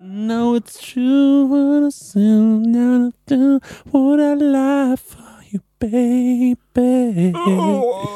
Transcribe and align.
No, 0.00 0.54
it's 0.54 0.80
true 0.80 1.44
what 1.44 1.86
I 1.86 1.90
still 1.90 2.60
gotta 2.60 3.12
do. 3.26 3.60
Would 3.92 4.20
I 4.20 4.32
lie 4.32 4.96
for 4.96 5.42
you, 5.50 5.60
baby? 5.78 6.56
Would 7.34 8.13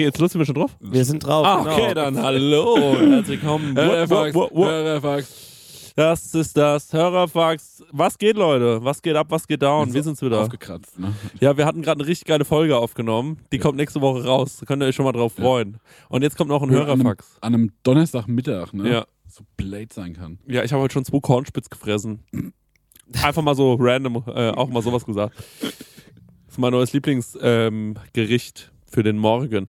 Wann 0.00 0.06
geht's 0.06 0.18
los? 0.18 0.32
Sind 0.32 0.40
wir 0.40 0.46
schon 0.46 0.54
drauf? 0.54 0.76
Wir 0.80 1.04
sind 1.04 1.24
drauf. 1.24 1.46
Ah, 1.46 1.62
genau. 1.62 1.74
okay, 1.76 1.94
dann 1.94 2.22
hallo 2.22 2.74
und 2.74 3.12
herzlich 3.12 3.40
willkommen. 3.42 3.76
Hörerfax, 3.76 4.34
wo- 4.34 4.48
wo- 4.52 4.64
Hörerfax. 4.66 5.92
Das 5.96 6.34
ist 6.34 6.56
das 6.56 6.92
Hörerfax. 6.92 7.84
Was 7.92 8.16
geht, 8.16 8.36
Leute? 8.36 8.82
Was 8.82 9.02
geht 9.02 9.14
ab? 9.16 9.26
Was 9.30 9.46
geht 9.46 9.60
down? 9.62 9.92
Wir 9.92 10.02
sind's 10.02 10.22
wieder. 10.22 10.40
Aufgekratzt, 10.40 10.98
ne? 10.98 11.12
Ja, 11.40 11.56
wir 11.58 11.66
hatten 11.66 11.82
gerade 11.82 12.00
eine 12.00 12.08
richtig 12.08 12.26
geile 12.26 12.44
Folge 12.46 12.76
aufgenommen. 12.78 13.40
Die 13.52 13.58
kommt 13.58 13.76
nächste 13.76 14.00
Woche 14.00 14.24
raus. 14.24 14.56
Da 14.60 14.66
könnt 14.66 14.82
ihr 14.82 14.86
euch 14.86 14.94
schon 14.94 15.04
mal 15.04 15.12
drauf 15.12 15.34
freuen. 15.34 15.78
Und 16.08 16.22
jetzt 16.22 16.36
kommt 16.38 16.48
noch 16.48 16.62
ein 16.62 16.70
An 16.70 16.76
einem, 16.76 16.86
Hörerfax. 17.02 17.36
an 17.42 17.54
einem 17.54 17.72
Donnerstagmittag, 17.82 18.72
ne? 18.72 18.90
Ja. 18.90 19.04
So 19.28 19.44
blöd 19.56 19.92
sein 19.92 20.14
kann. 20.14 20.38
Ja, 20.46 20.64
ich 20.64 20.72
habe 20.72 20.82
heute 20.82 20.94
schon 20.94 21.04
zwei 21.04 21.20
Kornspitz 21.20 21.68
gefressen. 21.68 22.20
Einfach 23.22 23.42
mal 23.42 23.54
so 23.54 23.74
random 23.78 24.22
äh, 24.28 24.50
auch 24.50 24.68
mal 24.68 24.82
sowas 24.82 25.04
gesagt. 25.04 25.34
Das 25.60 25.72
ist 26.54 26.58
mein 26.58 26.72
neues 26.72 26.92
Lieblingsgericht 26.92 28.70
ähm, 28.72 28.74
für 28.90 29.02
den 29.02 29.18
Morgen. 29.18 29.68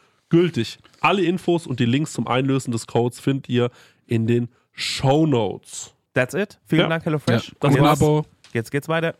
gültig. 0.31 0.79
Alle 1.01 1.21
Infos 1.23 1.67
und 1.67 1.79
die 1.79 1.85
Links 1.85 2.13
zum 2.13 2.27
Einlösen 2.27 2.71
des 2.71 2.87
Codes 2.87 3.19
findet 3.19 3.47
ihr 3.49 3.69
in 4.07 4.25
den 4.25 4.49
Show 4.71 5.27
Notes. 5.27 5.93
That's 6.15 6.33
it. 6.33 6.59
Vielen 6.65 6.81
Ja. 6.81 6.87
Dank, 6.89 7.03
Ja. 7.03 7.11
HelloFresh. 7.11 7.51
Das 7.59 7.75
ein 7.75 7.81
war's. 7.81 8.01
Abo. 8.01 8.25
Jetzt 8.53 8.71
geht's 8.71 8.87
weiter. 8.89 9.15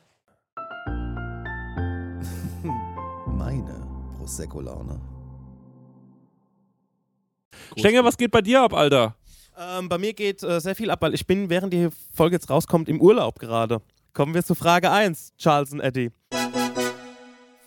Meine 3.28 3.88
Prosecco-Laune. 4.18 5.00
Stenger, 7.78 8.04
was 8.04 8.18
geht 8.18 8.31
bei 8.31 8.42
dir 8.42 8.63
ab, 8.63 8.74
Alter? 8.74 9.16
Ähm, 9.58 9.90
bei 9.90 9.98
mir 9.98 10.13
geht 10.13 10.44
äh, 10.44 10.60
sehr 10.60 10.75
viel 10.75 10.90
ab, 10.90 11.02
weil 11.02 11.13
ich 11.13 11.25
bin, 11.28 11.50
während 11.50 11.74
die 11.74 11.90
Folge 12.13 12.36
jetzt 12.36 12.50
rauskommt, 12.50 12.90
im 12.90 13.00
Urlaub 13.00 13.40
gerade. 13.40 13.81
Kommen 14.13 14.34
wir 14.34 14.44
zu 14.44 14.56
Frage 14.56 14.92
1, 14.92 15.34
Charles 15.38 15.72
und 15.72 15.80
Eddie. 15.80 16.12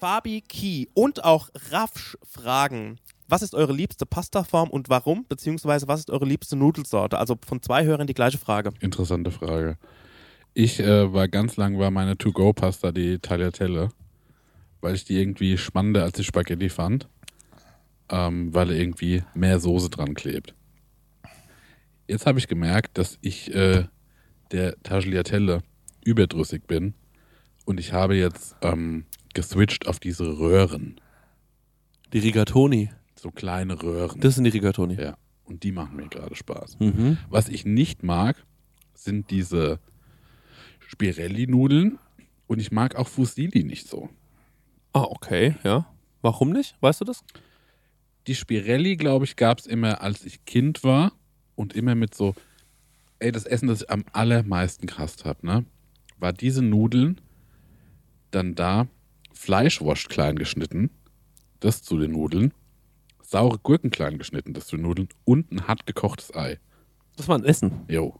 Fabi 0.00 0.43
Key 0.43 0.87
und 0.93 1.25
auch 1.25 1.49
Rafsch 1.70 2.19
fragen, 2.23 2.99
was 3.28 3.42
ist 3.42 3.54
eure 3.54 3.72
liebste 3.72 4.06
Pastaform 4.06 4.70
und 4.70 4.88
warum? 4.88 5.26
Beziehungsweise 5.28 5.88
was 5.88 6.00
ist 6.00 6.10
eure 6.10 6.24
liebste 6.24 6.56
Nudelsorte? 6.56 7.18
Also 7.18 7.36
von 7.46 7.62
zwei 7.62 7.84
Hörern 7.84 8.06
die 8.06 8.14
gleiche 8.14 8.38
Frage. 8.38 8.72
Interessante 8.80 9.30
Frage. 9.30 9.78
Ich 10.52 10.78
äh, 10.80 11.12
war 11.12 11.28
ganz 11.28 11.56
lang 11.56 11.78
war 11.78 11.90
meine 11.90 12.16
To-Go-Pasta 12.16 12.92
die 12.92 13.18
Tagliatelle, 13.18 13.88
weil 14.80 14.94
ich 14.94 15.04
die 15.04 15.18
irgendwie 15.18 15.58
spannender 15.58 16.04
als 16.04 16.12
die 16.12 16.24
Spaghetti 16.24 16.68
fand, 16.68 17.08
ähm, 18.08 18.54
weil 18.54 18.70
irgendwie 18.70 19.24
mehr 19.34 19.58
Soße 19.58 19.90
dran 19.90 20.14
klebt. 20.14 20.54
Jetzt 22.06 22.26
habe 22.26 22.38
ich 22.38 22.46
gemerkt, 22.46 22.98
dass 22.98 23.18
ich 23.22 23.52
äh, 23.54 23.86
der 24.52 24.80
Tagliatelle 24.82 25.62
überdrüssig 26.04 26.66
bin 26.66 26.94
und 27.64 27.80
ich 27.80 27.92
habe 27.92 28.14
jetzt 28.14 28.54
ähm, 28.62 29.06
geswitcht 29.32 29.88
auf 29.88 29.98
diese 29.98 30.38
Röhren, 30.38 31.00
Die 32.12 32.18
Rigatoni. 32.18 32.90
So 33.24 33.30
kleine 33.30 33.82
Röhren. 33.82 34.20
Das 34.20 34.34
sind 34.34 34.44
die 34.44 34.50
Rigatoni. 34.50 34.94
ja, 35.00 35.16
und 35.44 35.62
die 35.62 35.72
machen 35.72 35.96
mir 35.96 36.08
gerade 36.08 36.34
Spaß. 36.36 36.78
Mhm. 36.78 37.16
Was 37.30 37.48
ich 37.48 37.64
nicht 37.64 38.02
mag, 38.02 38.36
sind 38.92 39.30
diese 39.30 39.80
Spirelli-Nudeln 40.88 41.98
und 42.46 42.60
ich 42.60 42.70
mag 42.70 42.96
auch 42.96 43.08
Fusilli 43.08 43.64
nicht 43.64 43.88
so. 43.88 44.10
Ah, 44.92 45.06
okay, 45.08 45.56
ja. 45.64 45.86
Warum 46.20 46.50
nicht? 46.50 46.76
Weißt 46.80 47.00
du 47.00 47.06
das? 47.06 47.24
Die 48.26 48.34
Spirelli, 48.34 48.96
glaube 48.96 49.24
ich, 49.24 49.36
gab 49.36 49.58
es 49.58 49.66
immer, 49.66 50.02
als 50.02 50.24
ich 50.24 50.44
Kind 50.44 50.84
war 50.84 51.12
und 51.54 51.74
immer 51.74 51.94
mit 51.94 52.14
so, 52.14 52.34
ey, 53.20 53.32
das 53.32 53.46
Essen, 53.46 53.68
das 53.68 53.82
ich 53.82 53.90
am 53.90 54.04
allermeisten 54.12 54.86
gehasst 54.86 55.24
habe, 55.24 55.46
ne, 55.46 55.64
war 56.18 56.34
diese 56.34 56.62
Nudeln, 56.62 57.22
dann 58.30 58.54
da 58.54 58.86
Fleischwurst 59.32 60.10
klein 60.10 60.36
geschnitten, 60.36 60.90
das 61.60 61.82
zu 61.82 61.98
den 61.98 62.12
Nudeln, 62.12 62.52
saure 63.26 63.58
Gurken 63.58 63.90
klein 63.90 64.18
geschnitten, 64.18 64.52
das 64.54 64.66
den 64.68 64.82
Nudeln 64.82 65.08
und 65.24 65.50
ein 65.52 65.66
hart 65.66 65.86
gekochtes 65.86 66.34
Ei. 66.34 66.58
Das 67.16 67.28
war 67.28 67.36
ein 67.38 67.44
Essen. 67.44 67.82
Jo. 67.88 68.18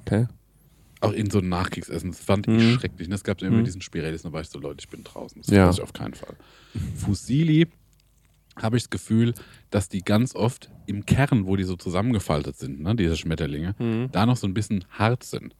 Okay. 0.00 0.26
Auch 1.00 1.12
in 1.12 1.28
so 1.30 1.38
einem 1.38 1.48
Nachkriegsessen. 1.50 2.10
Das 2.12 2.20
fand 2.20 2.48
ich 2.48 2.54
Mhm. 2.54 2.78
schrecklich. 2.78 3.08
Es 3.10 3.22
gab 3.24 3.42
immer 3.42 3.58
Mhm. 3.58 3.64
diesen 3.64 3.82
Spirellis, 3.82 4.22
da 4.22 4.32
war 4.32 4.40
ich 4.40 4.48
so, 4.48 4.58
Leute, 4.58 4.78
ich 4.80 4.88
bin 4.88 5.04
draußen. 5.04 5.42
Das 5.42 5.50
Ja. 5.50 5.68
ich 5.70 5.82
auf 5.82 5.92
keinen 5.92 6.14
Fall. 6.14 6.36
Fusilli 6.96 7.68
habe 8.56 8.76
ich 8.78 8.84
das 8.84 8.90
Gefühl, 8.90 9.34
dass 9.70 9.88
die 9.90 10.00
ganz 10.00 10.34
oft 10.34 10.70
im 10.86 11.04
Kern, 11.04 11.46
wo 11.46 11.56
die 11.56 11.64
so 11.64 11.76
zusammengefaltet 11.76 12.56
sind, 12.56 12.80
ne, 12.80 12.96
diese 12.96 13.16
Schmetterlinge, 13.16 13.74
Mhm. 13.78 14.08
da 14.12 14.24
noch 14.24 14.36
so 14.38 14.46
ein 14.46 14.54
bisschen 14.54 14.84
hart 14.90 15.24
sind. 15.24 15.54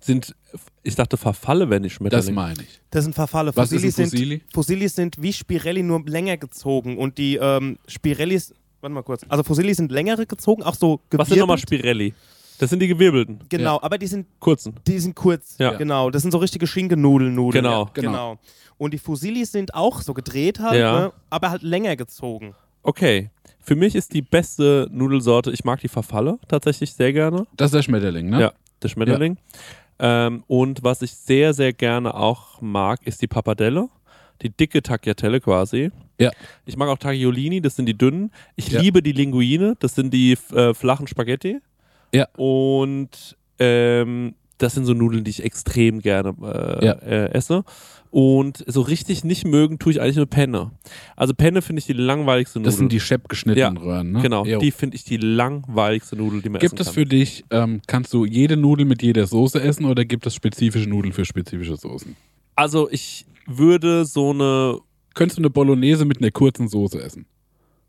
Sind, 0.00 0.34
ich 0.82 0.94
dachte, 0.96 1.16
Verfalle 1.16 1.70
wären 1.70 1.82
nicht 1.82 1.92
Das 1.92 1.96
Schmetterlinge. 1.96 2.32
meine 2.34 2.62
ich. 2.62 2.80
Das 2.90 3.04
sind 3.04 3.14
Verfalle. 3.14 3.52
Was 3.54 3.72
ist 3.72 3.80
Fusilli 3.82 3.88
ein 3.88 3.92
sind, 3.92 4.10
Fusilli? 4.10 4.42
Fusilli 4.52 4.88
sind 4.88 5.22
wie 5.22 5.32
Spirelli 5.32 5.82
nur 5.82 6.02
länger 6.06 6.36
gezogen 6.36 6.98
und 6.98 7.16
die 7.16 7.36
ähm, 7.36 7.78
Spirellis, 7.88 8.52
warte 8.82 8.92
mal 8.94 9.02
kurz, 9.02 9.22
also 9.28 9.42
Fusilli 9.42 9.72
sind 9.74 9.90
längere 9.90 10.26
gezogen, 10.26 10.62
auch 10.62 10.74
so 10.74 10.96
gewirbelt. 10.98 11.18
Was 11.20 11.28
sind 11.28 11.38
nochmal 11.38 11.58
Spirelli? 11.58 12.12
Das 12.58 12.70
sind 12.70 12.80
die 12.80 12.86
gewirbelten, 12.86 13.40
Genau, 13.48 13.80
aber 13.80 13.96
die 13.98 14.06
sind, 14.06 14.26
kurzen. 14.38 14.74
die 14.86 14.98
sind 14.98 15.16
kurz. 15.16 15.56
Ja. 15.58 15.72
Genau, 15.76 16.10
das 16.10 16.22
sind 16.22 16.30
so 16.30 16.38
richtige 16.38 16.66
Schinkennudeln-Nudeln. 16.66 17.64
Genau. 17.64 17.84
Ja, 17.86 17.90
genau. 17.94 18.38
Und 18.76 18.92
die 18.94 18.98
Fusilli 18.98 19.44
sind 19.44 19.74
auch 19.74 20.02
so 20.02 20.12
gedreht 20.14 20.60
halt, 20.60 20.78
Ja. 20.78 21.00
ne, 21.00 21.12
aber 21.30 21.50
halt 21.50 21.62
länger 21.62 21.96
gezogen. 21.96 22.54
Okay. 22.82 23.30
Für 23.60 23.74
mich 23.76 23.94
ist 23.94 24.12
die 24.12 24.20
beste 24.22 24.86
Nudelsorte, 24.92 25.50
ich 25.50 25.64
mag 25.64 25.80
die 25.80 25.88
Verfalle 25.88 26.38
tatsächlich 26.46 26.92
sehr 26.92 27.12
gerne. 27.14 27.46
Das 27.56 27.68
ist 27.68 27.74
der 27.74 27.82
Schmetterling, 27.82 28.28
ne? 28.28 28.40
Ja, 28.40 28.52
der 28.84 28.88
Schmetterling. 28.90 29.38
Ähm, 29.98 30.44
und 30.46 30.82
was 30.84 31.02
ich 31.02 31.12
sehr, 31.12 31.54
sehr 31.54 31.72
gerne 31.72 32.14
auch 32.14 32.60
mag, 32.60 33.00
ist 33.06 33.22
die 33.22 33.26
Pappardelle. 33.28 33.88
Die 34.42 34.50
dicke 34.50 34.82
Tagliatelle 34.82 35.40
quasi. 35.40 35.90
Ja. 36.20 36.30
Ich 36.66 36.76
mag 36.76 36.88
auch 36.88 36.98
Tagliolini, 36.98 37.60
das 37.60 37.76
sind 37.76 37.86
die 37.86 37.96
dünnen. 37.96 38.30
Ich 38.56 38.68
Ja. 38.68 38.80
liebe 38.80 39.02
die 39.02 39.12
Linguine, 39.12 39.76
das 39.78 39.94
sind 39.94 40.12
die 40.12 40.36
äh, 40.52 40.74
flachen 40.74 41.06
Spaghetti. 41.06 41.60
Ja. 42.12 42.26
Und 42.36 43.36
ähm, 43.58 44.34
das 44.58 44.74
sind 44.74 44.84
so 44.84 44.94
Nudeln, 44.94 45.24
die 45.24 45.30
ich 45.30 45.42
extrem 45.44 46.00
gerne 46.00 46.34
äh, 46.42 46.84
Ja. 46.86 46.92
äh, 46.92 47.30
esse. 47.32 47.64
Und 48.10 48.62
so 48.68 48.80
richtig 48.82 49.24
nicht 49.24 49.44
mögen 49.44 49.80
tue 49.80 49.90
ich 49.90 50.00
eigentlich 50.00 50.16
nur 50.16 50.26
Penne. 50.26 50.70
Also 51.16 51.34
Penne 51.34 51.62
finde 51.62 51.80
ich 51.80 51.86
die 51.86 51.94
langweiligste 51.94 52.60
Nudel. 52.60 52.70
Das 52.70 52.78
sind 52.78 52.92
die 52.92 53.00
schepp 53.00 53.28
geschnittenen 53.28 53.74
Ja, 53.76 53.82
Röhren, 53.82 54.12
ne? 54.12 54.22
Genau, 54.22 54.44
Jo. 54.44 54.60
die 54.60 54.70
finde 54.70 54.94
ich 54.94 55.02
die 55.02 55.16
langweiligste 55.16 56.14
Nudel, 56.14 56.40
die 56.40 56.48
man 56.48 56.60
Gibt 56.60 56.74
essen 56.74 56.80
es 56.82 56.86
kann. 56.86 56.94
für 56.94 57.04
dich, 57.06 57.44
ähm, 57.50 57.80
kannst 57.88 58.12
du 58.12 58.24
jede 58.24 58.56
Nudel 58.56 58.86
mit 58.86 59.02
jeder 59.02 59.26
Soße 59.26 59.60
essen 59.60 59.86
oder 59.86 60.04
gibt 60.04 60.26
es 60.26 60.34
spezifische 60.36 60.88
Nudeln 60.88 61.12
für 61.12 61.24
spezifische 61.24 61.76
Soßen? 61.76 62.14
Also 62.54 62.88
ich 62.88 63.26
würde 63.46 64.04
so 64.04 64.30
eine, 64.30 64.78
Könntest 65.14 65.38
du 65.38 65.42
eine 65.42 65.50
Bolognese 65.50 66.04
mit 66.04 66.18
einer 66.20 66.30
kurzen 66.30 66.68
Soße 66.68 67.00
essen? 67.02 67.26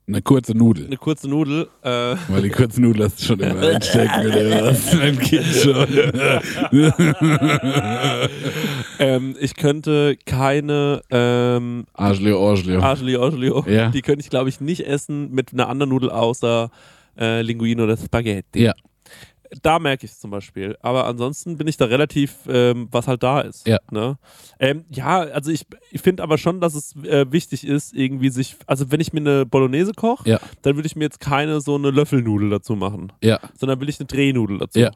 Eine 0.08 0.22
kurze 0.22 0.56
Nudel. 0.56 0.86
eine 0.86 0.98
kurze 0.98 1.28
Nudel, 1.28 1.68
äh, 1.82 2.16
Weil 2.28 2.44
die 2.44 2.50
kurze 2.50 2.80
Nudel 2.80 3.06
hast 3.06 3.20
du 3.22 3.26
schon 3.26 3.40
immer 3.40 3.60
einstecken 3.68 4.28
oder 4.28 4.66
was? 4.66 4.94
Mein 4.94 5.18
Kind 5.18 5.46
schon. 5.48 5.88
ähm, 9.00 9.36
ich 9.40 9.56
könnte 9.56 10.16
keine 10.26 11.02
ähm, 11.10 11.86
Arschleo, 11.94 12.50
Arschleo. 12.50 12.82
Arschli 12.82 13.16
Arschlio, 13.16 13.66
Ja. 13.68 13.90
die 13.90 14.02
könnte 14.02 14.22
ich 14.22 14.30
glaube 14.30 14.50
ich 14.50 14.62
nicht 14.62 14.86
essen 14.86 15.32
mit 15.32 15.54
einer 15.54 15.70
anderen 15.70 15.90
Nudel 15.90 16.12
außer 16.12 16.70
äh, 17.18 17.42
Linguine 17.42 17.84
oder 17.84 17.98
Spaghetti. 17.98 18.64
Ja. 18.64 18.74
Da 19.62 19.80
merke 19.80 20.06
ich 20.06 20.12
es 20.12 20.20
zum 20.20 20.32
Beispiel. 20.32 20.78
Aber 20.82 21.06
ansonsten 21.06 21.58
bin 21.58 21.68
ich 21.68 21.78
da 21.78 21.86
relativ, 21.86 22.36
ähm, 22.48 22.88
was 22.92 23.08
halt 23.08 23.24
da 23.24 23.42
ist. 23.42 23.68
Ja. 23.68 23.78
Ne? 23.92 24.18
Ähm, 24.60 24.86
ja, 24.90 25.20
also 25.20 25.52
ich, 25.52 25.66
ich 25.92 26.02
finde 26.02 26.24
aber 26.24 26.38
schon, 26.38 26.60
dass 26.62 26.76
es 26.76 26.96
äh, 27.04 27.26
wichtig 27.32 27.66
ist, 27.66 27.94
irgendwie 27.94 28.30
sich, 28.30 28.56
also 28.68 28.92
wenn 28.92 29.00
ich 29.00 29.14
mir 29.14 29.20
eine 29.22 29.46
Bolognese 29.46 29.94
koche, 29.94 30.30
Ja. 30.30 30.40
dann 30.62 30.76
würde 30.76 30.88
ich 30.88 30.96
mir 30.96 31.06
jetzt 31.06 31.20
keine 31.20 31.62
so 31.62 31.76
eine 31.76 31.92
Löffelnudel 31.92 32.50
dazu 32.50 32.76
machen, 32.76 33.12
Ja. 33.24 33.40
sondern 33.58 33.80
will 33.80 33.90
ich 33.90 34.00
eine 34.00 34.08
Drehnudel 34.08 34.58
dazu. 34.60 34.80
Ja. 34.80 34.92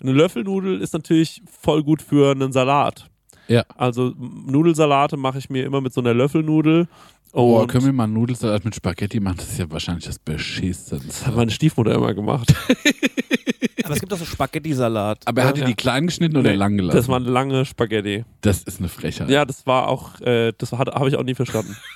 Eine 0.00 0.12
Löffelnudel 0.12 0.80
ist 0.80 0.92
natürlich 0.92 1.42
voll 1.60 1.82
gut 1.82 2.02
für 2.02 2.30
einen 2.32 2.52
Salat. 2.52 3.08
Ja. 3.48 3.64
Also 3.76 4.12
Nudelsalate 4.18 5.16
mache 5.16 5.38
ich 5.38 5.48
mir 5.50 5.64
immer 5.64 5.80
mit 5.80 5.92
so 5.92 6.00
einer 6.00 6.12
Löffelnudel. 6.14 6.88
Oh, 7.32 7.66
können 7.66 7.84
wir 7.84 7.92
mal 7.92 8.04
einen 8.04 8.14
Nudelsalat 8.14 8.64
mit 8.64 8.74
Spaghetti 8.74 9.20
machen? 9.20 9.36
Das 9.38 9.50
ist 9.50 9.58
ja 9.58 9.70
wahrscheinlich 9.70 10.04
das 10.06 10.14
das 10.16 10.20
hat 10.20 10.36
Beschissenste. 10.36 11.30
meine 11.32 11.50
Stiefmutter 11.50 11.94
immer 11.94 12.14
gemacht. 12.14 12.54
Aber 13.86 13.94
es 13.94 14.00
gibt 14.00 14.12
auch 14.12 14.18
so 14.18 14.24
Spaghetti-Salat. 14.24 15.18
Aber 15.24 15.44
hat 15.44 15.56
die 15.56 15.60
Ja. 15.60 15.66
die 15.66 15.74
klein 15.74 16.06
geschnitten 16.06 16.36
oder 16.36 16.50
Nee, 16.50 16.56
lang 16.56 16.76
gelassen? 16.76 16.96
Das 16.96 17.08
waren 17.08 17.24
lange 17.24 17.64
Spaghetti. 17.64 18.24
Das 18.42 18.62
ist 18.62 18.78
eine 18.80 18.88
Frechheit. 18.88 19.28
Ja, 19.30 19.44
das 19.44 19.66
war 19.66 19.88
auch, 19.88 20.20
äh, 20.20 20.52
das 20.58 20.72
habe 20.72 21.08
ich 21.08 21.16
auch 21.16 21.22
nie 21.24 21.34
verstanden. 21.34 21.76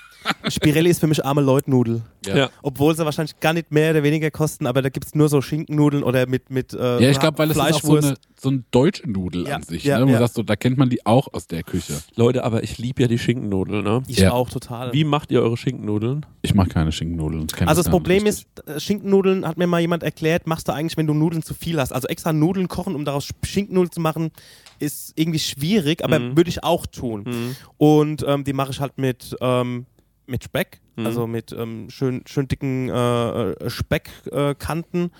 Spirelli 0.49 0.91
ist 0.91 1.01
für 1.01 1.07
mich 1.07 1.25
arme 1.25 1.41
Leutnudel. 1.41 2.03
Ja. 2.27 2.37
Ja. 2.37 2.51
Obwohl 2.62 2.95
sie 2.95 3.05
wahrscheinlich 3.05 3.41
gar 3.41 3.53
nicht 3.55 3.71
mehr 3.71 3.93
oder 3.93 4.03
weniger 4.03 4.31
kosten, 4.31 4.67
aber 4.67 4.83
da 4.83 4.89
gibt 4.91 5.07
es 5.07 5.15
nur 5.15 5.29
so 5.29 5.41
Schinkennudeln 5.41 6.03
oder 6.03 6.27
mit, 6.27 6.50
mit 6.50 6.75
äh, 6.75 7.03
Ja, 7.03 7.11
ich 7.11 7.19
glaube, 7.19 7.39
weil 7.39 7.50
es 7.50 7.57
ist 7.57 7.62
auch 7.62 7.67
so 7.69 7.79
Fleischwurst. 7.79 8.09
eine, 8.09 8.17
so 8.39 8.49
eine 8.50 8.65
deutsche 8.71 9.11
Nudel 9.11 9.47
Ja, 9.49 9.57
an 9.57 9.62
sich. 9.62 9.85
ja, 9.85 9.99
ne? 9.99 10.05
Wo 10.05 10.09
ja. 10.11 10.15
du 10.17 10.19
sagst, 10.25 10.35
so, 10.35 10.43
da 10.43 10.57
kennt 10.57 10.77
man 10.77 10.91
die 10.91 11.05
auch 11.07 11.33
aus 11.33 11.47
der 11.47 11.62
Küche. 11.62 12.03
Leute, 12.17 12.45
aber 12.45 12.62
ich 12.62 12.77
liebe 12.79 13.00
ja 13.03 13.09
die 13.09 13.19
Schinkennudeln, 13.19 13.83
ne? 13.85 14.03
ich 14.07 14.19
Ja. 14.19 14.33
auch 14.33 14.50
total. 14.50 14.93
Wie 14.93 15.05
macht 15.05 15.31
ihr 15.31 15.41
eure 15.43 15.57
Schinkennudeln? 15.57 16.27
Ich 16.43 16.55
mache 16.55 16.69
keine 16.69 16.93
Schinkennudeln. 16.93 17.47
Also 17.67 17.83
das 17.83 17.91
Problem 17.91 18.25
richtig. 18.25 18.47
ist, 18.67 18.69
äh, 18.69 18.79
Schinkennudeln 18.81 19.47
hat 19.47 19.57
mir 19.57 19.67
mal 19.67 19.81
jemand 19.81 20.03
erklärt, 20.03 20.47
machst 20.47 20.69
du 20.69 20.73
eigentlich, 20.73 20.97
wenn 20.99 21.07
du 21.07 21.15
Nudeln 21.15 21.43
zu 21.43 21.55
viel 21.55 21.81
hast. 21.81 21.93
Also 21.93 22.09
extra 22.09 22.33
Nudeln 22.35 22.69
kochen, 22.69 22.95
um 22.95 23.05
daraus 23.07 23.29
Schinkennudeln 23.45 23.93
zu 23.93 24.00
machen, 24.00 24.31
ist 24.79 25.12
irgendwie 25.17 25.39
schwierig, 25.39 26.05
aber 26.05 26.19
Mhm. 26.19 26.37
würde 26.37 26.49
ich 26.50 26.65
auch 26.65 26.87
tun. 26.87 27.25
Hm. 27.27 27.57
Und 27.79 28.25
ähm, 28.27 28.45
die 28.45 28.53
mache 28.55 28.71
ich 28.73 28.81
halt 28.81 28.97
mit, 28.99 29.37
ähm, 29.41 29.87
mit 30.27 30.45
Speck, 30.45 30.81
Mhm. 30.97 31.07
also 31.07 31.27
mit 31.27 31.53
ähm, 31.53 31.89
schön, 31.91 32.23
schön 32.27 32.47
dicken 32.49 32.89
äh, 32.89 33.71
Speckkanten 33.71 35.05
äh, 35.07 35.11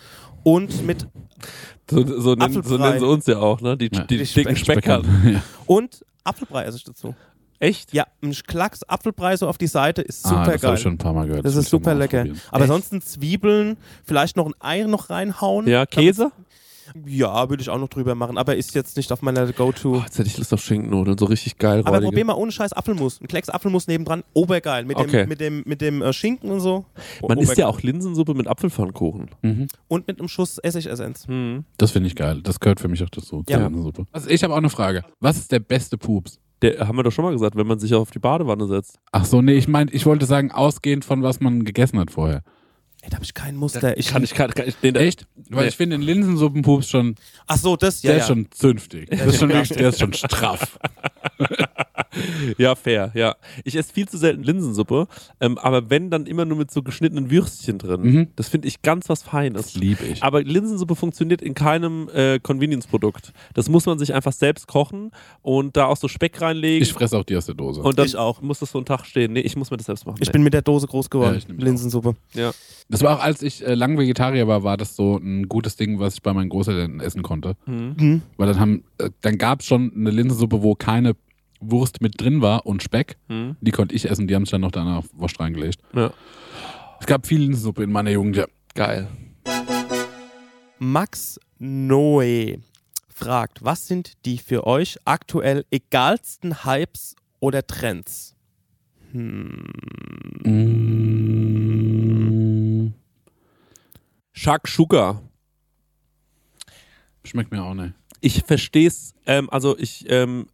und 0.49 0.87
mit 0.87 1.07
So, 1.90 2.07
so, 2.21 2.35
nennen, 2.35 2.62
so 2.62 2.76
nennen 2.78 2.99
sie 3.00 3.07
uns 3.07 3.26
ja 3.26 3.38
auch, 3.38 3.61
ne? 3.61 3.76
Die, 3.76 3.90
Ja. 3.92 4.02
die, 4.04 4.19
Die 4.19 4.25
dicken 4.25 4.57
Speck- 4.57 4.59
Speckkarten. 4.59 5.11
ja. 5.35 5.42
und 5.66 6.04
Apfelbrei 6.25 6.64
esse 6.64 6.76
ich 6.76 6.85
dazu. 6.85 7.14
Echt? 7.59 7.92
Ja, 7.92 8.07
ein 8.23 8.33
Klacks 8.33 8.83
Apfelbrei 8.85 9.37
so 9.37 9.47
auf 9.47 9.59
die 9.59 9.66
Seite 9.66 10.00
ist 10.00 10.25
ah, 10.25 10.28
super 10.30 10.40
das 10.45 10.52
habe 10.54 10.59
geil. 10.61 10.75
ich 10.76 10.80
schon 10.80 10.92
ein 10.95 10.99
paar 10.99 11.12
Mal 11.12 11.26
gehört. 11.26 11.45
Das 11.45 11.54
will 11.54 11.61
ist 11.61 11.69
super 11.69 11.95
lecker. 11.95 12.25
Aber 12.50 12.62
ansonsten 12.62 13.02
Zwiebeln, 13.02 13.76
vielleicht 14.04 14.37
noch 14.37 14.47
ein 14.47 14.54
Ei 14.61 14.83
noch 14.85 15.11
reinhauen. 15.11 15.66
Ja, 15.66 15.85
Käse? 15.85 16.33
Ja, 17.06 17.49
würde 17.50 17.62
ich 17.62 17.70
auch 17.70 17.78
noch 17.78 17.88
drüber 17.88 18.14
machen, 18.14 18.38
aber 18.38 18.56
ist 18.56 18.75
jetzt 18.75 18.97
nicht 18.97 19.12
auf 19.12 19.23
meiner 19.23 19.49
Oh, 19.49 19.52
Go-To. 19.52 19.97
jetzt 19.99 20.18
hätte 20.18 20.28
ich 20.28 20.38
Lust 20.38 20.52
auf 20.52 20.61
Schinkennudeln, 20.62 21.16
so 21.18 21.25
richtig 21.26 21.59
geil. 21.59 21.82
aber 21.85 22.00
probier 22.00 22.25
mal 22.25 22.35
ohne 22.35 22.52
Scheiß 22.52 22.73
Apfelmus. 22.73 23.20
Ein 23.20 23.28
Klecks 23.28 23.49
Apfelmus 23.49 23.87
nebendran, 23.87 24.23
obergeil. 24.32 24.85
Mit 24.85 24.99
dem, 24.99 25.04
Okay. 25.06 25.26
mit 25.26 25.40
dem, 25.40 25.62
mit 25.66 25.80
dem 25.80 26.02
äh, 26.02 26.12
Schinken 26.12 26.50
und 26.50 26.61
so. 26.61 26.85
Man 27.26 27.38
isst 27.38 27.56
ja 27.56 27.66
auch 27.66 27.82
Linsensuppe 27.82 28.35
mit 28.35 28.47
Apfelpfannkuchen. 28.47 29.30
Mhm. 29.42 29.68
Und 29.88 30.06
mit 30.06 30.18
einem 30.18 30.28
Schuss 30.28 30.59
Essigessenz. 30.59 31.26
Hm. 31.26 31.64
Das 31.78 31.90
finde 31.92 32.09
ich 32.09 32.14
geil. 32.16 32.40
Das 32.42 32.61
gehört 32.61 32.80
für 32.80 32.88
mich 32.88 33.02
auch 33.02 33.11
dazu. 33.11 33.42
Ja. 33.49 33.59
zur 33.59 33.66
Linsensuppe. 33.68 34.06
Also 34.12 34.28
ich 34.30 34.42
habe 34.44 34.52
auch 34.54 34.59
eine 34.59 34.70
Frage. 34.70 35.02
Was 35.20 35.37
ist 35.37 35.52
der 35.52 35.61
beste 35.61 35.99
Pups? 35.99 36.38
Der 36.62 36.87
haben 36.87 36.97
wir 36.99 37.02
doch 37.02 37.11
schon 37.12 37.25
mal 37.25 37.32
gesagt, 37.32 37.56
wenn 37.56 37.66
man 37.66 37.78
sich 37.78 37.94
auf 37.94 38.11
die 38.11 38.18
Badewanne 38.18 38.66
setzt. 38.66 38.99
Ach 39.12 39.25
so, 39.25 39.40
nee, 39.40 39.54
ich 39.54 39.66
meine, 39.66 39.90
ich 39.92 40.04
wollte 40.04 40.26
sagen, 40.26 40.50
ausgehend 40.52 41.06
von 41.06 41.23
was 41.23 41.40
man 41.40 41.64
gegessen 41.64 41.99
hat 41.99 42.11
vorher. 42.11 42.42
Ey, 43.02 43.09
da 43.09 43.14
habe 43.16 43.25
ich 43.25 43.33
kein 43.33 43.57
Muster. 43.57 43.97
Ich, 43.97 44.09
Kann 44.09 44.23
ich, 44.23 44.35
kann, 44.35 44.50
kann 44.52 44.69
ich 44.69 44.76
den 44.76 44.95
Echt? 44.95 45.26
Weil 45.49 45.62
Nee. 45.62 45.69
ich 45.69 45.76
finde 45.76 45.97
den 45.97 46.02
Linsensuppenpups 46.02 46.88
schon, 46.90 47.14
Ach 47.47 47.57
so, 47.57 47.76
das, 47.76 48.02
ja. 48.02 48.09
der 48.11 48.16
ja. 48.19 48.23
ist 48.25 48.28
schon 48.28 48.47
zünftig. 48.50 49.09
Das 49.11 49.26
ist 49.26 49.38
schon 49.38 49.49
wirklich, 49.49 49.71
der 49.71 49.88
ist 49.88 50.00
schon 50.00 50.12
straff. 50.12 50.78
Ja, 52.59 52.75
fair, 52.75 53.11
ja. 53.14 53.37
Ich 53.64 53.76
esse 53.76 53.93
viel 53.93 54.09
zu 54.09 54.19
selten 54.19 54.43
Linsensuppe, 54.43 55.07
ähm, 55.40 55.59
aber 55.59 55.90
wenn, 55.90 56.11
dann 56.11 56.26
immer 56.26 56.45
nur 56.45 56.59
mit 56.59 56.71
so 56.71 56.83
geschnittenen 56.83 57.31
Würstchen 57.31 57.79
drin. 57.79 58.02
Mhm. 58.02 58.29
Das 58.37 58.49
finde 58.49 58.69
ich 58.69 58.83
ganz 58.83 59.09
was 59.09 59.23
Feines. 59.23 59.73
Das 59.73 59.75
liebe 59.75 60.05
ich. 60.05 60.23
Aber 60.23 60.43
Linsensuppe 60.43 60.97
funktioniert 60.97 61.43
in 61.43 61.55
keinem 61.55 62.09
äh, 62.14 62.38
Convenience-Produkt. 62.40 63.33
Das 63.55 63.69
muss 63.69 63.87
man 63.87 63.99
sich 63.99 64.14
einfach 64.14 64.33
selbst 64.33 64.67
kochen 64.67 65.11
und 65.43 65.76
da 65.76 65.87
auch 65.87 65.97
so 65.97 66.09
Speck 66.09 66.40
reinlegen. 66.40 66.83
Ich 66.83 66.93
fresse 66.93 67.17
auch 67.19 67.25
die 67.25 67.37
aus 67.37 67.47
der 67.47 67.55
Dose. 67.55 67.81
und 67.83 67.99
dann 67.99 68.07
Ich 68.07 68.17
auch. 68.17 68.40
muss 68.43 68.59
das 68.59 68.73
so 68.73 68.79
einen 68.79 68.87
Tag 68.87 69.05
stehen. 69.07 69.33
Nee, 69.33 69.40
ich 69.40 69.57
muss 69.57 69.71
mir 69.71 69.76
das 69.76 69.87
selbst 69.87 70.07
machen. 70.07 70.19
Ich 70.21 70.29
nee. 70.29 70.33
bin 70.33 70.43
mit 70.43 70.55
der 70.55 70.62
Dose 70.62 70.87
groß 70.87 71.11
geworden. 71.11 71.40
Ja, 71.49 71.55
Linsensuppe. 71.64 72.14
ja. 72.35 72.52
Das 72.88 73.02
war 73.02 73.17
auch, 73.19 73.23
als 73.23 73.40
ich 73.43 73.64
äh, 73.64 73.75
lang 73.75 73.97
Vegetarier 73.99 74.49
war, 74.49 74.64
war 74.64 74.76
das 74.76 74.97
so 74.97 75.17
ein 75.17 75.49
gutes 75.49 75.76
Ding, 75.76 76.00
was 76.00 76.14
ich 76.14 76.23
bei 76.23 76.33
meinen 76.33 76.49
Großeltern 76.49 76.99
essen 76.99 77.23
konnte. 77.23 77.57
Mhm. 77.67 78.23
Weil 78.37 78.49
dann 78.49 78.59
haben, 78.59 78.85
äh, 78.99 79.11
dann 79.21 79.38
gab 79.38 79.61
es 79.61 79.67
schon 79.67 79.93
eine 79.95 80.11
Linsensuppe, 80.11 80.62
wo 80.64 80.75
keine 80.75 81.14
Wurst 81.61 82.00
mit 82.00 82.21
drin 82.21 82.43
war 82.43 82.67
und 82.67 82.83
Speck. 82.83 83.17
Mhm. 83.29 83.57
Die 83.61 83.71
konnte 83.71 83.95
ich 83.95 84.11
essen, 84.11 84.26
die 84.26 84.35
haben 84.35 84.45
sich 84.45 84.50
dann 84.52 84.62
noch 84.62 84.73
danach 84.73 85.05
Wurst 85.14 85.38
reingelegt. 85.40 85.81
ja. 85.95 86.12
Es 87.00 87.07
gab 87.07 87.26
viel 87.26 87.40
Linsensuppe 87.40 87.83
in 87.83 87.93
meiner 87.93 88.11
Jugend, 88.11 88.37
ja. 88.37 88.47
Geil. 88.75 89.09
Max 90.79 91.38
Noe 91.59 92.59
fragt, 93.09 93.64
was 93.64 93.87
sind 93.87 94.25
die 94.26 94.38
für 94.38 94.67
euch 94.67 94.99
aktuell 95.05 95.64
egalsten 95.71 96.64
Hypes 96.64 97.17
oder 97.38 97.67
Trends? 97.67 98.35
Mm, 99.12 99.61
Shakshuka. 104.33 105.23
schmeckt 107.25 107.52
mir 107.52 107.62
auch 107.62 107.75
nicht. 107.75 107.95
Ich 108.21 108.43
verstehe 108.45 108.88
es, 108.88 109.14
ähm, 109.26 109.49
also 109.50 109.79
ich, 109.79 110.05
ähm, 110.09 110.47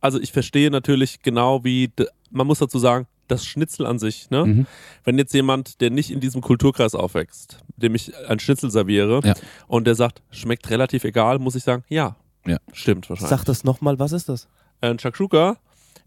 also 0.00 0.20
ich 0.20 0.32
verstehe 0.32 0.70
natürlich 0.70 1.22
genau 1.22 1.64
wie, 1.64 1.90
man 2.30 2.46
muss 2.46 2.58
dazu 2.58 2.78
sagen, 2.78 3.06
das 3.26 3.44
Schnitzel 3.44 3.84
an 3.84 3.98
sich, 3.98 4.30
ne? 4.30 4.46
Mhm. 4.46 4.66
Wenn 5.04 5.18
jetzt 5.18 5.34
jemand, 5.34 5.80
der 5.82 5.90
nicht 5.90 6.10
in 6.10 6.20
diesem 6.20 6.40
Kulturkreis 6.40 6.94
aufwächst, 6.94 7.58
dem 7.76 7.94
ich 7.94 8.16
ein 8.26 8.38
Schnitzel 8.38 8.70
serviere 8.70 9.20
Ja. 9.22 9.34
und 9.66 9.86
der 9.86 9.94
sagt, 9.94 10.22
schmeckt 10.30 10.70
relativ 10.70 11.04
egal, 11.04 11.38
muss 11.38 11.54
ich 11.54 11.62
sagen, 11.64 11.84
ja. 11.88 12.16
Ja. 12.46 12.56
Stimmt 12.72 13.10
wahrscheinlich. 13.10 13.28
Sag 13.30 13.44
das 13.44 13.64
nochmal, 13.64 13.98
was 13.98 14.12
ist 14.12 14.28
das? 14.30 14.48
Äh, 14.80 14.88
Ein 14.90 14.98
Shakshuka 14.98 15.58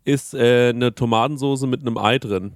ist 0.04 0.34
äh, 0.34 0.70
eine 0.70 0.96
Tomatensoße 0.96 1.68
mit 1.68 1.82
einem 1.82 1.98
Ei 1.98 2.18
drin. 2.18 2.54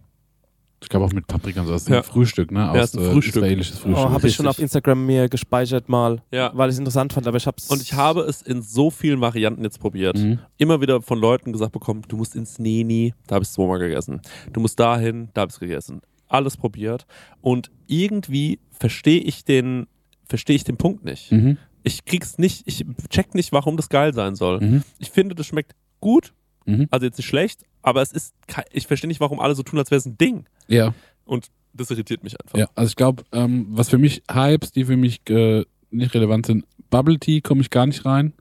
Ich 0.86 0.90
glaube 0.90 1.06
auch 1.08 1.14
mit 1.14 1.26
Paprika 1.26 1.62
und 1.62 1.66
so. 1.66 1.74
Das 1.74 1.82
ist 1.82 1.90
Ja. 1.90 1.98
ein 1.98 2.04
Frühstück, 2.04 2.52
ne? 2.52 2.70
Aus 2.70 2.76
Ja, 2.78 2.84
ist 2.84 2.96
ein 2.96 3.04
äh, 3.06 3.12
Frühstück. 3.12 3.38
israelisches 3.38 3.80
Frühstück. 3.80 4.06
Oh, 4.06 4.10
habe 4.12 4.28
ich 4.28 4.36
schon 4.36 4.46
auf. 4.46 4.60
Instagram 4.60 5.04
mir 5.04 5.28
gespeichert 5.30 5.90
mal, 5.90 6.22
Ja. 6.32 6.52
weil 6.54 6.70
ich 6.70 6.74
es 6.76 6.80
interessant 6.80 7.12
fand, 7.12 7.26
aber 7.26 7.38
ich 7.38 7.48
hab's. 7.48 7.72
Und 7.72 7.82
ich 7.82 7.94
habe 7.94 8.22
es 8.22 8.44
in 8.44 8.62
so 8.62 8.92
vielen 8.92 9.20
Varianten 9.20 9.64
jetzt 9.64 9.80
probiert. 9.80 10.16
Mhm. 10.18 10.38
Immer 10.58 10.82
wieder 10.82 11.02
von 11.02 11.20
Leuten 11.20 11.52
gesagt 11.54 11.72
bekommen, 11.72 12.04
du 12.08 12.18
musst 12.18 12.36
ins 12.36 12.60
Neni, 12.60 13.16
da 13.26 13.36
habe 13.36 13.44
ich 13.44 13.50
es 13.50 13.54
zweimal 13.56 13.80
gegessen. 13.80 14.22
Du 14.54 14.60
musst 14.60 14.80
dahin, 14.80 15.30
da 15.34 15.42
habe 15.42 15.50
ich 15.50 15.56
es 15.56 15.60
gegessen. 15.60 16.02
Alles 16.28 16.56
probiert. 16.56 17.08
Und 17.42 17.72
irgendwie 17.88 18.60
verstehe 18.70 19.22
ich 19.22 19.44
den, 19.44 19.88
verstehe 20.26 20.56
ich 20.56 20.64
den 20.66 20.78
Punkt 20.78 21.04
nicht. 21.04 21.32
Mhm. 21.32 21.58
Ich 21.82 22.06
krieg's 22.06 22.38
nicht, 22.38 22.64
ich 22.68 22.86
check 23.10 23.34
nicht, 23.34 23.52
warum 23.52 23.76
das 23.76 23.90
geil 23.90 24.14
sein 24.14 24.36
soll. 24.36 24.60
Mhm. 24.60 24.84
Ich 25.00 25.10
finde, 25.10 25.34
das 25.34 25.48
schmeckt 25.48 25.74
gut, 26.00 26.34
Mhm. 26.66 26.88
also 26.92 27.06
jetzt 27.06 27.18
nicht 27.18 27.28
schlecht, 27.28 27.64
aber 27.82 28.02
es 28.02 28.12
ist, 28.12 28.34
ich 28.72 28.88
verstehe 28.88 29.08
nicht, 29.08 29.20
warum 29.20 29.40
alle 29.40 29.56
so 29.56 29.64
tun, 29.64 29.80
als 29.80 29.92
wäre 29.92 30.00
es 30.00 30.06
ein 30.06 30.18
Ding. 30.18 30.46
Ja. 30.68 30.94
Und 31.26 31.48
das 31.74 31.92
irritiert 31.92 32.24
mich 32.24 32.40
einfach. 32.40 32.58
Ja, 32.58 32.68
also 32.76 32.90
ich 32.90 32.96
glaube, 32.96 33.24
ähm, 33.32 33.68
was 33.70 33.90
für 33.90 33.98
mich 33.98 34.24
Hypes, 34.32 34.72
die 34.72 34.86
für 34.86 34.98
mich 34.98 35.22
äh, 35.30 35.66
nicht 35.92 36.14
relevant 36.14 36.46
sind, 36.46 36.66
Bubble 36.90 37.20
Tea 37.20 37.42
komme 37.42 37.62
ich 37.62 37.70
gar 37.70 37.86
nicht 37.86 38.06
rein. 38.06 38.34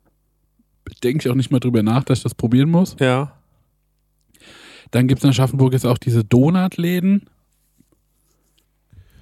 Denke 1.03 1.27
ich 1.27 1.31
auch 1.31 1.35
nicht 1.37 1.51
mal 1.51 1.61
drüber 1.61 1.83
nach, 1.83 2.05
dass 2.05 2.19
ich 2.19 2.23
das 2.23 2.35
probieren 2.35 2.71
muss. 2.71 2.97
Ja. 3.01 3.37
Dann 4.91 5.09
gibt 5.09 5.21
es 5.21 5.25
in 5.25 5.31
Aschaffenburg 5.31 5.73
jetzt 5.73 5.87
auch 5.87 5.99
diese 5.99 6.25
Donutläden. 6.25 7.29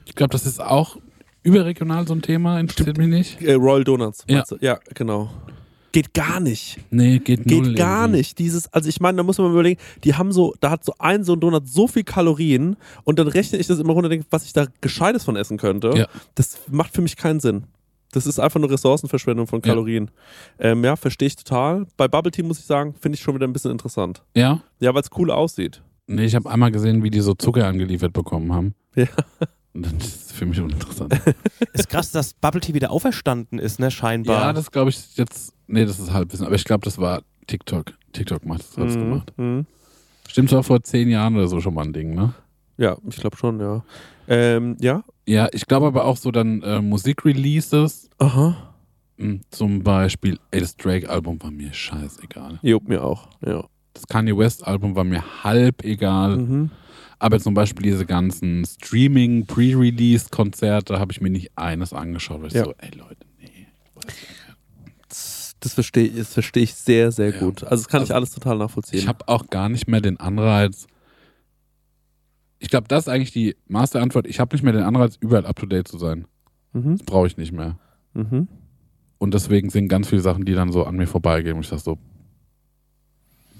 Ich 0.04 0.14
glaube, 0.14 0.32
das 0.32 0.44
ist 0.44 0.60
auch 0.60 0.98
überregional 1.42 2.06
so 2.06 2.14
ein 2.14 2.22
Thema, 2.22 2.60
interessiert 2.60 2.98
mich 2.98 3.08
nicht. 3.08 3.40
Äh, 3.40 3.54
Royal 3.54 3.84
Donuts. 3.84 4.24
Ja. 4.28 4.44
ja, 4.60 4.78
genau. 4.94 5.30
Geht 5.92 6.14
gar 6.14 6.40
nicht. 6.40 6.78
Nee, 6.90 7.18
geht, 7.18 7.44
Geht 7.44 7.76
gar 7.76 8.04
irgendwie. 8.04 8.18
nicht. 8.18 8.38
Dieses, 8.38 8.72
also 8.72 8.88
ich 8.88 9.00
meine, 9.00 9.18
da 9.18 9.22
muss 9.22 9.36
man 9.38 9.48
mal 9.48 9.52
überlegen, 9.52 9.80
die 10.04 10.14
haben 10.14 10.32
so, 10.32 10.54
da 10.60 10.70
hat 10.70 10.84
so 10.84 10.94
ein 10.98 11.22
so 11.22 11.34
ein 11.34 11.40
Donut 11.40 11.68
so 11.68 11.86
viel 11.86 12.02
Kalorien 12.02 12.76
und 13.04 13.18
dann 13.18 13.28
rechne 13.28 13.58
ich 13.58 13.66
das 13.66 13.78
immer 13.78 13.92
runter 13.92 14.08
denke, 14.08 14.26
was 14.30 14.44
ich 14.44 14.54
da 14.54 14.66
Gescheites 14.80 15.24
von 15.24 15.36
essen 15.36 15.58
könnte. 15.58 15.92
Ja. 15.94 16.06
Das 16.34 16.58
macht 16.70 16.94
für 16.94 17.02
mich 17.02 17.16
keinen 17.16 17.40
Sinn. 17.40 17.64
Das 18.12 18.26
ist 18.26 18.38
einfach 18.38 18.60
nur 18.60 18.70
Ressourcenverschwendung 18.70 19.46
von. 19.46 19.62
Kalorien. 19.62 20.10
Ja, 20.58 20.70
ähm, 20.70 20.84
ja 20.84 20.96
verstehe 20.96 21.28
ich 21.28 21.36
total. 21.36 21.86
Bei 21.96 22.08
Bubble 22.08 22.30
Tea 22.30 22.42
muss 22.42 22.58
ich 22.58 22.66
sagen, 22.66 22.94
finde 22.94 23.16
ich 23.16 23.22
schon 23.22 23.34
wieder 23.34 23.46
ein 23.46 23.52
bisschen 23.52 23.70
interessant. 23.70 24.22
Ja? 24.36 24.62
Ja, 24.80 24.94
weil 24.94 25.02
es 25.02 25.10
cool 25.16 25.30
aussieht. 25.30 25.82
Nee, 26.06 26.24
ich 26.24 26.34
habe 26.34 26.50
einmal 26.50 26.70
gesehen, 26.70 27.02
wie 27.02 27.10
die 27.10 27.20
so 27.20 27.34
Zucker 27.34 27.66
angeliefert 27.66 28.12
bekommen 28.12 28.52
haben. 28.52 28.74
Ja. 28.94 29.06
Das 29.74 29.92
ist 29.92 30.32
für 30.32 30.44
mich 30.46 30.60
uninteressant. 30.60 31.14
ist 31.72 31.88
krass, 31.88 32.10
dass 32.10 32.34
Bubble 32.34 32.60
Tea 32.60 32.74
wieder 32.74 32.90
auferstanden 32.90 33.58
ist, 33.58 33.80
ne, 33.80 33.90
scheinbar. 33.90 34.40
ja, 34.42 34.52
das 34.52 34.70
glaube 34.70 34.90
ich 34.90 35.16
jetzt. 35.16 35.54
Nee, 35.66 35.84
das 35.86 35.98
ist 35.98 36.12
Halbwissen. 36.12 36.44
Aber 36.46 36.54
ich 36.56 36.64
glaube, 36.64 36.84
das 36.84 36.98
war 36.98 37.22
TikTok. 37.46 37.92
TikTok 38.12 38.44
macht 38.44 38.60
das, 38.60 38.76
hat's 38.76 38.94
Mhm, 38.96 39.00
gemacht. 39.00 39.32
mhm. 39.38 39.66
Stimmt 40.28 40.52
auch 40.54 40.62
vor 40.64 40.82
zehn 40.82 41.08
Jahren 41.08 41.34
oder 41.36 41.48
so 41.48 41.60
schon 41.60 41.74
mal 41.74 41.84
ein 41.84 41.92
Ding, 41.92 42.14
ne? 42.14 42.34
Ja, 42.76 42.96
ich 43.08 43.16
glaube 43.16 43.36
schon, 43.36 43.60
ja. 43.60 43.82
Ähm, 44.28 44.76
ja. 44.80 45.02
Ja, 45.26 45.48
ich 45.52 45.66
glaube 45.66 45.86
aber 45.86 46.04
auch 46.04 46.16
so 46.16 46.30
dann 46.30 46.62
äh, 46.62 46.80
Musikreleases. 46.80 48.10
Aha. 48.18 48.56
Hm, 49.18 49.40
Zum 49.50 49.82
Beispiel, 49.82 50.38
ey, 50.50 50.60
das 50.60 50.76
Drake-Album 50.76 51.42
war 51.42 51.50
mir 51.50 51.72
scheißegal. 51.72 52.58
Jo, 52.62 52.80
mir 52.86 53.02
auch. 53.04 53.28
Ja. 53.44 53.64
Das 53.94 54.06
Kanye 54.06 54.36
West-Album 54.36 54.96
war 54.96 55.04
mir 55.04 55.22
halb 55.44 55.84
egal. 55.84 56.36
Mhm. 56.38 56.70
Aber 57.22 57.38
zum 57.38 57.54
Beispiel 57.54 57.84
diese 57.84 58.04
ganzen 58.04 58.64
Streaming-Pre-Release-Konzerte 58.64 60.98
habe 60.98 61.12
ich 61.12 61.20
mir 61.20 61.30
nicht 61.30 61.56
eines 61.56 61.92
angeschaut. 61.92 62.40
Weil 62.40 62.48
ich 62.48 62.54
Ja. 62.54 62.64
so, 62.64 62.74
ey 62.78 62.90
Leute, 62.96 63.24
nee. 63.40 63.68
Das 65.60 65.74
verstehe 65.74 66.06
ich, 66.06 66.16
das 66.16 66.32
verstehe 66.34 66.64
ich 66.64 66.74
sehr, 66.74 67.12
sehr 67.12 67.30
Ja. 67.30 67.38
gut. 67.38 67.62
Also 67.62 67.84
das 67.84 67.88
kann 67.88 67.98
ich 68.02 68.10
Also, 68.10 68.14
alles 68.14 68.32
total 68.32 68.58
nachvollziehen. 68.58 68.98
Ich 68.98 69.06
habe 69.06 69.28
auch 69.28 69.46
gar 69.50 69.68
nicht 69.68 69.86
mehr 69.86 70.00
den 70.00 70.18
Anreiz. 70.18 70.88
Ich 72.58 72.70
glaube, 72.70 72.88
das 72.88 73.04
ist 73.04 73.08
eigentlich 73.08 73.30
die 73.30 73.54
Masterantwort. 73.68 74.26
Ich 74.26 74.40
habe 74.40 74.56
nicht 74.56 74.64
mehr 74.64 74.72
den 74.72 74.82
Anreiz, 74.82 75.16
überall 75.20 75.46
up-to-date 75.46 75.86
zu 75.86 75.98
sein. 75.98 76.26
mhm. 76.72 76.96
Das 76.98 77.06
brauche 77.06 77.28
ich 77.28 77.36
nicht 77.36 77.52
mehr. 77.52 77.78
Mhm. 78.14 78.48
Und 79.18 79.32
deswegen 79.34 79.70
sind 79.70 79.86
ganz 79.86 80.08
viele 80.08 80.22
Sachen, 80.22 80.44
die 80.44 80.54
dann 80.54 80.72
so 80.72 80.82
an 80.84 80.96
mir 80.96 81.06
vorbeigehen. 81.06 81.54
Und 81.54 81.60
ich 81.62 81.68
sage 81.68 81.82
so, 81.82 81.98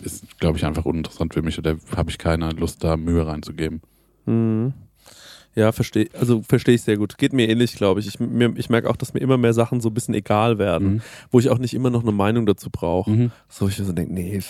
ist, 0.03 0.39
glaube 0.39 0.59
ich, 0.59 0.65
einfach 0.65 0.85
uninteressant 0.85 1.35
für 1.35 1.43
mich 1.43 1.59
oder 1.59 1.77
habe 1.97 2.11
ich 2.11 2.19
keine 2.19 2.51
Lust, 2.51 2.83
da 2.85 2.97
Mühe 2.97 3.27
reinzugeben. 3.27 3.81
Mhm. 4.27 4.73
Ja, 5.55 5.71
verstehe, 5.73 6.09
also 6.19 6.41
verstehe 6.41 6.77
ich 6.77 6.83
sehr 6.83 6.97
gut. 6.97 7.19
Geht 7.19 7.35
mir 7.35 7.47
ähnlich, 7.47 7.75
glaube 7.77 8.01
ich. 8.01 8.07
Ich, 8.07 8.19
mir, 8.19 8.55
ich 8.57 8.71
merke 8.71 8.89
auch, 8.89 8.97
dass 8.97 9.13
mir 9.13 9.21
immer 9.21 9.37
mehr 9.37 9.53
Sachen 9.53 9.83
so 9.83 9.91
ein 9.91 9.95
bisschen 9.95 10.15
egal 10.15 10.57
werden, 10.59 10.95
Mhm. 10.95 11.01
wo 11.31 11.41
ich 11.41 11.51
auch 11.51 11.59
nicht 11.59 11.75
immer 11.75 11.91
noch 11.91 12.03
eine 12.03 12.13
Meinung 12.13 12.47
dazu 12.47 12.71
brauche. 12.71 13.11
Mhm. 13.11 13.33
So, 13.51 13.69
ich 13.69 13.79
mir 13.79 13.85
so 13.85 13.93
denke, 13.93 14.15
nee, 14.15 14.41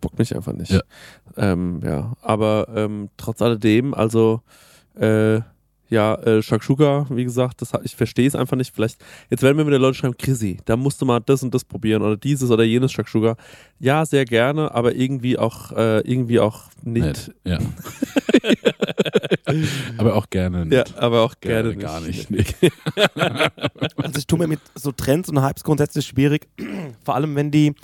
bockt 0.00 0.18
mich 0.18 0.36
einfach 0.36 0.52
nicht. 0.52 0.72
Ja. 0.72 0.82
Ähm, 1.38 1.80
ja. 1.82 2.12
Aber 2.20 2.68
ähm, 2.74 3.08
trotz 3.16 3.40
alledem, 3.40 3.94
also 3.94 4.42
äh, 4.94 5.40
ja, 5.92 6.14
äh, 6.14 6.42
Shakshuka, 6.42 7.06
wie 7.10 7.24
gesagt, 7.24 7.60
das, 7.60 7.72
ich 7.84 7.94
verstehe 7.94 8.26
es 8.26 8.34
einfach 8.34 8.56
nicht. 8.56 8.74
Vielleicht, 8.74 8.96
jetzt 9.28 9.42
werden 9.42 9.58
mir 9.58 9.66
wieder 9.66 9.78
Leute 9.78 9.98
schreiben, 9.98 10.16
Chrissy, 10.16 10.56
da 10.64 10.76
musst 10.76 11.02
du 11.02 11.06
mal 11.06 11.20
das 11.20 11.42
und 11.42 11.52
das 11.52 11.64
probieren 11.64 12.00
oder 12.00 12.16
dieses 12.16 12.50
oder 12.50 12.64
jenes 12.64 12.92
Shakshuka. 12.92 13.36
Ja, 13.78 14.06
sehr 14.06 14.24
gerne, 14.24 14.74
aber 14.74 14.94
irgendwie 14.94 15.38
auch, 15.38 15.70
äh, 15.72 16.00
irgendwie 16.00 16.40
auch 16.40 16.62
nicht. 16.82 17.04
Nett. 17.04 17.34
Ja. 17.44 17.58
Aber 19.98 20.16
auch 20.16 20.30
gerne 20.30 20.64
nicht. 20.64 20.72
Ja, 20.72 20.84
aber 20.96 21.22
auch 21.22 21.34
gerne, 21.40 21.74
Gerne 21.76 21.82
gar 21.82 22.00
nicht. 22.00 22.28
Also 23.96 24.18
ich 24.18 24.26
tue 24.26 24.38
mir 24.38 24.46
mit 24.46 24.60
so 24.74 24.92
Trends 24.92 25.28
und 25.28 25.42
Hypes 25.42 25.62
grundsätzlich 25.62 26.06
schwierig. 26.06 26.48
Vor 27.04 27.14
allem, 27.14 27.36
wenn 27.36 27.50
die, 27.50 27.74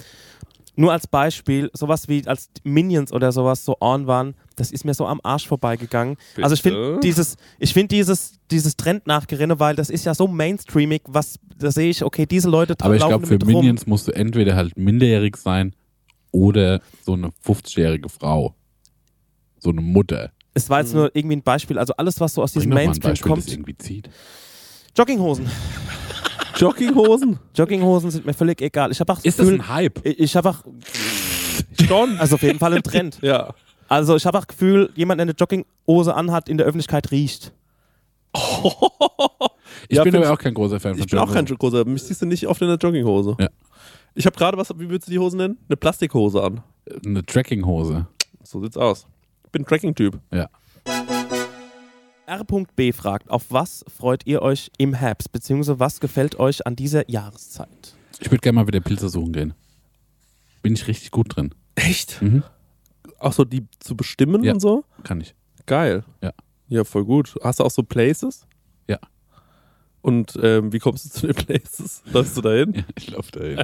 nur 0.77 0.93
als 0.93 1.07
Beispiel, 1.07 1.71
sowas 1.75 2.09
wie 2.09 2.27
als 2.27 2.49
Minions 2.65 3.13
oder 3.13 3.33
sowas 3.33 3.65
so 3.65 3.77
on 3.81 4.07
waren, 4.07 4.35
das 4.59 4.71
ist 4.71 4.85
mir 4.85 4.95
so 4.95 5.07
am 5.07 5.21
Arsch 5.23 5.47
vorbeigegangen. 5.47 6.17
Also 6.41 6.55
ich 6.55 6.63
finde 6.63 6.95
Bitte? 6.95 7.01
dieses, 7.01 7.37
ich 7.59 7.73
finde 7.73 7.89
dieses, 7.89 8.39
dieses 8.51 8.77
Trend 8.77 9.07
nachgerenne, 9.07 9.59
weil 9.61 9.77
das 9.77 9.91
ist 9.91 10.05
ja 10.05 10.15
so 10.15 10.27
mainstreamig, 10.27 11.03
was, 11.07 11.39
da 11.57 11.71
sehe 11.71 11.91
ich, 11.91 12.05
okay, 12.05 12.27
diese 12.27 12.49
Leute 12.49 12.75
Aber 12.81 12.95
ich 12.95 13.05
glaube, 13.05 13.27
für 13.27 13.39
damit 13.39 13.55
rum. 13.55 13.63
Minions 13.63 13.87
musst 13.87 14.09
du 14.09 14.13
entweder 14.13 14.57
halt 14.57 14.77
minderjährig 14.77 15.37
sein 15.37 15.75
oder 16.31 16.81
so 17.05 17.15
eine 17.15 17.31
50-jährige 17.47 18.09
Frau. 18.09 18.55
So 19.59 19.71
eine 19.71 19.81
Mutter. 19.81 20.31
Es 20.55 20.69
war 20.71 20.81
jetzt 20.81 20.95
nur 20.95 21.15
irgendwie 21.15 21.37
ein 21.37 21.43
Beispiel, 21.43 21.79
also 21.79 21.95
alles, 21.97 22.21
was 22.21 22.35
so 22.35 22.43
aus 22.43 22.53
Bring 22.53 22.63
diesem 22.63 22.71
doch 22.71 22.75
mal 22.77 22.81
ein 22.81 22.87
Mainstream 22.89 23.13
Beispiel, 23.13 23.35
das 23.35 23.45
kommt. 23.45 23.53
irgendwie 23.53 23.77
zieht. 23.79 24.11
Jogginghosen. 24.97 25.47
Jogginghosen? 26.57 27.39
Jogginghosen 27.55 28.11
sind 28.11 28.27
mir 28.27 28.35
völlig 28.35 28.61
egal. 28.61 28.91
Ich 28.91 28.99
habe 29.01 29.13
auch 29.13 29.17
das 29.17 29.25
Ist 29.25 29.39
das 29.39 29.47
Gefühl, 29.47 29.61
ein 29.61 29.69
Hype? 29.69 30.01
ich 30.05 30.19
ich 30.19 30.37
habe 30.37 30.51
auch, 30.51 30.65
Schon. 31.87 32.19
also 32.19 32.35
auf 32.35 32.43
jeden 32.43 32.59
Fall 32.59 32.75
ein 32.75 32.83
Trend. 32.83 33.19
Ja. 33.23 33.55
Also 33.89 34.15
ich 34.17 34.27
habe 34.27 34.39
auch 34.39 34.47
Gefühl, 34.47 34.91
jemand, 34.95 35.19
der 35.19 35.25
eine 35.25 35.33
Jogginghose 35.33 36.15
anhat, 36.15 36.49
in 36.49 36.59
der 36.59 36.67
Öffentlichkeit 36.67 37.11
riecht. 37.11 37.53
Ich 39.91 39.97
Ja, 39.97 40.05
bin 40.05 40.17
aber 40.17 40.33
auch 40.33 40.39
kein 40.39 40.55
großer 40.55 40.81
Fan 40.81 40.95
von 40.95 41.01
Ich 41.05 41.11
bin 41.11 41.19
auch 41.19 41.33
kein 41.33 41.45
Jogginghose. 41.47 41.79
großer. 41.85 41.91
Mich 41.91 42.03
siehst 42.03 42.21
du 42.23 42.27
nicht 42.27 42.47
oft 42.47 42.61
in 42.61 42.69
der 42.69 42.77
Jogginghose. 42.77 43.37
Ja. 43.39 43.49
Ich 44.15 44.27
habe 44.27 44.37
gerade 44.37 44.57
was, 44.57 44.71
wie 44.71 44.89
würdest 44.91 45.07
du 45.09 45.13
die 45.13 45.19
Hose 45.19 45.37
nennen? 45.37 45.59
Eine 45.69 45.77
Plastikhose 45.77 46.43
an. 46.43 46.63
eine 47.05 47.25
Trackinghose. 47.25 48.07
So 48.43 48.61
sieht's 48.63 48.77
aus. 48.77 49.07
Ich 49.45 49.51
bin 49.53 49.65
Tracking-Typ. 49.65 50.19
Ja. 50.33 50.49
R.B. 52.27 52.93
fragt, 52.93 53.31
auf 53.31 53.45
was 53.51 53.85
freut 53.89 54.27
ihr 54.27 54.43
euch 54.43 54.71
im 54.79 54.95
Herbst, 54.95 55.33
beziehungsweise 55.33 55.79
was 55.81 56.01
gefällt 56.01 56.39
euch 56.39 56.67
an 56.67 56.77
dieser 56.77 57.09
Jahreszeit? 57.11 57.95
Ich 58.21 58.31
würde 58.31 58.41
gerne 58.41 58.57
mal 58.57 58.67
wieder 58.67 58.81
Pilze 58.81 59.09
suchen 59.09 59.33
gehen. 59.33 59.55
Bin 60.63 60.75
ich 60.75 60.87
richtig 60.89 61.11
gut 61.11 61.37
drin. 61.37 61.55
Echt? 61.77 62.21
Mhm. 62.21 62.43
Auch 63.19 63.33
so 63.33 63.45
die 63.45 63.67
zu 63.81 63.97
bestimmen 63.97 64.43
Ja. 64.45 64.53
und 64.55 64.61
so? 64.61 64.85
Kann 65.05 65.21
ich. 65.21 65.35
Geil. 65.67 66.05
Ja. 66.23 66.33
Ja, 66.69 66.85
voll 66.85 67.05
gut. 67.05 67.35
Hast 67.43 67.61
du 67.61 67.65
auch 67.65 67.71
so 67.71 67.83
Places? 67.83 68.47
Ja. 68.89 68.99
Und 70.01 70.39
ähm, 70.43 70.73
wie 70.73 70.79
kommst 70.79 71.05
du 71.05 71.09
zu 71.11 71.27
den 71.27 71.35
Places? 71.47 72.03
Läufst 72.13 72.37
du 72.37 72.41
dahin? 72.41 72.73
Ja, 72.75 72.83
ich 72.97 73.11
laufe 73.11 73.33
dahin. 73.33 73.61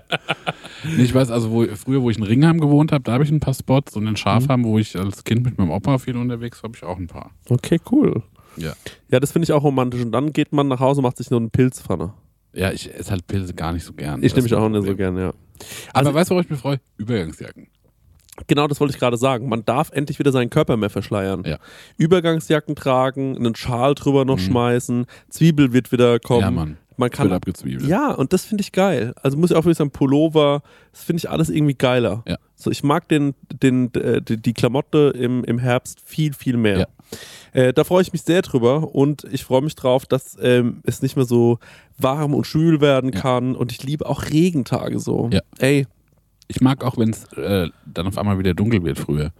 nee, 0.96 1.02
ich 1.04 1.14
weiß, 1.14 1.30
also 1.30 1.50
wo, 1.52 1.64
früher, 1.76 2.02
wo 2.02 2.10
ich 2.10 2.16
in 2.18 2.24
Ringheim 2.24 2.60
gewohnt 2.60 2.92
habe, 2.92 3.04
da 3.04 3.12
habe 3.12 3.24
ich 3.24 3.30
ein 3.30 3.40
paar 3.40 3.54
Spots 3.54 3.96
und 3.96 4.06
in 4.06 4.16
Schafheim, 4.16 4.64
wo 4.64 4.78
ich 4.78 4.98
als 4.98 5.22
Kind 5.24 5.44
mit 5.44 5.56
meinem 5.58 5.70
Opa 5.70 5.98
viel 5.98 6.16
unterwegs 6.16 6.62
war, 6.62 6.68
habe 6.68 6.76
ich 6.76 6.82
auch 6.82 6.98
ein 6.98 7.06
paar. 7.06 7.30
Okay, 7.48 7.80
cool. 7.92 8.22
Ja. 8.56 8.72
Ja, 9.10 9.20
das 9.20 9.32
finde 9.32 9.44
ich 9.44 9.52
auch 9.52 9.62
romantisch. 9.62 10.02
Und 10.02 10.12
dann 10.12 10.32
geht 10.32 10.52
man 10.52 10.68
nach 10.68 10.80
Hause 10.80 11.00
und 11.00 11.04
macht 11.04 11.16
sich 11.18 11.30
nur 11.30 11.40
eine 11.40 11.48
Pilzpfanne. 11.50 12.12
Ja, 12.52 12.70
ich 12.72 12.92
esse 12.94 13.10
halt 13.10 13.26
Pilze 13.26 13.54
gar 13.54 13.72
nicht 13.72 13.84
so 13.84 13.92
gern. 13.92 14.22
Ich 14.22 14.32
nehme 14.34 14.44
mich 14.44 14.54
auch 14.54 14.68
nicht 14.68 14.86
so 14.86 14.94
gern, 14.96 15.16
ja. 15.16 15.28
Aber 15.28 15.36
Also- 15.92 16.14
weißt 16.14 16.30
du, 16.30 16.34
worauf 16.34 16.44
ich 16.44 16.50
mich 16.50 16.60
freue? 16.60 16.80
Übergangsjacken. 16.96 17.68
Genau, 18.48 18.66
das 18.66 18.80
wollte 18.80 18.92
ich 18.94 18.98
gerade 19.00 19.16
sagen. 19.16 19.48
Man 19.48 19.64
darf 19.64 19.90
endlich 19.92 20.18
wieder 20.18 20.32
seinen 20.32 20.50
Körper 20.50 20.76
mehr 20.76 20.90
verschleiern. 20.90 21.44
Ja. 21.46 21.58
Übergangsjacken 21.98 22.74
tragen, 22.76 23.36
einen 23.36 23.54
Schal 23.54 23.94
drüber 23.94 24.24
noch 24.24 24.36
Mhm. 24.38 24.42
schmeißen, 24.42 25.06
Zwiebel 25.30 25.72
wird 25.72 25.92
wieder 25.92 26.18
kommen. 26.18 26.40
Ja, 26.40 26.50
Mann. 26.50 26.76
Man 26.96 27.06
Wird 27.06 27.14
kann 27.14 27.32
abgezwiebelt. 27.32 27.88
Ja, 27.88 28.12
und 28.12 28.32
das 28.32 28.44
finde 28.44 28.62
ich 28.62 28.70
geil. 28.70 29.14
Also 29.20 29.36
muss 29.36 29.50
ich 29.50 29.56
auch 29.56 29.64
wirklich 29.64 29.78
sagen, 29.78 29.90
Pullover, 29.90 30.62
das 30.92 31.02
finde 31.02 31.18
ich 31.18 31.28
alles 31.30 31.48
irgendwie 31.50 31.74
geiler. 31.74 32.22
Ja. 32.28 32.36
So, 32.54 32.70
ich 32.70 32.84
mag 32.84 33.08
den, 33.08 33.34
den, 33.52 33.92
äh, 33.94 34.22
die, 34.22 34.36
die 34.40 34.52
Klamotte 34.52 35.12
im, 35.16 35.42
im 35.42 35.58
Herbst 35.58 36.00
viel, 36.04 36.32
viel 36.34 36.56
mehr. 36.56 36.78
Ja. 36.78 36.86
Äh, 37.60 37.72
da 37.72 37.82
freue 37.82 38.02
ich 38.02 38.12
mich 38.12 38.22
sehr 38.22 38.42
drüber 38.42 38.94
und 38.94 39.24
ich 39.32 39.42
freue 39.44 39.62
mich 39.62 39.74
drauf, 39.74 40.06
dass 40.06 40.36
ähm, 40.40 40.82
es 40.84 41.02
nicht 41.02 41.16
mehr 41.16 41.24
so 41.24 41.58
warm 41.98 42.32
und 42.32 42.46
schwül 42.46 42.80
werden 42.80 43.12
Ja. 43.12 43.20
kann 43.20 43.56
und 43.56 43.72
ich 43.72 43.82
liebe 43.82 44.06
auch 44.06 44.26
Regentage 44.30 45.00
so. 45.00 45.30
Ja. 45.32 45.40
Ey, 45.58 45.86
Ich 46.48 46.60
mag 46.60 46.84
auch, 46.84 46.98
wenn 46.98 47.10
es 47.10 47.24
äh, 47.34 47.68
dann 47.86 48.06
auf 48.06 48.18
einmal 48.18 48.38
wieder 48.38 48.54
dunkel 48.54 48.84
wird 48.84 48.98
früher. 48.98 49.32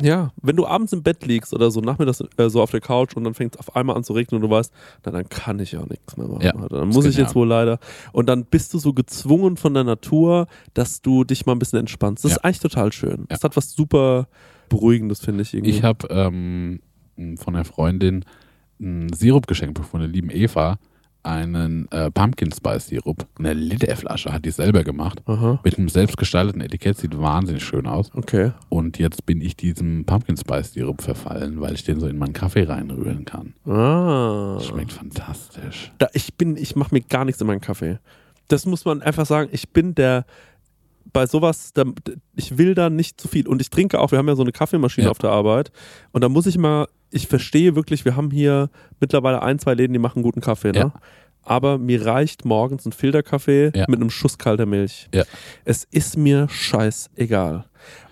ja, 0.00 0.30
wenn 0.42 0.56
du 0.56 0.66
abends 0.66 0.92
im 0.92 1.02
Bett 1.02 1.24
liegst 1.26 1.54
oder 1.54 1.70
so 1.70 1.80
nachmittags 1.80 2.22
äh, 2.36 2.50
so 2.50 2.60
auf 2.62 2.70
der 2.70 2.80
Couch 2.80 3.16
und 3.16 3.24
dann 3.24 3.32
fängt 3.34 3.54
es 3.54 3.58
auf 3.60 3.74
einmal 3.74 3.96
an 3.96 4.04
zu 4.04 4.12
regnen 4.12 4.42
und 4.42 4.48
du 4.48 4.54
weißt, 4.54 4.70
na, 5.04 5.10
dann 5.12 5.28
kann 5.28 5.58
ich 5.58 5.72
ja 5.72 5.82
nichts 5.88 6.16
mehr 6.18 6.28
machen. 6.28 6.42
Ja, 6.42 6.54
Alter. 6.54 6.76
Dann 6.80 6.88
das 6.88 6.94
muss 6.96 7.06
ich 7.06 7.16
jetzt 7.16 7.34
wohl 7.34 7.48
leider. 7.48 7.78
Und 8.12 8.28
dann 8.28 8.44
bist 8.44 8.74
du 8.74 8.78
so 8.78 8.92
gezwungen 8.92 9.56
von 9.56 9.72
der 9.74 9.84
Natur, 9.84 10.46
dass 10.74 11.00
du 11.02 11.24
dich 11.24 11.46
mal 11.46 11.52
ein 11.52 11.58
bisschen 11.58 11.78
entspannst. 11.80 12.24
Das 12.24 12.32
Ja. 12.32 12.36
ist 12.36 12.44
eigentlich 12.44 12.60
total 12.60 12.92
schön. 12.92 13.24
Das 13.28 13.40
Ja. 13.40 13.44
hat 13.44 13.56
was 13.56 13.72
super 13.72 14.28
Beruhigendes, 14.68 15.20
finde 15.20 15.42
ich 15.42 15.54
irgendwie. 15.54 15.70
Ich 15.70 15.82
habe 15.82 16.06
ähm, 16.10 16.80
von 17.38 17.54
einer 17.56 17.64
Freundin 17.64 18.24
einen 18.78 19.10
Sirup 19.14 19.46
geschenkt 19.46 19.78
von 19.78 20.00
der 20.00 20.08
lieben 20.10 20.28
Eva. 20.30 20.76
Einen 21.26 21.90
äh, 21.90 22.10
Pumpkin 22.10 22.52
Spice 22.52 22.86
Sirup. 22.86 23.26
Eine 23.38 23.52
Literflasche 23.52 24.32
hat 24.32 24.44
die 24.44 24.50
selber 24.50 24.84
gemacht. 24.84 25.20
Aha, 25.26 25.58
Mit 25.64 25.76
einem 25.76 25.88
selbstgestalteten 25.88 26.60
Etikett. 26.60 26.98
Sieht 26.98 27.18
wahnsinnig 27.18 27.64
schön 27.64 27.86
aus. 27.86 28.10
okay. 28.14 28.52
Und 28.68 28.98
jetzt 28.98 29.26
bin 29.26 29.40
ich 29.40 29.56
diesem 29.56 30.04
Pumpkin 30.04 30.36
Spice 30.36 30.72
Sirup 30.74 31.02
verfallen, 31.02 31.60
weil 31.60 31.74
ich 31.74 31.84
den 31.84 31.98
so 31.98 32.06
in 32.06 32.16
meinen 32.18 32.32
Kaffee 32.32 32.62
reinrühren 32.64 33.24
kann. 33.24 33.54
Ah. 33.66 34.60
Schmeckt 34.60 34.92
fantastisch. 34.92 35.92
Da, 35.98 36.06
ich 36.12 36.34
bin, 36.34 36.56
ich 36.56 36.76
mache 36.76 36.94
mir 36.94 37.00
gar 37.00 37.24
nichts 37.24 37.40
in 37.40 37.46
meinen 37.46 37.60
Kaffee. 37.60 37.98
Das 38.48 38.64
muss 38.64 38.84
man 38.84 39.02
einfach 39.02 39.26
sagen. 39.26 39.48
Ich 39.52 39.70
bin 39.70 39.94
der 39.96 40.24
bei 41.16 41.26
sowas, 41.26 41.72
da, 41.74 41.84
ich 42.34 42.58
will 42.58 42.74
da 42.74 42.90
nicht 42.90 43.20
zu 43.20 43.28
viel. 43.28 43.48
Und 43.48 43.60
ich 43.60 43.70
trinke 43.70 43.98
auch, 44.00 44.10
wir 44.12 44.18
haben 44.18 44.28
ja 44.28 44.36
so 44.36 44.42
eine 44.42 44.52
Kaffeemaschine 44.52 45.06
Ja. 45.06 45.10
auf 45.10 45.18
der 45.18 45.30
Arbeit. 45.30 45.70
Und 46.12 46.22
da 46.22 46.28
muss 46.28 46.46
ich 46.46 46.58
mal, 46.58 46.86
ich 47.10 47.26
verstehe 47.26 47.74
wirklich, 47.74 48.04
wir 48.04 48.16
haben 48.16 48.30
hier 48.30 48.68
mittlerweile 49.00 49.42
ein, 49.42 49.58
zwei 49.58 49.74
Läden, 49.74 49.92
die 49.92 49.98
machen 49.98 50.22
guten 50.22 50.40
Kaffee, 50.40 50.72
ne? 50.72 50.78
Ja. 50.78 50.92
Aber 51.48 51.78
mir 51.78 52.04
reicht 52.04 52.44
morgens 52.44 52.86
ein 52.86 52.92
Filterkaffee 52.92 53.70
Ja. 53.74 53.84
mit 53.88 54.00
einem 54.00 54.10
Schuss 54.10 54.36
kalter 54.36 54.66
Milch. 54.66 55.08
Es 55.64 55.84
ist 55.92 56.16
mir 56.16 56.48
scheißegal. 56.50 57.64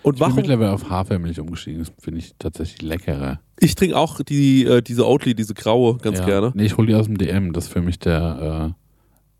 Und 0.03 0.13
Ich 0.15 0.19
bin 0.19 0.19
warum? 0.21 0.35
mittlerweile 0.37 0.71
auf 0.71 0.89
Hafermilch 0.89 1.39
umgestiegen. 1.41 1.79
Das 1.79 1.91
finde 1.99 2.19
ich 2.19 2.33
tatsächlich 2.39 2.81
leckerer. 2.81 3.41
Ich 3.59 3.75
trinke 3.75 3.97
auch 3.97 4.21
die, 4.21 4.63
äh, 4.65 4.81
diese 4.81 5.05
Oatly, 5.05 5.35
diese 5.35 5.53
graue, 5.53 5.97
ganz 5.97 6.19
ja. 6.19 6.25
gerne. 6.25 6.51
Nee, 6.55 6.65
ich 6.65 6.77
hole 6.77 6.87
die 6.87 6.95
aus 6.95 7.05
dem 7.07 7.17
DM. 7.17 7.51
Das 7.51 7.65
ist 7.65 7.73
für 7.73 7.81
mich 7.81 7.99
der, 7.99 8.73
äh, 8.73 8.81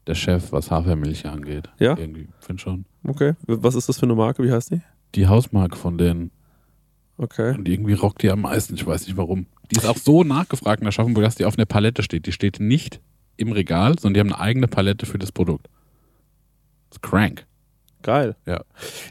der 0.08 0.16
Chef, 0.16 0.52
was 0.52 0.72
Hafermilch 0.72 1.26
angeht. 1.26 1.70
Ja? 1.80 1.98
Irgendwie, 1.98 2.28
finde 2.40 2.62
schon. 2.62 2.86
Okay. 3.08 3.34
Was 3.46 3.76
ist 3.76 3.88
das 3.90 3.98
für 4.00 4.06
eine 4.06 4.16
Marke? 4.16 4.44
Wie 4.44 4.52
heißt 4.52 4.72
die? 4.72 4.82
Die 5.16 5.28
Hausmarke 5.28 5.78
von 5.78 5.98
denen. 5.98 6.32
Okay. 7.18 7.56
Und 7.56 7.68
irgendwie 7.70 7.94
rockt 7.94 8.22
die 8.24 8.30
am 8.30 8.42
meisten. 8.42 8.76
Ich 8.76 8.86
weiß 8.86 9.08
nicht 9.08 9.16
warum. 9.18 9.46
Die 9.72 9.78
ist 9.78 9.86
auch 9.86 9.98
so 9.98 10.24
nachgefragt 10.24 10.82
in 10.82 10.88
Aschaffenburg, 10.88 11.24
dass 11.24 11.36
die 11.36 11.46
auf 11.46 11.58
einer 11.58 11.66
Palette 11.66 12.04
steht. 12.04 12.26
Die 12.26 12.32
steht 12.32 12.60
nicht 12.60 13.00
im 13.38 13.52
Regal, 13.52 13.98
sondern 14.00 14.14
die 14.14 14.20
haben 14.20 14.34
eine 14.34 14.40
eigene 14.42 14.68
Palette 14.68 15.06
für 15.06 15.18
das 15.18 15.32
Produkt. 15.32 15.68
Das 16.90 16.98
ist 16.98 17.02
crank. 17.02 17.46
Geil. 18.04 18.36
Ja. 18.46 18.64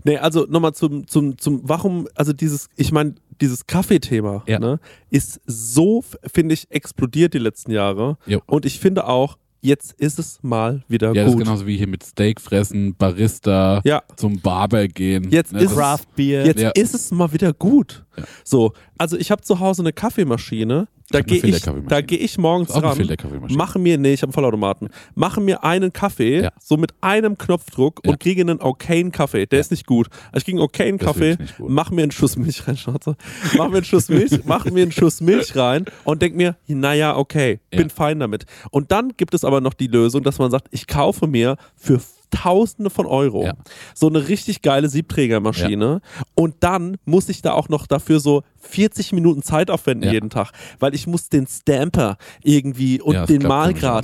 Nee, 0.04 0.18
also 0.18 0.46
nochmal 0.48 0.74
zum, 0.74 1.06
zum, 1.08 1.36
zum, 1.38 1.60
warum, 1.64 2.06
also 2.14 2.32
dieses, 2.32 2.68
ich 2.76 2.92
meine, 2.92 3.16
dieses 3.40 3.66
Kaffeethema 3.66 4.44
Ja. 4.46 4.60
ne, 4.60 4.78
ist 5.10 5.40
so, 5.46 6.04
finde 6.32 6.54
ich, 6.54 6.70
explodiert 6.70 7.34
die 7.34 7.38
letzten 7.38 7.72
Jahre. 7.72 8.18
Jo. 8.26 8.40
Und 8.46 8.66
ich 8.66 8.78
finde 8.78 9.06
auch, 9.08 9.36
jetzt 9.64 9.92
ist 9.98 10.18
es 10.18 10.38
mal 10.42 10.82
wieder 10.88 11.08
Ja, 11.08 11.22
das 11.24 11.26
ist 11.26 11.32
gut. 11.38 11.44
genauso 11.44 11.66
wie 11.66 11.76
hier 11.76 11.88
mit 11.88 12.02
Steak 12.04 12.40
fressen, 12.40 12.94
Barista, 12.94 13.80
Ja. 13.84 14.02
zum 14.16 14.40
Barber 14.40 14.86
gehen. 14.88 15.30
Jetzt 15.30 15.52
Ne, 15.52 15.62
ist 15.62 15.74
Craft 15.74 16.04
Beer. 16.14 16.46
Jetzt 16.46 16.60
Ja. 16.60 16.70
ist 16.70 16.94
es 16.94 17.10
mal 17.10 17.32
wieder 17.32 17.52
gut. 17.52 18.04
Ja. 18.16 18.24
So, 18.44 18.72
also 18.98 19.16
ich 19.16 19.30
habe 19.30 19.42
zu 19.42 19.58
Hause 19.60 19.82
eine 19.82 19.92
Kaffeemaschine. 19.92 20.86
Da 21.14 21.20
gehe 21.20 21.38
ich, 21.44 21.62
da 21.88 22.00
gehe 22.00 22.18
ich 22.18 22.38
morgens 22.38 22.74
ran, 22.74 23.08
mache 23.50 23.78
mir, 23.78 23.98
nee, 23.98 24.12
ich 24.14 24.22
habe 24.22 24.28
einen 24.30 24.32
Vollautomaten, 24.34 24.88
mache 25.14 25.40
mir 25.40 25.62
einen 25.62 25.92
Kaffee, 25.92 26.42
Ja. 26.42 26.50
so 26.60 26.76
mit 26.76 26.92
einem 27.00 27.38
Knopfdruck 27.38 28.00
Ja. 28.04 28.10
und 28.10 28.20
kriege 28.20 28.40
einen 28.40 28.60
okayen 28.60 29.12
Kaffee. 29.12 29.46
Der 29.46 29.60
ist 29.60 29.70
nicht 29.70 29.86
gut. 29.86 30.08
Also 30.32 30.38
ich 30.38 30.44
kriege 30.44 30.58
einen 30.58 30.64
okayen 30.64 30.98
Das 30.98 31.06
ist 31.08 31.12
Kaffee, 31.14 31.20
wirklich 31.30 31.48
nicht 31.50 31.56
gut. 31.58 31.70
mach 31.70 31.90
mir 31.90 32.02
einen 32.02 32.10
Schuss 32.10 32.36
Milch 32.36 32.66
rein, 32.66 32.76
Schnauze. 32.76 33.16
Mach 33.56 33.68
mir 33.68 33.76
einen 33.76 33.84
Schuss 33.84 34.08
Milch, 34.08 34.32
mach 34.44 34.64
mir 34.66 34.82
einen 34.82 34.92
Schuss 34.92 35.20
Milch 35.20 35.54
rein 35.56 35.84
und 36.04 36.20
denk 36.20 36.34
mir, 36.34 36.56
naja, 36.66 37.16
okay, 37.16 37.60
bin 37.70 37.80
Ja. 37.82 37.88
fein 37.94 38.18
damit. 38.18 38.44
Und 38.70 38.90
dann 38.90 39.12
gibt 39.16 39.34
es 39.34 39.44
aber 39.44 39.60
noch 39.60 39.74
die 39.74 39.86
Lösung, 39.86 40.22
dass 40.24 40.38
man 40.38 40.50
sagt, 40.50 40.66
ich 40.72 40.86
kaufe 40.86 41.26
mir 41.28 41.56
für 41.76 42.00
Tausende 42.30 42.90
von 42.90 43.06
Euro 43.06 43.44
Ja. 43.44 43.52
so 43.94 44.08
eine 44.08 44.26
richtig 44.26 44.60
geile 44.62 44.88
Siebträgermaschine 44.88 46.00
und 46.34 46.56
dann 46.60 46.96
muss 47.04 47.28
ich 47.28 47.42
da 47.42 47.52
auch 47.52 47.68
noch 47.68 47.86
dafür 47.86 48.18
so 48.18 48.42
40 48.66 49.12
Minuten 49.12 49.42
Zeit 49.42 49.70
aufwenden 49.70 50.06
Ja. 50.08 50.12
jeden 50.14 50.30
Tag, 50.30 50.52
weil 50.80 50.94
ich 50.94 51.06
muss 51.06 51.28
den 51.28 51.46
Stamper 51.46 52.16
irgendwie 52.42 53.00
und 53.00 53.14
Ja, 53.14 53.26
den 53.26 53.42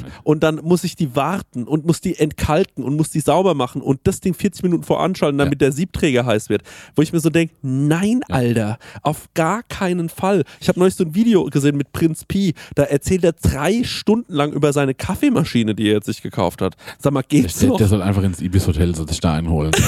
nicht. 0.02 0.12
und 0.24 0.42
dann 0.42 0.56
muss 0.62 0.84
ich 0.84 0.96
die 0.96 1.14
warten 1.16 1.64
und 1.64 1.84
muss 1.86 2.00
die 2.00 2.18
entkalken 2.18 2.84
und 2.84 2.96
muss 2.96 3.10
die 3.10 3.20
sauber 3.20 3.54
machen 3.54 3.82
und 3.82 4.00
das 4.04 4.20
Ding 4.20 4.34
40 4.34 4.62
Minuten 4.62 4.82
voranschalten, 4.84 5.38
damit 5.38 5.60
der 5.60 5.72
Siebträger 5.72 6.24
heiß 6.26 6.48
wird. 6.48 6.62
Wo 6.94 7.02
ich 7.02 7.12
mir 7.12 7.20
so 7.20 7.30
denke, 7.30 7.54
nein, 7.62 8.20
Alter, 8.28 8.78
auf 9.02 9.28
gar 9.34 9.62
keinen 9.64 10.08
Fall. 10.08 10.44
Ich 10.60 10.68
habe 10.68 10.78
neulich 10.78 10.94
so 10.94 11.04
ein 11.04 11.14
Video 11.14 11.44
gesehen 11.46 11.76
mit 11.76 11.92
Prinz 11.92 12.24
Pi, 12.24 12.54
da 12.74 12.84
erzählt 12.84 13.24
er 13.24 13.32
drei 13.32 13.82
Stunden 13.84 14.32
lang 14.32 14.52
über 14.52 14.72
seine 14.72 14.94
Kaffeemaschine, 14.94 15.74
die 15.74 15.88
er 15.88 15.94
jetzt 15.94 16.06
sich 16.06 16.22
gekauft 16.22 16.62
hat. 16.62 16.76
Sag 16.98 17.12
mal, 17.12 17.22
geht's 17.22 17.58
Der, 17.58 17.68
noch? 17.70 17.76
der 17.78 17.88
soll 17.88 18.02
einfach 18.02 18.22
ins 18.22 18.40
Ibis 18.40 18.66
Hotel 18.66 18.94
sich 18.94 19.20
da 19.20 19.34
einholen. 19.34 19.72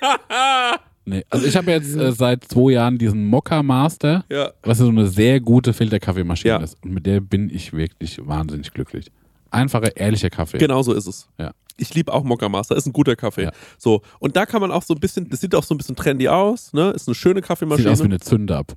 nee. 1.04 1.24
Also 1.30 1.46
ich 1.46 1.56
habe 1.56 1.70
jetzt 1.70 1.94
äh, 1.96 2.12
seit 2.24 2.44
zwei 2.44 2.72
Jahren 2.72 2.98
diesen 2.98 3.26
Mokka 3.26 3.62
Master, 3.62 4.24
ja. 4.30 4.50
was 4.62 4.78
so 4.78 4.88
eine 4.88 5.06
sehr 5.06 5.40
gute 5.40 5.72
Filterkaffeemaschine 5.72 6.54
Ja. 6.54 6.58
ist. 6.58 6.76
Und 6.84 6.92
mit 6.94 7.06
der 7.06 7.20
bin 7.20 7.50
ich 7.50 7.72
wirklich 7.72 8.18
wahnsinnig 8.26 8.72
glücklich. 8.72 9.10
Einfacher, 9.50 9.96
ehrlicher 9.96 10.30
Kaffee. 10.30 10.58
Genau 10.58 10.82
so 10.82 10.92
ist 10.92 11.06
es. 11.06 11.28
Ja. 11.38 11.52
Ich 11.76 11.94
liebe 11.94 12.12
auch 12.12 12.22
Mokka 12.24 12.48
Master, 12.48 12.76
ist 12.76 12.86
ein 12.86 12.92
guter 12.92 13.16
Kaffee. 13.16 13.44
Ja. 13.44 13.52
So, 13.78 14.02
und 14.18 14.36
da 14.36 14.46
kann 14.46 14.60
man 14.60 14.70
auch 14.70 14.82
so 14.82 14.94
ein 14.94 15.00
bisschen, 15.00 15.28
das 15.30 15.40
sieht 15.40 15.54
auch 15.54 15.64
so 15.64 15.74
ein 15.74 15.78
bisschen 15.78 15.96
trendy 15.96 16.28
aus, 16.28 16.72
ne? 16.72 16.90
Ist 16.90 17.08
eine 17.08 17.14
schöne 17.14 17.36
Sieht 17.40 17.46
Kaffeemaschine. 17.46 17.90
aus 17.90 18.00
wie 18.00 18.04
eine 18.04 18.20
Zünd-Up, 18.20 18.74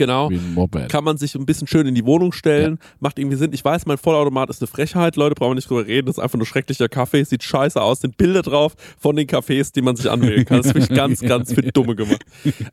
genau. 0.00 0.30
wie 0.30 0.36
ein 0.36 0.54
Moped. 0.54 0.88
Kann 0.88 1.04
man 1.04 1.16
sich 1.18 1.34
ein 1.34 1.46
bisschen 1.46 1.66
schön 1.68 1.86
in 1.86 1.94
die 1.94 2.04
Wohnung 2.04 2.32
stellen, 2.32 2.78
macht 2.98 3.18
irgendwie 3.18 3.36
Sinn. 3.36 3.52
Ich 3.52 3.64
weiß, 3.64 3.86
mein 3.86 3.98
Vollautomat 3.98 4.50
ist 4.50 4.60
eine 4.60 4.66
Frechheit, 4.68 5.16
Leute, 5.16 5.34
brauchen 5.34 5.52
wir 5.52 5.54
nicht 5.56 5.70
drüber 5.70 5.86
reden. 5.86 6.06
Das 6.06 6.16
ist 6.16 6.22
einfach 6.22 6.38
nur 6.38 6.46
schrecklicher 6.46 6.88
Kaffee, 6.88 7.22
sieht 7.24 7.42
scheiße 7.44 7.80
aus, 7.80 8.00
sind 8.00 8.16
Bilder 8.16 8.42
drauf 8.42 8.74
von 8.98 9.14
den 9.16 9.26
Cafés, 9.28 9.72
die 9.72 9.82
man 9.82 9.96
sich 9.96 10.10
anwählen 10.10 10.44
kann. 10.44 10.58
Das 10.58 10.66
ist 10.66 10.74
wirklich 10.74 10.96
ganz, 10.96 11.20
ganz 11.20 11.52
für 11.52 11.62
Dumme 11.72 11.94
gemacht. 11.94 12.24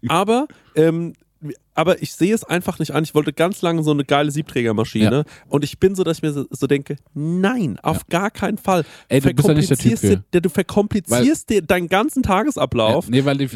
Aber, 0.08 0.48
ähm, 0.76 1.14
aber 1.76 2.02
ich 2.02 2.14
sehe 2.14 2.34
es 2.34 2.44
einfach 2.44 2.80
nicht 2.80 2.96
an. 2.96 3.04
Ich 3.04 3.14
wollte 3.14 3.32
ganz 3.32 3.62
lange 3.62 3.84
so 3.84 3.92
eine 3.92 4.04
geile 4.04 4.32
Siebträgermaschine 4.32 5.24
und 5.50 5.64
ich 5.64 5.78
bin 5.78 5.94
so, 5.94 6.04
dass 6.04 6.18
ich 6.18 6.24
mir 6.24 6.32
so, 6.34 6.46
so 6.50 6.66
denke, 6.66 6.96
nein, 7.14 7.78
auf 7.84 8.08
gar 8.08 8.32
keinen 8.32 8.58
Fall. 8.58 8.84
Ey, 9.08 9.22
du 9.22 9.34
bist 9.34 9.48
ja 9.48 9.54
nicht 9.54 9.70
der 9.70 9.78
Typ 9.78 10.00
Verkomplizierst 10.00 10.34
dir- 10.34 10.42
du 10.42 10.50
verkomplizierst 10.50 11.50
dir 11.52 11.62
deinen 11.62 11.90
ganzen 11.90 12.24
Tagesablauf. 12.24 13.06
Ja, 13.06 13.12
nee, 13.12 13.26
weil 13.26 13.38
die, 13.38 13.48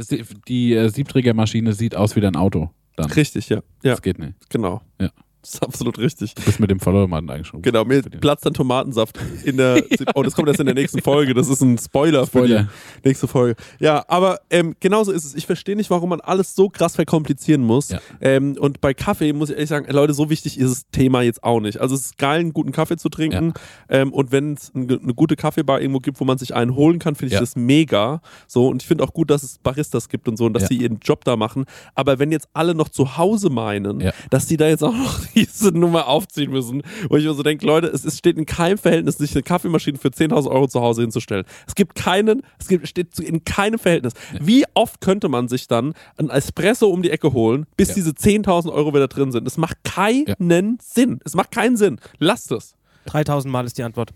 die 0.47 0.73
äh, 0.75 0.89
Siebträgermaschine 0.89 1.73
sieht 1.73 1.95
aus 1.95 2.15
wie 2.15 2.21
dein 2.21 2.35
Auto. 2.35 2.69
Dann. 2.95 3.11
Richtig, 3.11 3.49
ja. 3.49 3.57
Ja, 3.83 3.91
Das 3.91 4.01
geht 4.01 4.19
nicht. 4.19 4.33
genau. 4.49 4.81
Ja. 4.99 5.09
Das 5.41 5.55
ist 5.55 5.63
absolut 5.63 5.97
richtig. 5.97 6.35
Du 6.35 6.43
bist 6.43 6.59
mit 6.59 6.69
dem 6.69 6.79
Vollautomaten 6.79 7.29
eingeschoben. 7.29 7.61
Genau, 7.63 7.83
mir 7.83 8.01
platzt 8.03 8.45
dann 8.45 8.53
Tomatensaft 8.53 9.17
in 9.43 9.57
der. 9.57 9.83
Oh, 10.15 10.23
das 10.23 10.33
kommt 10.35 10.47
erst 10.49 10.59
in 10.59 10.65
der 10.65 10.75
nächsten 10.75 11.01
Folge. 11.01 11.33
Das 11.33 11.47
ist 11.47 11.61
ein 11.61 11.77
Spoiler, 11.77 12.25
für 12.25 12.39
Spoiler. 12.39 12.67
die 13.03 13.07
nächste 13.09 13.27
Folge. 13.27 13.55
Ja, 13.79 14.03
aber 14.07 14.39
ähm, 14.49 14.75
genauso 14.79 15.11
ist 15.11 15.23
es. 15.25 15.35
Ich 15.35 15.45
verstehe 15.45 15.75
nicht, 15.75 15.89
warum 15.89 16.09
man 16.09 16.19
alles 16.21 16.53
so 16.55 16.69
krass 16.69 16.95
verkomplizieren 16.95 17.63
muss. 17.63 17.89
Ja. 17.89 17.99
Ähm, 18.19 18.55
und 18.59 18.81
bei 18.81 18.93
Kaffee 18.93 19.33
muss 19.33 19.49
ich 19.49 19.55
ehrlich 19.55 19.69
sagen, 19.69 19.91
Leute, 19.91 20.13
so 20.13 20.29
wichtig 20.29 20.59
ist 20.59 20.69
das 20.71 20.85
Thema 20.91 21.21
jetzt 21.21 21.43
auch 21.43 21.59
nicht. 21.59 21.79
Also 21.79 21.95
es 21.95 22.01
ist 22.07 22.17
geil, 22.17 22.39
einen 22.41 22.53
guten 22.53 22.71
Kaffee 22.71 22.97
zu 22.97 23.09
trinken. 23.09 23.53
Ähm, 23.89 24.11
und 24.13 24.31
wenn 24.31 24.53
es 24.53 24.71
ein- 24.75 24.89
eine 24.89 25.13
gute 25.13 25.35
Kaffeebar 25.35 25.81
irgendwo 25.81 25.99
gibt, 25.99 26.19
wo 26.19 26.25
man 26.25 26.37
sich 26.37 26.53
einen 26.53 26.75
holen 26.75 26.99
kann, 26.99 27.15
finde 27.15 27.27
ich 27.27 27.33
Ja. 27.33 27.39
das 27.39 27.55
mega. 27.55 28.21
So, 28.47 28.67
und 28.67 28.81
ich 28.81 28.87
finde 28.87 29.03
auch 29.03 29.13
gut, 29.13 29.29
dass 29.29 29.43
es 29.43 29.57
Baristas 29.59 30.09
gibt 30.09 30.27
und 30.27 30.37
so 30.37 30.45
und 30.45 30.53
dass 30.53 30.63
Ja. 30.63 30.67
sie 30.69 30.77
ihren 30.77 30.99
Job 30.99 31.23
da 31.25 31.35
machen. 31.35 31.65
Aber 31.95 32.19
wenn 32.19 32.31
jetzt 32.31 32.47
alle 32.53 32.75
noch 32.75 32.89
zu 32.89 33.17
Hause 33.17 33.49
meinen, 33.49 34.01
Ja. 34.01 34.11
dass 34.29 34.45
die 34.47 34.57
da 34.57 34.67
jetzt 34.67 34.83
auch 34.83 34.93
noch 34.95 35.19
diese 35.35 35.69
Nummer 35.69 36.07
aufziehen 36.07 36.51
müssen, 36.51 36.83
wo 37.09 37.17
ich 37.17 37.25
mir 37.25 37.33
so 37.33 37.43
denke, 37.43 37.65
Leute, 37.65 37.87
es 37.87 38.05
ist, 38.05 38.17
steht 38.19 38.37
in 38.37 38.45
keinem 38.45 38.77
Verhältnis, 38.77 39.17
sich 39.17 39.33
eine 39.33 39.43
Kaffeemaschine 39.43 39.97
für 39.97 40.09
10.000 40.09 40.49
Euro 40.49 40.67
zu 40.67 40.81
Hause 40.81 41.01
hinzustellen. 41.01 41.45
Es 41.67 41.75
gibt 41.75 41.95
keinen, 41.95 42.41
es 42.59 42.67
gibt, 42.67 42.87
steht 42.87 43.17
in 43.19 43.43
keinem 43.45 43.79
Verhältnis. 43.79 44.13
Wie 44.39 44.65
oft 44.73 45.01
könnte 45.01 45.29
man 45.29 45.47
sich 45.47 45.67
dann 45.67 45.93
ein 46.17 46.29
Espresso 46.29 46.87
um 46.89 47.01
die 47.01 47.09
Ecke 47.11 47.33
holen, 47.33 47.65
bis 47.77 47.89
Ja. 47.89 47.95
diese 47.95 48.11
10.000 48.11 48.71
Euro 48.71 48.93
wieder 48.93 49.07
drin 49.07 49.31
sind? 49.31 49.47
Es 49.47 49.57
macht 49.57 49.83
keinen 49.83 50.77
Sinn. 50.81 51.19
Es 51.25 51.33
macht 51.35 51.51
keinen 51.51 51.77
Sinn. 51.77 51.99
Lasst 52.19 52.51
es. 52.51 52.75
3000 53.05 53.51
Mal 53.51 53.65
ist 53.65 53.77
die 53.77 53.83
Antwort. 53.83 54.11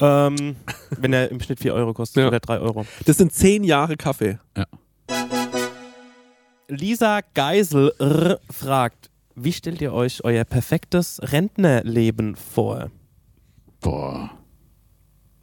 Ähm, 0.00 0.56
wenn 1.00 1.12
er 1.12 1.30
im 1.30 1.40
Schnitt 1.40 1.60
4 1.60 1.74
Euro 1.74 1.92
kostet 1.94 2.22
Ja. 2.22 2.28
oder 2.28 2.40
3 2.40 2.60
Euro. 2.60 2.86
Das 3.06 3.16
sind 3.18 3.32
10 3.32 3.64
Jahre 3.64 3.96
Kaffee. 3.96 4.38
Lisa 6.68 7.20
Geisel 7.34 7.92
fragt, 8.50 9.10
wie 9.44 9.52
stellt 9.52 9.80
ihr 9.80 9.92
euch 9.92 10.24
euer 10.24 10.44
perfektes 10.44 11.20
Rentnerleben 11.22 12.36
vor? 12.36 12.90
Boah. 13.80 14.30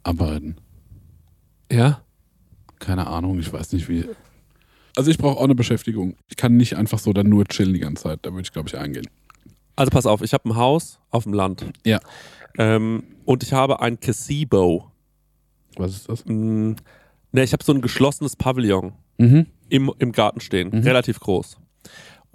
Arbeiten. 0.02 0.56
Ja. 1.70 2.02
Keine 2.78 3.06
Ahnung, 3.06 3.38
ich 3.38 3.52
weiß 3.52 3.72
nicht 3.72 3.88
wie. 3.88 4.04
Also 4.96 5.10
ich 5.10 5.18
brauche 5.18 5.38
auch 5.38 5.44
eine 5.44 5.54
Beschäftigung. 5.54 6.16
Ich 6.28 6.36
kann 6.36 6.56
nicht 6.56 6.76
einfach 6.76 6.98
so 6.98 7.12
dann 7.12 7.28
nur 7.28 7.44
chillen 7.46 7.72
die 7.74 7.80
ganze 7.80 8.04
Zeit. 8.04 8.20
Da 8.22 8.30
würde 8.32 8.42
ich, 8.42 8.52
glaube 8.52 8.68
ich, 8.68 8.76
eingehen. 8.78 9.06
Also 9.74 9.90
pass 9.90 10.06
auf, 10.06 10.22
ich 10.22 10.32
habe 10.32 10.48
ein 10.48 10.56
Haus 10.56 11.00
auf 11.10 11.24
dem 11.24 11.34
Land. 11.34 11.66
Ja. 11.84 12.00
Ähm, 12.58 13.02
und 13.24 13.42
ich 13.42 13.52
habe 13.52 13.80
ein 13.80 13.98
Gazebo. 14.00 14.90
Was 15.76 15.92
ist 15.92 16.08
das? 16.08 16.24
Mm, 16.24 16.72
ne, 17.32 17.42
ich 17.42 17.52
habe 17.52 17.62
so 17.64 17.72
ein 17.74 17.82
geschlossenes 17.82 18.36
Pavillon 18.36 18.92
Mhm. 19.18 19.46
im, 19.68 19.92
im 19.98 20.12
Garten 20.12 20.40
stehen, 20.40 20.70
Mhm. 20.70 20.82
relativ 20.82 21.20
groß. 21.20 21.58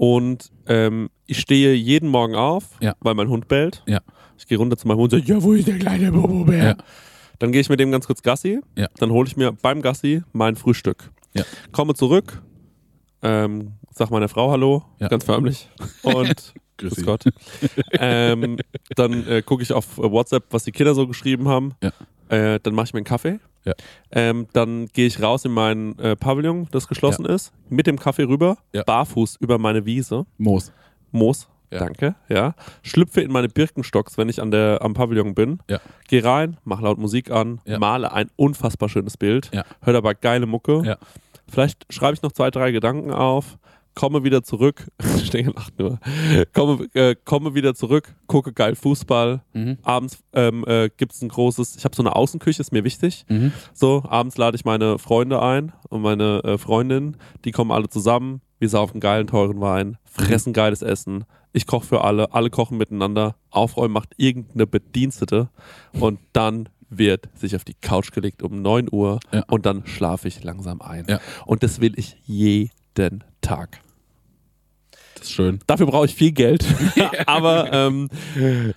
Und 0.02 0.52
ähm, 0.66 1.12
ich 1.28 1.40
stehe 1.40 1.76
jeden 1.76 2.10
Morgen 2.10 2.34
auf, 2.34 2.64
Ja. 2.80 2.96
weil 3.02 3.14
mein 3.14 3.30
Hund 3.30 3.48
bellt. 3.48 3.84
Ja. 3.86 4.00
Ich 4.36 4.48
gehe 4.48 4.58
runter 4.58 4.76
zu 4.76 4.88
meinem 4.88 4.98
Hund 4.98 5.14
und 5.14 5.20
sage, 5.20 5.32
ja, 5.32 5.44
wo 5.44 5.54
ist 5.54 5.68
der 5.68 5.78
kleine 5.78 6.12
Bobo-Bär? 6.12 6.64
Ja. 6.64 6.76
Dann 7.38 7.52
gehe 7.52 7.62
ich 7.62 7.70
mit 7.70 7.80
dem 7.80 7.92
ganz 7.92 8.08
kurz 8.08 8.24
Gassi. 8.24 8.62
Ja. 8.76 8.88
Dann 8.98 9.12
hole 9.12 9.28
ich 9.28 9.38
mir 9.38 9.52
beim 9.52 9.84
Gassi 9.84 10.24
mein 10.34 10.56
Frühstück. 10.56 11.12
Ja. 11.36 11.44
Komme 11.72 11.94
zurück, 11.94 12.42
ähm, 13.22 13.74
sag 13.92 14.10
meiner 14.10 14.28
Frau 14.28 14.50
Hallo, 14.50 14.84
Ja. 15.00 15.08
ganz 15.08 15.24
förmlich. 15.24 15.70
Und 16.02 16.54
Grüß 16.78 16.96
Grüß. 16.96 17.06
Gott. 17.06 17.24
ähm, 17.92 18.58
dann 18.96 19.28
äh, 19.28 19.44
gucke 19.44 19.62
ich 19.62 19.72
auf 19.72 20.00
WhatsApp, 20.00 20.46
was 20.50 20.64
die 20.64 20.72
Kinder 20.72 20.96
so 20.96 21.06
geschrieben 21.08 21.48
haben. 21.48 21.76
Ja. 21.84 21.92
Äh, 22.36 22.60
dann 22.64 22.74
mache 22.74 22.86
ich 22.88 22.94
mir 22.94 22.98
einen 22.98 23.06
Kaffee. 23.06 23.40
Ja. 23.64 23.74
Ähm, 24.12 24.48
dann 24.54 24.88
gehe 24.88 25.06
ich 25.08 25.22
raus 25.22 25.46
in 25.46 25.52
mein 25.52 25.98
äh, 26.00 26.16
Pavillon, 26.16 26.68
das 26.72 26.88
geschlossen 26.88 27.26
ist, 27.26 27.54
mit 27.70 27.88
dem 27.88 28.00
Kaffee 28.00 28.24
rüber, 28.24 28.58
Ja. 28.74 28.84
barfuß 28.84 29.38
über 29.40 29.58
meine 29.58 29.86
Wiese. 29.86 30.26
Moos. 30.38 30.72
Moos, 31.12 31.48
Ja. 31.70 31.80
danke, 31.80 32.16
ja. 32.28 32.56
Schlüpfe 32.82 33.22
in 33.22 33.32
meine 33.32 33.50
Birkenstocks, 33.50 34.18
wenn 34.18 34.30
ich 34.30 34.42
an 34.42 34.50
der, 34.52 34.80
am 34.82 34.94
Pavillon 34.94 35.36
bin. 35.36 35.60
Ja. 35.70 35.80
Geh 36.08 36.20
rein, 36.20 36.58
mach 36.64 36.82
laut 36.82 36.98
Musik 36.98 37.30
an, 37.32 37.62
Ja. 37.66 37.78
male 37.80 38.12
ein 38.12 38.30
unfassbar 38.36 38.90
schönes 38.90 39.16
Bild, 39.18 39.50
Ja. 39.54 39.64
hör 39.82 39.94
dabei 39.94 40.14
geile 40.16 40.46
Mucke. 40.48 40.82
Ja. 40.86 40.98
Vielleicht 41.48 41.86
schreibe 41.94 42.14
ich 42.14 42.22
noch 42.22 42.32
zwei, 42.32 42.50
drei 42.50 42.72
Gedanken 42.72 43.12
auf, 43.12 43.58
komme 43.96 44.24
wieder 44.24 44.44
zurück, 44.44 44.88
Stenger 45.24 45.54
lacht 45.56 45.78
nur, 45.80 46.00
komme, 46.54 46.88
äh, 46.94 47.16
komme 47.26 47.54
wieder 47.56 47.76
zurück, 47.76 48.16
gucke 48.28 48.54
geil 48.54 48.76
Fußball. 48.76 49.44
Mhm. 49.54 49.78
Abends 49.84 50.20
ähm, 50.34 50.64
äh, 50.68 50.90
gibt 50.96 51.14
es 51.14 51.22
ein 51.22 51.30
großes, 51.30 51.76
ich 51.78 51.84
habe 51.86 51.96
so 51.96 52.02
eine 52.04 52.16
Außenküche, 52.16 52.62
ist 52.62 52.72
mir 52.72 52.84
wichtig. 52.84 53.26
Mhm. 53.30 53.52
So, 53.74 54.04
abends 54.08 54.38
lade 54.38 54.56
ich 54.56 54.66
meine 54.66 54.98
Freunde 55.00 55.42
ein 55.42 55.74
und 55.90 56.02
meine 56.02 56.44
äh, 56.44 56.58
Freundin, 56.58 57.18
die 57.46 57.52
kommen 57.52 57.72
alle 57.72 57.90
zusammen, 57.90 58.42
wir 58.60 58.70
saufen 58.70 59.00
geilen, 59.00 59.28
teuren 59.28 59.60
Wein, 59.62 59.98
fressen 60.06 60.54
geiles 60.54 60.82
Essen. 60.82 61.26
Ich 61.54 61.68
koche 61.68 61.86
für 61.86 62.04
alle, 62.06 62.34
alle 62.34 62.50
kochen 62.50 62.78
miteinander. 62.78 63.36
Aufräumen 63.50 63.94
macht 63.94 64.14
irgendeine 64.18 64.68
Bedienstete 64.68 65.50
und 66.00 66.20
dann 66.32 66.70
wird 66.90 67.30
sich 67.36 67.56
auf 67.56 67.64
die 67.66 67.74
Couch 67.74 68.12
gelegt 68.12 68.44
um 68.44 68.62
9 68.62 68.88
Uhr 68.92 69.20
Ja. 69.34 69.44
und 69.50 69.66
dann 69.66 69.86
schlafe 69.86 70.28
ich 70.28 70.44
langsam 70.44 70.82
ein. 70.82 71.06
Ja. 71.10 71.20
Und 71.46 71.64
das 71.64 71.82
will 71.82 71.98
ich 71.98 72.16
jeden 72.26 73.24
Tag. 73.42 73.82
Das 75.16 75.24
ist 75.24 75.32
schön. 75.32 75.60
Dafür 75.68 75.86
brauche 75.86 76.06
ich 76.06 76.16
viel 76.16 76.32
Geld. 76.32 76.66
aber 77.26 77.72
ähm, 77.72 78.10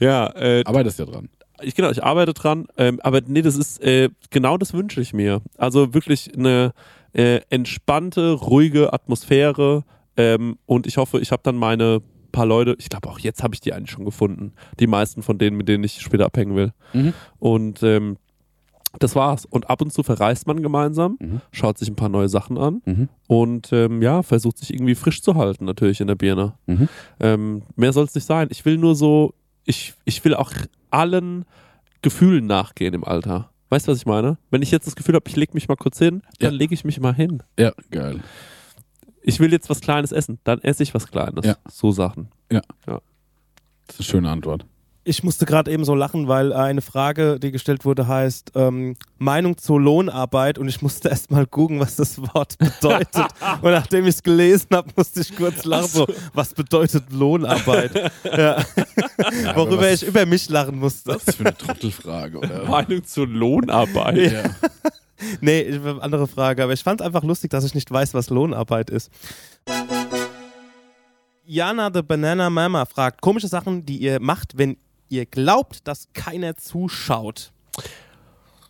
ja, 0.01 0.27
äh, 0.35 0.63
Arbeitest 0.65 0.99
ja 0.99 1.07
dran. 1.07 1.29
ich, 1.63 1.75
genau, 1.75 1.91
ich 1.91 2.03
arbeite 2.03 2.35
dran, 2.35 2.67
ähm, 2.77 3.01
aber 3.03 3.21
nee, 3.27 3.43
das 3.43 3.57
ist, 3.57 3.83
äh, 3.83 4.11
genau 4.31 4.59
das 4.59 4.73
wünsche 4.73 5.01
ich 5.01 5.13
mir. 5.13 5.41
Also 5.57 5.95
wirklich 5.95 6.35
eine 6.37 6.73
äh, 7.13 7.41
entspannte, 7.51 8.33
ruhige 8.33 8.93
Atmosphäre 8.93 9.85
ähm, 10.17 10.59
und 10.67 10.87
ich 10.87 10.97
hoffe, 10.97 11.21
ich 11.21 11.33
habe 11.33 11.43
dann 11.45 11.57
meine 11.57 12.03
paar 12.35 12.47
Leute, 12.47 12.77
ich 12.79 12.91
glaube 12.91 13.09
auch 13.09 13.21
jetzt 13.21 13.43
habe 13.43 13.55
ich 13.55 13.61
die 13.61 13.73
eigentlich 13.73 13.93
schon 13.93 14.05
gefunden, 14.05 14.53
die 14.81 14.89
meisten 14.89 15.23
von 15.23 15.39
denen, 15.39 15.57
mit 15.57 15.69
denen 15.69 15.85
ich 15.85 16.01
später 16.01 16.27
abhängen 16.27 16.57
will. 16.57 16.73
Mhm. 16.93 17.15
Und 17.39 17.83
ähm, 17.83 18.19
das 18.99 19.15
war's. 19.15 19.45
Und 19.47 19.69
ab 19.71 19.81
und 19.83 19.93
zu 19.93 20.03
verreist 20.03 20.47
man 20.47 20.63
gemeinsam, 20.63 21.17
Mhm. 21.21 21.41
schaut 21.53 21.79
sich 21.79 21.89
ein 21.89 21.97
paar 21.97 22.09
neue 22.09 22.29
Sachen 22.29 22.59
an 22.59 22.83
Mhm. 22.85 23.09
und 23.29 23.73
ähm, 23.73 24.03
ja, 24.03 24.23
versucht 24.23 24.59
sich 24.59 24.73
irgendwie 24.73 24.95
frisch 24.95 25.23
zu 25.23 25.35
halten, 25.35 25.65
natürlich 25.65 26.01
in 26.01 26.07
der 26.07 26.15
Birne. 26.15 26.55
Mhm. 26.67 26.89
Ähm, 27.21 27.63
mehr 27.77 27.93
soll 27.93 28.05
es 28.05 28.15
nicht 28.15 28.27
sein. 28.27 28.49
Ich 28.51 28.65
will 28.65 28.79
nur 28.79 28.95
so, 28.95 29.35
ich, 29.65 29.95
ich 30.05 30.25
will 30.25 30.35
auch 30.35 30.53
allen 30.91 31.45
Gefühlen 32.03 32.47
nachgehen 32.47 32.95
im 32.95 33.05
Alter. 33.05 33.51
Weißt 33.71 33.89
du, 33.89 33.93
was 33.93 33.99
ich 33.99 34.07
meine? 34.07 34.39
Wenn 34.51 34.63
ich 34.63 34.71
jetzt 34.71 34.87
das 34.87 34.95
Gefühl 34.95 35.15
habe, 35.15 35.29
ich 35.29 35.37
lege 35.37 35.53
mich 35.55 35.69
mal 35.69 35.77
kurz 35.77 35.99
hin, 35.99 36.23
dann 36.39 36.53
Ja. 36.53 36.59
lege 36.59 36.75
ich 36.75 36.85
mich 36.85 37.01
mal 37.01 37.15
hin. 37.15 37.43
Ja, 37.59 37.73
geil. 37.91 38.21
Ich 39.23 39.41
will 39.41 39.51
jetzt 39.53 39.71
was 39.71 39.81
Kleines 39.81 40.13
essen, 40.13 40.39
dann 40.45 40.61
esse 40.61 40.83
ich 40.83 40.93
was 40.95 41.07
Kleines. 41.09 41.47
Ja. 41.47 41.57
So 41.69 41.91
Sachen. 41.93 42.29
Das 42.51 42.61
ist 43.89 44.01
eine 44.01 44.05
schöne 44.05 44.31
Antwort. 44.31 44.67
Ich 45.07 45.23
musste 45.23 45.45
gerade 45.45 45.71
eben 45.71 45.85
so 45.85 45.95
lachen, 45.95 46.29
weil 46.29 46.55
eine 46.55 46.81
Frage, 46.81 47.39
die 47.39 47.51
gestellt 47.51 47.85
wurde, 47.85 48.09
heißt 48.09 48.53
ähm, 48.55 48.97
Meinung 49.19 49.59
zur 49.59 49.79
Lohnarbeit 49.79 50.57
und 50.59 50.67
ich 50.69 50.81
musste 50.81 51.11
erst 51.11 51.31
mal 51.31 51.45
googeln, 51.47 51.79
was 51.79 51.97
das 51.97 52.19
Wort 52.19 52.57
bedeutet. 52.59 53.27
und 53.61 53.71
nachdem 53.71 54.05
ich 54.05 54.15
es 54.15 54.23
gelesen 54.23 54.69
habe, 54.73 54.89
musste 54.97 55.21
ich 55.21 55.37
kurz 55.37 55.65
lachen. 55.67 55.89
So, 55.89 56.07
was 56.33 56.55
bedeutet 56.55 57.05
Lohnarbeit? 57.13 57.93
ja. 58.25 58.65
Worüber 59.55 59.83
was- 59.83 60.01
ich 60.03 60.09
über 60.09 60.25
mich 60.25 60.49
lachen 60.49 60.79
musste. 60.79 61.13
Das 61.13 61.25
ist 61.25 61.37
für 61.37 61.45
eine 61.47 61.57
Trottelfrage, 61.57 62.39
oder? 62.39 62.65
Meinung 62.65 63.05
zur 63.05 63.27
Lohnarbeit. 63.27 64.33
ja. 64.33 64.43
Nee, 65.41 65.61
ich- 65.63 65.81
andere 66.03 66.27
Frage, 66.27 66.63
aber 66.65 66.73
ich 66.73 66.83
fand 66.83 67.01
es 67.01 67.07
einfach 67.07 67.23
lustig, 67.23 67.51
dass 67.51 67.65
ich 67.65 67.75
nicht 67.75 67.91
weiß, 67.91 68.15
was 68.15 68.31
Lohnarbeit 68.31 68.91
ist. 68.91 69.11
Jana 71.47 71.91
the 71.93 72.03
Banana 72.03 72.49
Mama 72.51 72.85
fragt, 72.87 73.21
komische 73.21 73.49
Sachen, 73.49 73.85
die 73.87 73.99
ihr 73.99 74.19
macht, 74.21 74.57
wenn 74.59 74.77
ihr 75.15 75.27
glaubt, 75.27 75.87
dass 75.87 76.09
keiner 76.13 76.57
zuschaut. 76.57 77.53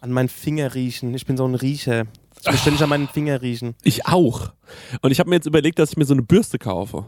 An 0.01 0.13
meinen 0.13 0.29
Finger 0.29 0.75
riechen. 0.75 1.15
Ich 1.15 1.27
bin 1.27 1.37
so 1.37 1.47
ein 1.47 1.55
Riecher. 1.55 2.07
Ich 2.41 2.47
will 2.51 2.59
ständig 2.59 2.83
an 2.83 2.91
meinen 2.91 3.09
Finger 3.09 3.41
riechen. 3.41 3.75
Ich 3.83 4.07
auch. 4.07 4.53
Und 5.01 5.11
ich 5.11 5.19
habe 5.19 5.31
mir 5.31 5.37
jetzt 5.37 5.47
überlegt, 5.47 5.79
dass 5.79 5.93
ich 5.93 5.97
mir 5.97 6.05
so 6.05 6.13
eine 6.15 6.23
Bürste 6.23 6.59
kaufe. 6.59 7.07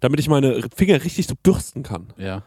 Damit 0.00 0.20
ich 0.20 0.28
meine 0.28 0.60
Finger 0.74 1.02
richtig 1.02 1.26
so 1.26 1.34
bürsten 1.42 1.82
kann. 1.82 2.12
ja. 2.18 2.42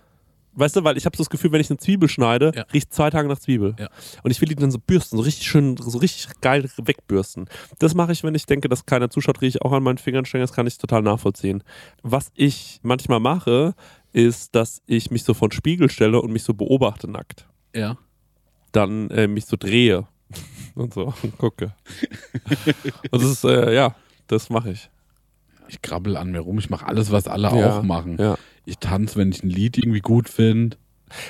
Weißt 0.54 0.76
du, 0.76 0.84
weil 0.84 0.98
ich 0.98 1.06
habe 1.06 1.15
so 1.15 1.22
das 1.24 1.30
Gefühl, 1.30 1.52
wenn 1.54 1.62
ich 1.62 1.70
eine 1.70 1.78
Zwiebel 1.78 2.10
schneide, 2.10 2.52
Ja. 2.54 2.63
riecht 2.74 2.92
zwei 2.92 3.10
Tage 3.12 3.30
nach 3.30 3.38
Zwiebel. 3.39 3.76
Ja. 3.80 3.88
Und 4.24 4.32
ich 4.32 4.42
will 4.42 4.50
die 4.50 4.56
dann 4.56 4.72
so 4.72 4.80
bürsten, 4.80 5.15
so 5.15 5.24
richtig 5.24 5.48
schön, 5.48 5.78
so 5.78 6.00
richtig 6.00 6.28
geil 6.42 6.68
wegbürsten. 6.76 7.48
Das 7.78 7.94
mache 7.94 8.12
ich, 8.12 8.24
wenn 8.24 8.34
ich 8.36 8.46
denke, 8.48 8.68
dass 8.68 8.86
keiner 8.86 9.10
zuschaut, 9.12 9.42
rieche 9.42 9.60
ich 9.60 9.62
auch 9.62 9.72
an 9.72 9.84
meinen 9.84 10.00
Fingern 10.00 10.26
streng. 10.26 10.42
Das 10.42 10.52
kann 10.52 10.65
ich 10.68 10.78
total 10.78 11.04
nachvollziehen. 11.04 11.63
Was 12.02 12.32
ich 12.34 12.80
manchmal 12.82 13.20
mache, 13.20 13.74
ist, 14.13 14.56
dass 14.56 14.82
ich 14.86 15.12
mich 15.12 15.24
so 15.24 15.34
vor 15.34 15.50
den 15.50 15.54
Spiegel 15.54 15.89
stelle 15.89 16.22
und 16.22 16.32
mich 16.32 16.43
so 16.43 16.54
beobachte 16.54 17.10
nackt. 17.10 17.48
Ja. 17.76 17.98
Dann 18.72 19.10
äh, 19.12 19.28
mich 19.28 19.45
so 19.45 19.56
drehe 19.58 20.08
und 20.76 20.93
so 20.93 21.13
und 21.24 21.38
gucke. 21.38 21.74
und 23.12 23.22
das 23.22 23.30
ist, 23.32 23.43
äh, 23.43 23.74
ja, 23.74 23.95
das 24.28 24.50
mache 24.50 24.72
ich. 24.72 24.89
Ich 25.67 25.82
krabbel 25.82 26.17
an 26.17 26.32
mir 26.32 26.39
rum. 26.39 26.58
Ich 26.60 26.69
mache 26.69 26.86
alles, 26.88 27.12
was 27.12 27.28
alle 27.28 27.50
Ja. 27.60 27.80
auch 27.80 27.84
machen. 27.84 28.17
Ja. 28.19 28.38
Ich 28.65 28.78
tanze, 28.80 29.17
wenn 29.17 29.32
ich 29.32 29.43
ein 29.43 29.50
Lied 29.50 29.78
irgendwie 29.78 30.02
gut 30.02 30.30
finde. 30.30 30.78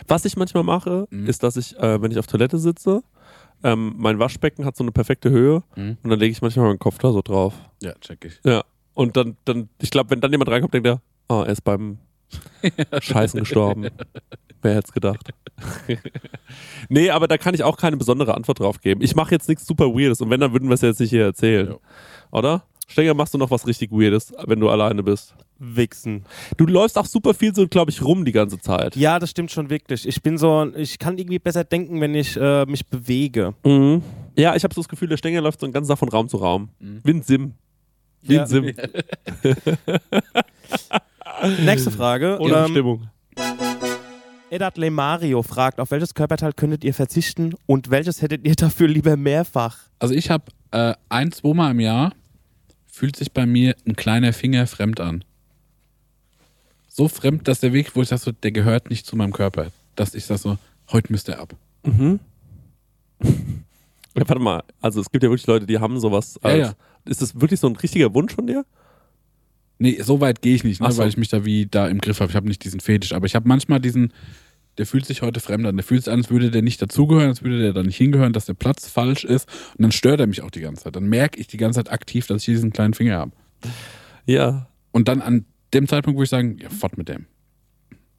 Was 0.08 0.26
ich 0.26 0.36
manchmal 0.38 0.64
mache, 0.64 1.08
Mhm. 1.10 1.28
ist, 1.28 1.44
dass 1.44 1.56
ich, 1.58 1.78
äh, 1.78 2.02
wenn 2.02 2.12
ich 2.12 2.20
auf 2.20 2.28
Toilette 2.28 2.58
sitze, 2.58 3.02
ähm, 3.64 3.94
mein 3.98 4.20
Waschbecken 4.20 4.64
hat 4.66 4.76
so 4.78 4.84
eine 4.84 4.92
perfekte 4.92 5.30
Höhe 5.30 5.64
Mhm. 5.76 5.98
und 6.04 6.10
dann 6.10 6.20
lege 6.20 6.32
ich 6.32 6.42
manchmal 6.42 6.68
meinen 6.68 6.80
Kopf 6.80 6.98
da 6.98 7.12
so 7.12 7.22
drauf. 7.22 7.54
Ja, 7.82 7.94
check 8.00 8.24
ich. 8.26 8.40
Ja. 8.44 8.64
Und 8.94 9.16
dann, 9.18 9.38
dann 9.46 9.70
ich 9.82 9.90
glaube, 9.92 10.10
wenn 10.10 10.20
dann 10.22 10.32
jemand 10.32 10.50
reinkommt, 10.50 10.74
denkt 10.74 10.88
er, 10.88 11.02
oh, 11.30 11.44
er 11.46 11.52
ist 11.52 11.62
beim 11.64 12.00
Scheißen 13.02 13.40
gestorben. 13.40 13.88
Wer 14.62 14.76
hätte 14.76 14.88
es 14.88 14.94
gedacht? 14.94 15.30
nee, 16.90 17.10
aber 17.10 17.28
da 17.28 17.38
kann 17.38 17.54
ich 17.54 17.64
auch 17.64 17.78
keine 17.78 17.98
besondere 17.98 18.36
Antwort 18.36 18.60
drauf 18.60 18.82
geben. 18.82 19.02
Ich 19.02 19.16
mache 19.16 19.32
jetzt 19.32 19.48
nichts 19.48 19.66
super 19.66 19.86
Weirdes 19.94 20.22
und 20.22 20.30
wenn, 20.30 20.40
dann 20.40 20.52
würden 20.54 20.68
wir 20.70 20.74
es 20.76 20.82
jetzt 20.82 21.00
nicht 21.00 21.10
hier 21.10 21.24
erzählen. 21.26 21.70
Ja. 21.70 21.76
Oder? 22.32 22.64
Stenger, 22.88 23.14
machst 23.14 23.34
du 23.34 23.38
noch 23.38 23.52
was 23.52 23.68
richtig 23.68 23.92
Weirdes, 23.92 24.34
wenn 24.46 24.60
du 24.60 24.70
alleine 24.70 25.04
bist? 25.04 25.36
Wichsen. 25.60 26.24
Du 26.58 26.66
läufst 26.66 26.98
auch 26.98 27.06
super 27.06 27.34
viel 27.34 27.54
so, 27.54 27.68
glaube 27.68 27.92
ich, 27.92 28.02
rum 28.02 28.26
die 28.26 28.32
ganze 28.32 28.60
Zeit. 28.60 28.96
Ja, 28.96 29.20
das 29.20 29.30
stimmt 29.30 29.52
schon 29.52 29.70
wirklich. 29.70 30.08
Ich 30.08 30.22
bin 30.24 30.38
so, 30.38 30.72
ich 30.76 30.98
kann 30.98 31.18
irgendwie 31.18 31.38
besser 31.40 31.64
denken, 31.64 32.02
wenn 32.02 32.16
ich 32.16 32.36
äh, 32.38 32.66
mich 32.66 32.88
bewege. 32.88 33.54
Mhm. 33.64 34.02
Ja, 34.36 34.56
ich 34.56 34.64
habe 34.64 34.74
so 34.74 34.82
das 34.82 34.90
Gefühl, 34.90 35.10
der 35.10 35.18
Stenger 35.18 35.42
läuft 35.42 35.60
so 35.60 35.68
den 35.68 35.74
ganzen 35.74 35.90
Tag 35.90 36.00
von 36.00 36.10
Raum 36.10 36.30
zu 36.30 36.38
Raum. 36.38 36.70
Wie 36.80 37.12
ein 37.12 37.22
Sim. 37.22 37.54
Wie 38.22 38.36
Ja. 38.36 38.44
ein 38.44 38.48
Sim. 38.48 38.72
Nächste 41.62 41.92
Frage. 41.92 42.38
Ohne 42.40 42.56
Ähm, 42.66 42.68
Stimmung. 42.72 43.10
Edat 44.52 44.78
Le 44.78 44.90
Mario 44.90 45.44
fragt, 45.44 45.80
auf 45.80 45.92
welches 45.92 46.14
Körperteil 46.16 46.54
könntet 46.54 46.84
ihr 46.84 46.94
verzichten 46.94 47.54
und 47.68 47.92
welches 47.92 48.22
hättet 48.22 48.46
ihr 48.48 48.56
dafür 48.56 48.88
lieber 48.88 49.16
mehrfach? 49.16 49.78
Also 50.00 50.14
ich 50.16 50.30
habe 50.32 50.46
äh, 50.72 50.94
ein, 51.10 51.32
zweimal 51.32 51.72
im 51.72 51.80
Jahr 51.80 52.14
fühlt 52.88 53.16
sich 53.16 53.32
bei 53.32 53.46
mir 53.46 53.76
ein 53.88 53.96
kleiner 53.96 54.34
Finger 54.34 54.66
fremd 54.68 55.00
an. 55.00 55.24
So 56.88 57.08
fremd, 57.08 57.48
dass 57.48 57.60
der 57.60 57.72
Weg, 57.74 57.96
wo 57.96 58.02
ich 58.02 58.10
sage, 58.10 58.22
so, 58.22 58.32
der 58.32 58.52
gehört 58.52 58.90
nicht 58.90 59.06
zu 59.06 59.16
meinem 59.16 59.32
Körper. 59.32 59.68
Dass 59.96 60.16
ich 60.16 60.26
sage 60.26 60.40
so, 60.40 60.58
heute 60.92 61.12
müsste 61.12 61.34
er 61.34 61.40
ab. 61.42 61.54
Ja, 64.16 64.28
warte 64.28 64.42
mal, 64.42 64.64
also 64.82 65.00
es 65.02 65.10
gibt 65.12 65.24
ja 65.24 65.30
wirklich 65.30 65.46
Leute, 65.48 65.66
die 65.68 65.78
haben 65.78 66.00
sowas. 66.00 66.40
Ja, 66.44 66.50
Als, 66.50 66.60
ja. 66.60 66.74
Ist 67.06 67.22
das 67.22 67.40
wirklich 67.40 67.60
so 67.60 67.68
ein 67.68 67.76
richtiger 67.76 68.12
Wunsch 68.14 68.34
von 68.34 68.48
dir? 68.48 68.66
Nee, 69.80 70.02
so 70.02 70.20
weit 70.20 70.42
gehe 70.42 70.56
ich 70.56 70.64
nicht, 70.64 70.82
ne, 70.82 70.92
so. 70.92 70.98
weil 70.98 71.08
ich 71.08 71.18
mich 71.18 71.30
da 71.30 71.46
wie 71.46 71.66
da 71.66 71.88
im 71.88 72.00
Griff 72.00 72.20
habe. 72.20 72.30
Ich 72.30 72.36
habe 72.36 72.48
nicht 72.48 72.64
diesen 72.64 72.82
Fetisch, 72.82 73.14
aber 73.14 73.26
ich 73.26 73.34
habe 73.34 73.48
manchmal 73.48 73.80
diesen, 73.80 74.14
der 74.78 74.86
fühlt 74.86 75.06
sich 75.06 75.22
heute 75.22 75.40
fremd 75.40 75.66
an. 75.66 75.78
Der 75.78 75.86
fühlt 75.86 76.04
sich 76.04 76.14
an, 76.14 76.20
als 76.20 76.30
würde 76.30 76.52
der 76.52 76.62
nicht 76.62 76.82
dazugehören, 76.82 77.30
als 77.30 77.44
würde 77.44 77.60
der 77.60 77.72
da 77.74 77.82
nicht 77.82 77.96
hingehören, 77.96 78.34
dass 78.34 78.46
der 78.46 78.54
Platz 78.54 78.90
falsch 78.90 79.24
ist. 79.24 79.48
Und 79.78 79.84
dann 79.84 79.92
stört 79.94 80.20
er 80.20 80.28
mich 80.28 80.42
auch 80.42 80.52
die 80.52 80.60
ganze 80.60 80.84
Zeit. 80.84 80.98
Dann 80.98 81.08
merke 81.08 81.40
ich 81.40 81.48
die 81.48 81.58
ganze 81.58 81.80
Zeit 81.80 81.92
aktiv, 81.92 82.28
dass 82.28 82.42
ich 82.42 82.46
diesen 82.46 82.74
kleinen 82.74 82.94
Finger 82.94 83.18
habe. 83.18 83.32
Ja. 84.26 84.68
Und 84.92 85.08
dann 85.08 85.22
an 85.22 85.46
dem 85.74 85.88
Zeitpunkt, 85.88 86.18
wo 86.18 86.24
ich 86.24 86.30
sagen, 86.30 86.58
ja, 86.62 86.70
fort 86.70 86.98
mit 86.98 87.08
dem. 87.08 87.26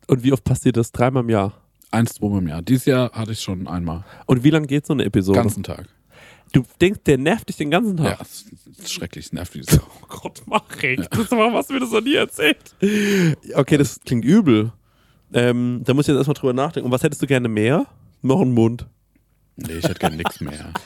Und 0.07 0.25
wie 0.25 0.33
oft 0.33 0.45
passiert 0.45 0.77
das? 0.79 0.93
Dreimal 0.93 1.25
im 1.25 1.29
Jahr. 1.29 1.61
Eins, 1.91 2.15
zweimal 2.15 2.39
im 2.39 2.49
Jahr. 2.49 2.63
Dieses 2.63 2.87
Jahr 2.87 3.13
hatte 3.13 3.33
ich 3.33 3.41
schon 3.41 3.69
einmal. 3.69 4.05
Und 4.27 4.45
wie 4.45 4.51
lange 4.51 4.67
geht 4.67 4.87
so 4.87 4.93
eine 4.93 5.05
Episode? 5.05 5.39
ganzen 5.39 5.63
Tag. 5.63 5.89
Du 6.53 6.63
denkst, 6.81 7.01
der 7.07 7.19
nervt 7.19 7.49
dich 7.49 7.57
den 7.57 7.71
ganzen 7.71 7.97
Ja, 7.99 8.11
Tag. 8.11 8.19
das 8.19 8.45
ist 8.79 8.93
schrecklich, 8.93 9.27
es 9.27 9.33
nervt 9.33 9.53
so. 9.63 9.79
Oh 10.03 10.07
Gott, 10.09 10.43
mach 10.47 10.83
ich. 10.83 11.01
Das 11.09 11.19
ist 11.21 11.33
aber 11.33 11.53
was 11.53 11.69
mir 11.69 11.81
das 11.81 11.91
noch 11.91 12.01
nie 12.01 12.15
erzählt. 12.15 12.75
Okay, 13.55 13.77
das 13.77 14.01
klingt 14.01 14.25
übel. 14.25 14.73
Ähm, 15.33 15.83
da 15.85 15.95
muss 15.95 16.05
ich 16.05 16.09
jetzt 16.09 16.17
erstmal 16.19 16.35
drüber 16.35 16.53
nachdenken. 16.53 16.87
Und 16.87 16.93
was 16.93 17.03
hättest 17.03 17.23
du 17.23 17.27
gerne 17.27 17.49
mehr? 17.49 17.87
Noch 18.23 18.41
einen 18.41 18.53
Mund. 18.53 18.87
Nee, 19.57 19.75
ich 19.75 19.85
hätte 19.85 19.99
gerne 20.01 20.17
nichts 20.17 20.41
mehr. 20.41 20.73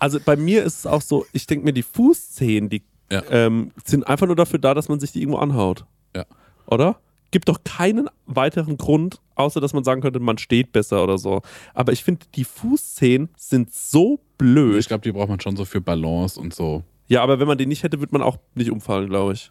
Also 0.00 0.20
bei 0.24 0.36
mir 0.36 0.62
ist 0.62 0.78
es 0.80 0.86
auch 0.86 1.02
so, 1.02 1.26
ich 1.32 1.48
denke 1.48 1.64
mir, 1.64 1.72
die 1.72 1.82
Fußzehen, 1.82 2.68
die 2.68 2.84
Ja. 3.10 3.20
ähm, 3.30 3.72
sind 3.84 4.06
einfach 4.06 4.28
nur 4.28 4.36
dafür 4.36 4.60
da, 4.60 4.72
dass 4.72 4.88
man 4.88 5.00
sich 5.00 5.10
die 5.10 5.20
irgendwo 5.22 5.38
anhaut. 5.40 5.86
Ja. 6.14 6.24
Oder? 6.66 7.00
Gibt 7.32 7.48
doch 7.48 7.64
keinen 7.64 8.08
weiteren 8.24 8.76
Grund, 8.78 9.20
außer 9.38 9.60
dass 9.60 9.72
man 9.72 9.84
sagen 9.84 10.00
könnte, 10.00 10.20
man 10.20 10.38
steht 10.38 10.72
besser 10.72 11.02
oder 11.02 11.18
so. 11.18 11.42
Aber 11.74 11.92
ich 11.92 12.04
finde, 12.04 12.26
die 12.34 12.44
Fußzehen 12.44 13.28
sind 13.36 13.72
so 13.72 14.20
blöd. 14.36 14.78
Ich 14.78 14.88
glaube, 14.88 15.02
die 15.02 15.12
braucht 15.12 15.28
man 15.28 15.40
schon 15.40 15.56
so 15.56 15.64
für 15.64 15.80
Balance 15.80 16.38
und 16.38 16.54
so. 16.54 16.82
Ja, 17.06 17.22
aber 17.22 17.40
wenn 17.40 17.48
man 17.48 17.58
die 17.58 17.66
nicht 17.66 17.82
hätte, 17.82 18.00
wird 18.00 18.12
man 18.12 18.22
auch 18.22 18.38
nicht 18.54 18.70
umfallen, 18.70 19.08
glaube 19.08 19.32
ich. 19.32 19.50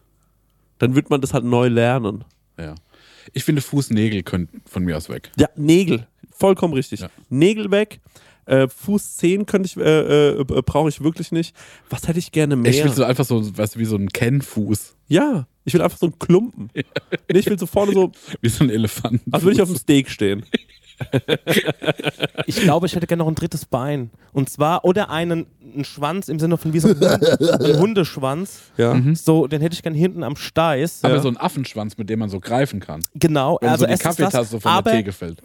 Dann 0.78 0.94
wird 0.94 1.10
man 1.10 1.20
das 1.20 1.34
halt 1.34 1.44
neu 1.44 1.68
lernen. 1.68 2.24
Ja. 2.56 2.74
Ich 3.32 3.44
finde, 3.44 3.62
Fußnägel 3.62 4.22
können 4.22 4.48
von 4.64 4.84
mir 4.84 4.96
aus 4.96 5.08
weg. 5.08 5.30
Ja, 5.36 5.48
Nägel. 5.56 6.06
Vollkommen 6.30 6.74
richtig. 6.74 7.00
Ja. 7.00 7.10
Nägel 7.28 7.70
weg. 7.70 8.00
Äh, 8.48 8.68
Fußzehen 8.68 9.44
könnte 9.46 9.66
ich, 9.66 9.76
äh, 9.76 10.30
äh, 10.30 10.44
brauche 10.44 10.88
ich 10.88 11.02
wirklich 11.02 11.32
nicht. 11.32 11.54
Was 11.90 12.08
hätte 12.08 12.18
ich 12.18 12.32
gerne 12.32 12.56
mehr? 12.56 12.70
Ich 12.72 12.82
will 12.82 12.92
so 12.92 13.04
einfach 13.04 13.24
so, 13.26 13.56
weißt 13.56 13.74
du, 13.76 13.78
wie 13.78 13.84
so 13.84 13.96
ein 13.96 14.08
Kennfuß. 14.08 14.96
ja, 15.08 15.46
ich 15.64 15.74
will 15.74 15.82
einfach 15.82 15.98
so 15.98 16.06
einen 16.06 16.18
Klumpen. 16.18 16.70
Nee, 17.30 17.40
ich 17.40 17.46
will 17.50 17.58
so 17.58 17.66
vorne 17.66 17.92
so, 17.92 18.10
Wie 18.40 18.48
so 18.48 18.64
ein 18.64 18.70
Elefant. 18.70 19.20
als 19.30 19.42
würde 19.42 19.54
ich 19.54 19.60
auf 19.60 19.68
dem 19.68 19.76
Steak 19.76 20.08
stehen. 20.10 20.46
Ich 22.46 22.56
glaube, 22.60 22.86
ich 22.86 22.94
hätte 22.94 23.06
gerne 23.06 23.22
noch 23.22 23.28
ein 23.28 23.34
drittes 23.34 23.64
Bein. 23.64 24.10
Und 24.32 24.48
zwar, 24.50 24.84
oder 24.84 25.10
einen, 25.10 25.46
einen 25.74 25.84
Schwanz 25.84 26.28
im 26.28 26.38
Sinne 26.38 26.56
von 26.56 26.72
wie 26.72 26.80
so 26.80 26.88
ein, 26.88 27.02
ein 27.02 27.78
Hundeschwanz. 27.78 28.60
Ja. 28.76 28.96
So, 29.14 29.46
den 29.46 29.60
hätte 29.60 29.74
ich 29.74 29.82
gerne 29.82 29.96
hinten 29.96 30.22
am 30.22 30.36
Steiß. 30.36 31.00
Aber 31.04 31.14
Ja. 31.16 31.20
so 31.20 31.28
ein 31.28 31.36
Affenschwanz, 31.36 31.96
mit 31.98 32.08
dem 32.10 32.18
man 32.20 32.28
so 32.28 32.40
greifen 32.40 32.80
kann. 32.80 33.02
Genau, 33.14 33.58
Wenn 33.60 33.70
also 33.70 33.82
so 33.82 33.86
die 33.86 33.92
es 33.92 34.00
ist 34.00 34.04
Kaffeetasse 34.04 34.36
das, 34.38 34.50
so 34.50 34.60
von 34.60 34.84
der 34.84 34.92
Theke 34.92 35.12
fällt. 35.12 35.42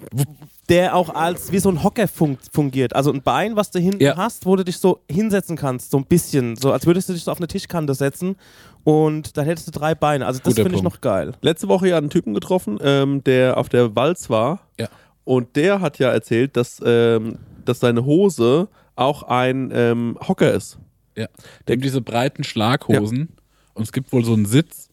der 0.70 0.96
auch 0.96 1.10
als 1.14 1.52
wie 1.52 1.60
so 1.60 1.70
ein 1.70 1.84
Hocker 1.84 2.08
fun 2.08 2.38
fungiert. 2.52 2.96
Also 2.96 3.12
ein 3.12 3.22
Bein, 3.22 3.56
was 3.56 3.72
du 3.72 3.80
hinten 3.80 4.02
Ja. 4.04 4.16
hast, 4.18 4.46
wo 4.46 4.56
du 4.56 4.64
dich 4.64 4.78
so 4.78 5.02
hinsetzen 5.10 5.56
kannst, 5.58 5.92
so 5.92 5.98
ein 5.98 6.06
bisschen. 6.06 6.56
So 6.56 6.72
als 6.72 6.86
würdest 6.86 7.10
du 7.10 7.14
dich 7.14 7.24
so 7.24 7.32
auf 7.32 7.38
eine 7.38 7.48
Tischkante 7.48 7.94
setzen 7.96 8.36
und 8.84 9.38
dann 9.38 9.46
hättest 9.46 9.68
du 9.68 9.72
drei 9.72 9.96
Beine. 9.96 10.26
Also 10.26 10.40
das 10.44 10.54
finde 10.56 10.76
ich 10.76 10.84
noch 10.84 11.02
geil. 11.02 11.34
Letzte 11.42 11.68
Woche 11.68 11.88
ja 11.90 11.98
einen 11.98 12.10
Typen 12.10 12.34
getroffen, 12.34 12.78
ähm, 12.82 13.24
der 13.24 13.58
auf 13.58 13.70
der 13.70 13.96
Walz 13.96 14.30
war. 14.30 14.60
Ja. 14.80 14.88
Und 15.26 15.56
der 15.56 15.82
hat 15.82 16.00
ja 16.00 16.10
erzählt, 16.12 16.58
dass, 16.58 16.82
ähm, 16.86 17.38
dass 17.66 17.80
seine 17.80 18.06
Hose 18.06 18.68
auch 18.96 19.24
ein 19.24 19.72
ähm, 19.74 20.18
Hocker 20.28 20.52
ist. 20.54 20.78
Ja. 21.16 21.28
Der 21.68 21.78
hat 21.78 21.84
diese 21.84 22.02
breiten 22.02 22.44
Schlaghosen 22.44 23.30
und 23.74 23.84
es 23.84 23.92
gibt 23.92 24.12
wohl 24.12 24.24
so 24.26 24.34
einen 24.34 24.46
Sitz, 24.46 24.90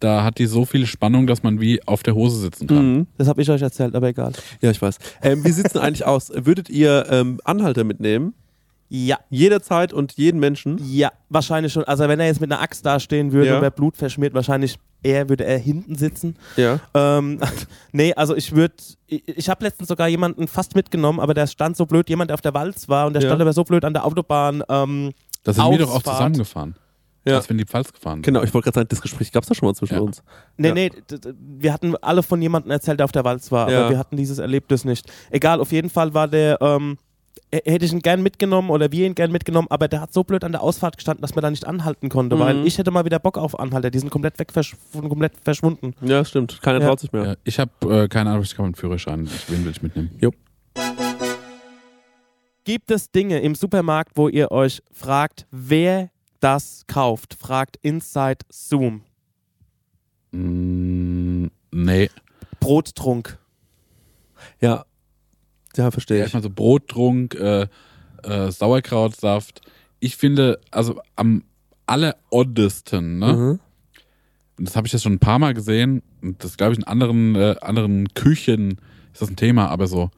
da 0.00 0.22
hat 0.22 0.38
die 0.38 0.46
so 0.46 0.64
viel 0.66 0.86
Spannung, 0.86 1.26
dass 1.26 1.42
man 1.42 1.60
wie 1.60 1.82
auf 1.86 2.02
der 2.02 2.14
Hose 2.14 2.38
sitzen 2.38 2.66
kann. 2.66 2.94
Mhm. 2.94 3.06
Das 3.16 3.26
habe 3.28 3.40
ich 3.40 3.48
euch 3.50 3.62
erzählt, 3.62 3.94
aber 3.94 4.08
egal. 4.08 4.32
Ja, 4.60 4.70
ich 4.70 4.82
weiß. 4.82 4.98
Ähm, 5.22 5.44
wie 5.44 5.50
sieht 5.50 5.66
es 5.66 5.72
denn 5.72 5.82
eigentlich 5.82 6.04
aus? 6.04 6.30
Würdet 6.34 6.68
ihr 6.68 7.06
ähm, 7.10 7.40
Anhalter 7.44 7.84
mitnehmen? 7.84 8.34
Ja. 8.90 9.18
Jederzeit 9.30 9.92
und 9.92 10.12
jeden 10.12 10.38
Menschen? 10.40 10.78
Ja, 10.84 11.10
wahrscheinlich 11.30 11.72
schon. 11.72 11.84
Also 11.84 12.06
wenn 12.06 12.20
er 12.20 12.26
jetzt 12.26 12.40
mit 12.40 12.52
einer 12.52 12.60
Axt 12.60 12.84
dastehen 12.84 13.32
würde 13.32 13.48
Ja. 13.48 13.56
und 13.56 13.62
wäre 13.62 13.70
Blut 13.70 13.96
verschmiert, 13.96 14.34
wahrscheinlich 14.34 14.76
eher 15.04 15.28
würde 15.28 15.44
er 15.44 15.58
hinten 15.58 15.96
sitzen. 15.96 16.36
Ja. 16.56 16.80
Ähm, 16.94 17.40
nee, 17.92 18.12
also 18.14 18.34
ich 18.34 18.52
würde, 18.54 18.74
ich, 19.06 19.22
ich 19.28 19.48
habe 19.48 19.64
letztens 19.64 19.88
sogar 19.88 20.08
jemanden 20.08 20.48
fast 20.48 20.74
mitgenommen, 20.74 21.20
aber 21.20 21.34
der 21.34 21.46
stand 21.46 21.76
so 21.76 21.86
blöd, 21.86 22.08
jemand, 22.08 22.30
der 22.30 22.34
auf 22.34 22.40
der 22.40 22.54
Walz 22.54 22.88
war 22.88 23.06
und 23.06 23.12
der 23.12 23.22
Ja. 23.22 23.28
stand 23.28 23.40
aber 23.42 23.52
so 23.52 23.64
blöd 23.64 23.84
an 23.84 23.92
der 23.92 24.04
Autobahn. 24.04 24.62
Ähm, 24.68 25.12
Da 25.44 25.52
sind 25.52 25.70
wir 25.70 25.78
doch 25.78 25.90
auch 25.90 25.96
Ausfahrt. 25.96 26.16
zusammengefahren. 26.16 26.74
Ja. 27.26 27.36
Als 27.36 27.48
wir 27.48 27.52
in 27.52 27.58
die 27.58 27.64
Pfalz 27.64 27.90
gefahren 27.90 28.16
sind. 28.16 28.22
Genau, 28.24 28.42
ich 28.42 28.52
wollte 28.52 28.64
gerade 28.66 28.80
sagen, 28.80 28.88
das 28.90 29.00
Gespräch 29.00 29.32
gab 29.32 29.44
es 29.44 29.48
da 29.48 29.54
schon 29.54 29.66
mal 29.66 29.74
zwischen 29.74 29.94
Ja. 29.94 30.00
uns. 30.00 30.22
nee, 30.58 30.68
Ja. 30.68 30.74
nee, 30.74 30.90
wir 31.58 31.72
hatten 31.72 31.96
alle 31.96 32.22
von 32.22 32.42
jemandem 32.42 32.70
erzählt, 32.70 32.98
der 33.00 33.04
auf 33.04 33.12
der 33.12 33.24
Walz 33.24 33.50
war, 33.50 33.70
Ja. 33.70 33.80
aber 33.80 33.90
wir 33.90 33.98
hatten 33.98 34.16
dieses 34.18 34.38
Erlebnis 34.38 34.84
nicht. 34.84 35.10
Egal, 35.30 35.60
auf 35.60 35.72
jeden 35.72 35.88
Fall 35.88 36.12
war 36.12 36.28
der, 36.28 36.58
ähm, 36.60 36.98
hätte 37.52 37.84
ich 37.84 37.92
ihn 37.92 38.00
gern 38.00 38.22
mitgenommen 38.22 38.70
oder 38.70 38.90
wir 38.92 39.06
ihn 39.06 39.14
gern 39.14 39.30
mitgenommen, 39.32 39.68
aber 39.70 39.86
der 39.88 40.00
hat 40.00 40.12
so 40.12 40.24
blöd 40.24 40.44
an 40.44 40.52
der 40.52 40.62
Ausfahrt 40.62 40.96
gestanden, 40.96 41.22
dass 41.22 41.34
man 41.34 41.42
da 41.42 41.50
nicht 41.50 41.66
anhalten 41.66 42.08
konnte, 42.08 42.36
Mhm. 42.36 42.40
weil 42.40 42.66
ich 42.66 42.78
hätte 42.78 42.90
mal 42.90 43.04
wieder 43.04 43.18
Bock 43.18 43.38
auf 43.38 43.58
Anhalter, 43.58 43.90
die 43.90 43.98
sind 43.98 44.10
komplett 44.10 44.38
weg, 44.38 44.52
versch 44.52 44.76
komplett 44.92 45.32
verschwunden. 45.42 45.94
Ja, 46.02 46.24
stimmt. 46.24 46.60
Keiner 46.62 46.80
Ja. 46.80 46.86
traut 46.88 47.00
sich 47.00 47.12
mehr. 47.12 47.24
Ja, 47.24 47.34
ich 47.44 47.58
habe 47.58 47.70
äh, 48.04 48.08
keine 48.08 48.30
Ahnung, 48.30 48.42
ich 48.42 48.52
habe 48.54 48.64
einen 48.64 48.74
Führerschein. 48.74 49.28
Wen 49.48 49.64
will 49.64 49.70
ich 49.72 49.82
mitnehmen? 49.82 50.10
Gibt 52.64 52.90
es 52.90 53.10
Dinge 53.10 53.40
im 53.40 53.54
Supermarkt, 53.54 54.12
wo 54.16 54.28
ihr 54.28 54.50
euch 54.50 54.82
fragt, 54.90 55.46
wer 55.50 56.10
das 56.40 56.84
kauft? 56.86 57.34
Fragt 57.34 57.76
Inside 57.82 58.38
Zoom. 58.50 59.02
Mm, 60.32 61.46
nee. 61.72 62.10
Brottrunk. 62.60 63.38
Ja. 64.60 64.84
Ja, 65.76 65.90
verstehe 65.90 66.18
ich. 66.18 66.22
Erstmal 66.22 66.42
so 66.42 66.50
Brottrunk, 66.50 67.34
äh, 67.34 67.66
äh, 68.22 68.50
Sauerkrautsaft. 68.50 69.60
Ich 70.00 70.16
finde, 70.16 70.60
also 70.70 71.00
am 71.16 71.44
alleroddesten, 71.86 73.18
ne? 73.18 73.32
Mhm. 73.32 73.60
Und 74.56 74.68
das 74.68 74.76
habe 74.76 74.86
ich 74.86 74.92
jetzt 74.92 75.02
schon 75.02 75.14
ein 75.14 75.18
paar 75.18 75.38
Mal 75.38 75.54
gesehen. 75.54 76.02
Und 76.22 76.42
das 76.44 76.56
glaube 76.56 76.72
ich 76.72 76.78
in 76.78 76.84
anderen, 76.84 77.34
äh, 77.34 77.56
anderen 77.60 78.08
Küchen 78.14 78.78
ist 79.12 79.22
das 79.22 79.28
ein 79.28 79.36
Thema, 79.36 79.68
aber 79.68 79.86
so 79.86 80.10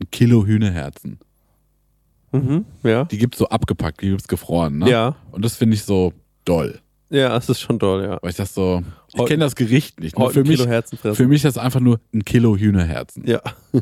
ein 0.00 0.10
Kilo 0.10 0.44
Hühnerherzen. 0.44 1.18
Mhm. 2.32 2.64
Ja. 2.82 3.04
Die 3.04 3.18
gibt's 3.18 3.38
so 3.38 3.48
abgepackt, 3.48 4.02
die 4.02 4.10
gibt's 4.10 4.28
gefroren, 4.28 4.78
ne? 4.78 4.90
Ja. 4.90 5.16
Und 5.30 5.44
das 5.44 5.56
finde 5.56 5.74
ich 5.74 5.84
so 5.84 6.12
doll. 6.44 6.80
Ja, 7.10 7.36
es 7.36 7.48
ist 7.48 7.60
schon 7.60 7.78
toll, 7.78 8.04
ja. 8.04 8.18
Weil 8.20 8.30
ich 8.30 8.36
das 8.36 8.54
so, 8.54 8.82
ich 9.14 9.24
kenne 9.24 9.44
das 9.44 9.56
Gericht 9.56 10.00
nicht. 10.00 10.18
Ne? 10.18 10.30
Für, 10.30 10.44
mich, 10.44 10.60
für 10.60 11.26
mich 11.26 11.44
ist 11.44 11.56
das 11.56 11.58
einfach 11.58 11.80
nur 11.80 12.00
ein 12.12 12.24
Kilo 12.24 12.56
Hühnerherzen. 12.56 13.26
Ja. 13.26 13.40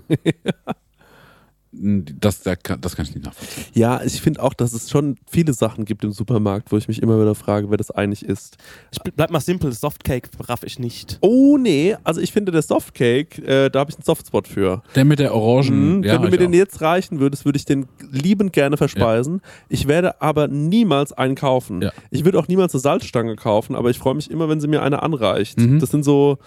Das, 1.78 2.40
das, 2.42 2.62
kann, 2.62 2.80
ich 2.80 3.14
nicht 3.14 3.24
nachvollziehen. 3.26 3.64
Ja, 3.74 4.00
ich 4.02 4.20
finde 4.20 4.42
auch, 4.42 4.54
dass 4.54 4.72
es 4.72 4.88
schon 4.90 5.16
viele 5.30 5.52
Sachen 5.52 5.84
gibt 5.84 6.04
im 6.04 6.12
Supermarkt, 6.12 6.72
wo 6.72 6.76
ich 6.78 6.88
mich 6.88 7.02
immer 7.02 7.20
wieder 7.20 7.34
frage, 7.34 7.68
wer 7.70 7.76
das 7.76 7.90
eigentlich 7.90 8.24
ist. 8.24 8.56
Ich 8.92 8.98
bl- 9.00 9.12
bleib 9.14 9.30
mal 9.30 9.40
simpel, 9.40 9.72
Softcake 9.72 10.28
raff 10.48 10.62
ich 10.62 10.78
nicht. 10.78 11.18
Oh 11.20 11.58
nee, 11.58 11.96
also 12.04 12.20
ich 12.20 12.32
finde 12.32 12.52
der 12.52 12.62
Softcake, 12.62 13.38
äh, 13.46 13.68
da 13.70 13.80
habe 13.80 13.90
ich 13.90 13.96
einen 13.96 14.04
Softspot 14.04 14.48
für. 14.48 14.82
Der 14.94 15.04
mit 15.04 15.18
der 15.18 15.34
Orangen, 15.34 15.98
Mhm, 15.98 16.04
ja, 16.04 16.14
Wenn 16.14 16.22
du 16.22 16.28
mir 16.30 16.38
den 16.38 16.50
auch. 16.50 16.54
jetzt 16.54 16.80
reichen 16.80 17.20
würdest, 17.20 17.44
würde 17.44 17.58
ich 17.58 17.64
den 17.64 17.86
liebend 18.10 18.52
gerne 18.52 18.76
verspeisen. 18.76 19.42
Ich 19.68 19.86
werde 19.86 20.22
aber 20.22 20.48
niemals 20.48 21.12
einen 21.12 21.34
kaufen. 21.34 21.82
Ja. 21.82 21.92
Ich 22.10 22.24
würde 22.24 22.38
auch 22.38 22.48
niemals 22.48 22.72
eine 22.74 22.80
Salzstange 22.80 23.36
kaufen, 23.36 23.74
aber 23.76 23.90
ich 23.90 23.98
freue 23.98 24.14
mich 24.14 24.30
immer, 24.30 24.48
wenn 24.48 24.60
sie 24.60 24.68
mir 24.68 24.82
eine 24.82 25.02
anreicht. 25.02 25.58
Mhm. 25.58 25.78
Das 25.80 25.90
sind 25.90 26.04
so, 26.04 26.38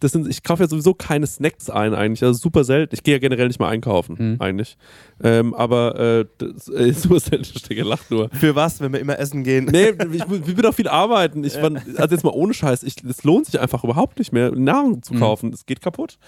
das 0.00 0.12
sind, 0.12 0.28
ich 0.28 0.42
kaufe 0.42 0.62
ja 0.62 0.68
sowieso 0.68 0.94
keine 0.94 1.26
Snacks 1.26 1.68
ein 1.70 1.94
eigentlich, 1.94 2.22
also 2.22 2.38
super 2.38 2.64
selten. 2.64 2.94
Ich 2.94 3.02
gehe 3.02 3.14
ja 3.14 3.18
generell 3.18 3.48
nicht 3.48 3.58
mal 3.60 3.68
einkaufen, 3.68 4.16
Hm. 4.18 4.36
eigentlich. 4.38 4.76
Ähm, 5.22 5.54
aber 5.54 5.98
äh, 5.98 6.24
das, 6.38 6.68
äh, 6.74 6.92
super 6.92 7.20
selten, 7.20 7.44
Stecke 7.44 7.82
lacht 7.82 8.10
nur. 8.10 8.28
Für 8.30 8.54
was, 8.54 8.80
wenn 8.80 8.92
wir 8.92 9.00
immer 9.00 9.18
essen 9.18 9.42
gehen? 9.44 9.64
Nee, 9.66 9.88
ich, 10.12 10.22
ich 10.22 10.56
will 10.56 10.62
doch 10.62 10.74
viel 10.74 10.88
arbeiten. 10.88 11.42
Ich, 11.44 11.60
wann- 11.60 11.76
also 11.96 12.14
jetzt 12.14 12.24
mal 12.24 12.30
ohne 12.34 12.54
Scheiß, 12.54 12.82
es 12.84 13.24
lohnt 13.24 13.46
sich 13.46 13.58
einfach 13.60 13.82
überhaupt 13.84 14.18
nicht 14.18 14.32
mehr, 14.32 14.50
Nahrung 14.52 15.02
zu 15.02 15.14
kaufen. 15.14 15.52
Es 15.52 15.66
geht 15.66 15.80
kaputt. 15.80 16.18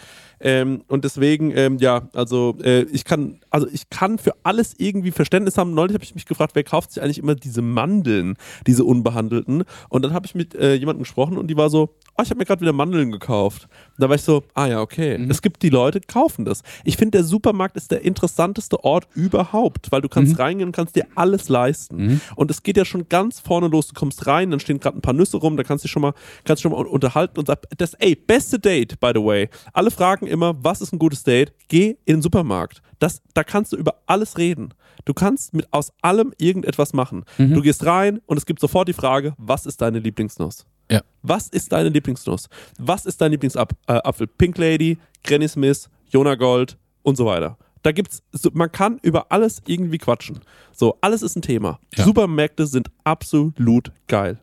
Ähm, 0.40 0.82
und 0.88 1.04
deswegen, 1.04 1.52
ähm, 1.56 1.76
ja, 1.78 2.08
also 2.14 2.56
äh, 2.64 2.82
ich 2.92 3.04
kann, 3.04 3.40
also 3.50 3.66
ich 3.70 3.90
kann 3.90 4.18
für 4.18 4.34
alles 4.42 4.74
irgendwie 4.78 5.10
Verständnis 5.10 5.58
haben. 5.58 5.74
Neulich 5.74 5.94
habe 5.94 6.02
ich 6.04 6.14
mich 6.14 6.26
gefragt, 6.26 6.52
wer 6.54 6.64
kauft 6.64 6.92
sich 6.92 7.02
eigentlich 7.02 7.18
immer 7.18 7.34
diese 7.34 7.60
Mandeln, 7.62 8.36
diese 8.66 8.84
unbehandelten? 8.84 9.64
Und 9.90 10.02
dann 10.04 10.12
habe 10.14 10.26
ich 10.26 10.34
mit 10.34 10.54
äh, 10.54 10.74
jemandem 10.74 11.02
gesprochen 11.02 11.36
und 11.38 11.48
die 11.48 11.56
war 11.56 11.68
so, 11.70 11.94
oh, 12.16 12.22
ich 12.22 12.30
habe 12.30 12.38
mir 12.38 12.46
gerade 12.46 12.62
wieder 12.62 12.72
Mandeln 12.72 13.12
gekauft. 13.12 13.59
Und 13.64 14.02
da 14.02 14.08
war 14.08 14.16
ich 14.16 14.22
so, 14.22 14.44
ah 14.54 14.66
ja, 14.66 14.80
okay. 14.80 15.16
Es 15.28 15.42
gibt 15.42 15.62
die 15.62 15.68
Leute, 15.70 16.00
die 16.00 16.06
kaufen 16.06 16.44
das. 16.44 16.62
Ich 16.84 16.96
finde, 16.96 17.18
der 17.18 17.24
Supermarkt 17.24 17.76
ist 17.76 17.90
der 17.90 18.02
interessanteste 18.02 18.82
Ort 18.84 19.08
überhaupt, 19.14 19.90
weil 19.92 20.00
du 20.00 20.08
kannst 20.08 20.38
reingehen 20.38 20.68
und 20.68 20.72
kannst 20.74 20.96
dir 20.96 21.06
alles 21.14 21.48
leisten. 21.48 22.20
Und 22.36 22.50
es 22.50 22.62
geht 22.62 22.76
ja 22.76 22.84
schon 22.84 23.08
ganz 23.08 23.40
vorne 23.40 23.68
los. 23.68 23.88
Du 23.88 23.94
kommst 23.94 24.26
rein, 24.26 24.50
dann 24.50 24.60
stehen 24.60 24.80
gerade 24.80 24.98
ein 24.98 25.02
paar 25.02 25.14
Nüsse 25.14 25.36
rum, 25.36 25.56
da 25.56 25.62
kannst 25.62 25.84
du 25.84 25.86
dich 25.86 25.92
schon 25.92 26.02
mal, 26.02 26.14
kannst 26.44 26.62
schon 26.62 26.72
mal 26.72 26.86
unterhalten 26.86 27.38
und 27.38 27.46
sag, 27.46 27.62
das, 27.78 27.94
ey, 27.94 28.14
beste 28.14 28.58
Date, 28.58 28.98
by 29.00 29.12
the 29.14 29.20
way. 29.22 29.48
Alle 29.72 29.90
fragen 29.90 30.26
immer, 30.26 30.54
was 30.62 30.80
ist 30.80 30.92
ein 30.92 30.98
gutes 30.98 31.22
Date? 31.22 31.52
Geh 31.68 31.96
in 32.04 32.16
den 32.16 32.22
Supermarkt. 32.22 32.82
Das, 32.98 33.22
da 33.34 33.44
kannst 33.44 33.72
du 33.72 33.76
über 33.76 34.02
alles 34.06 34.36
reden. 34.38 34.74
Du 35.06 35.14
kannst 35.14 35.54
mit 35.54 35.72
aus 35.72 35.92
allem 36.02 36.32
irgendetwas 36.38 36.92
machen. 36.92 37.24
Du 37.54 37.62
gehst 37.62 37.86
rein 37.86 38.20
und 38.26 38.36
es 38.36 38.44
gibt 38.44 38.60
sofort 38.60 38.88
die 38.88 38.92
Frage, 38.92 39.34
was 39.38 39.64
ist 39.64 39.80
deine 39.80 39.98
Lieblingsnuss? 39.98 40.66
Ja. 40.90 41.02
Was 41.22 41.48
ist 41.48 41.72
deine 41.72 41.88
Lieblingsnuss? 41.88 42.48
Was 42.78 43.06
ist 43.06 43.20
dein 43.20 43.30
Lieblingsapfel? 43.30 43.76
Äh? 43.86 44.26
Pink 44.38 44.58
Lady, 44.58 44.98
Granny 45.24 45.48
Smith, 45.48 45.88
Jonah 46.08 46.34
Gold 46.34 46.76
und 47.02 47.16
so 47.16 47.26
weiter. 47.26 47.56
Da 47.82 47.92
gibt's, 47.92 48.22
man 48.52 48.70
kann 48.70 48.98
über 49.02 49.32
alles 49.32 49.62
irgendwie 49.66 49.98
quatschen. 49.98 50.40
So, 50.72 50.98
alles 51.00 51.22
ist 51.22 51.36
ein 51.36 51.42
Thema. 51.42 51.78
Ja. 51.94 52.04
Supermärkte 52.04 52.66
sind 52.66 52.90
absolut 53.04 53.90
geil. 54.06 54.38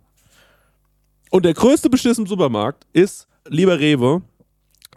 Und 1.30 1.46
der 1.46 1.54
größte 1.54 1.90
Beschiss 1.90 2.18
im 2.18 2.26
Supermarkt 2.26 2.88
ist, 2.94 3.28
lieber 3.48 3.80
Rewe, 3.80 4.22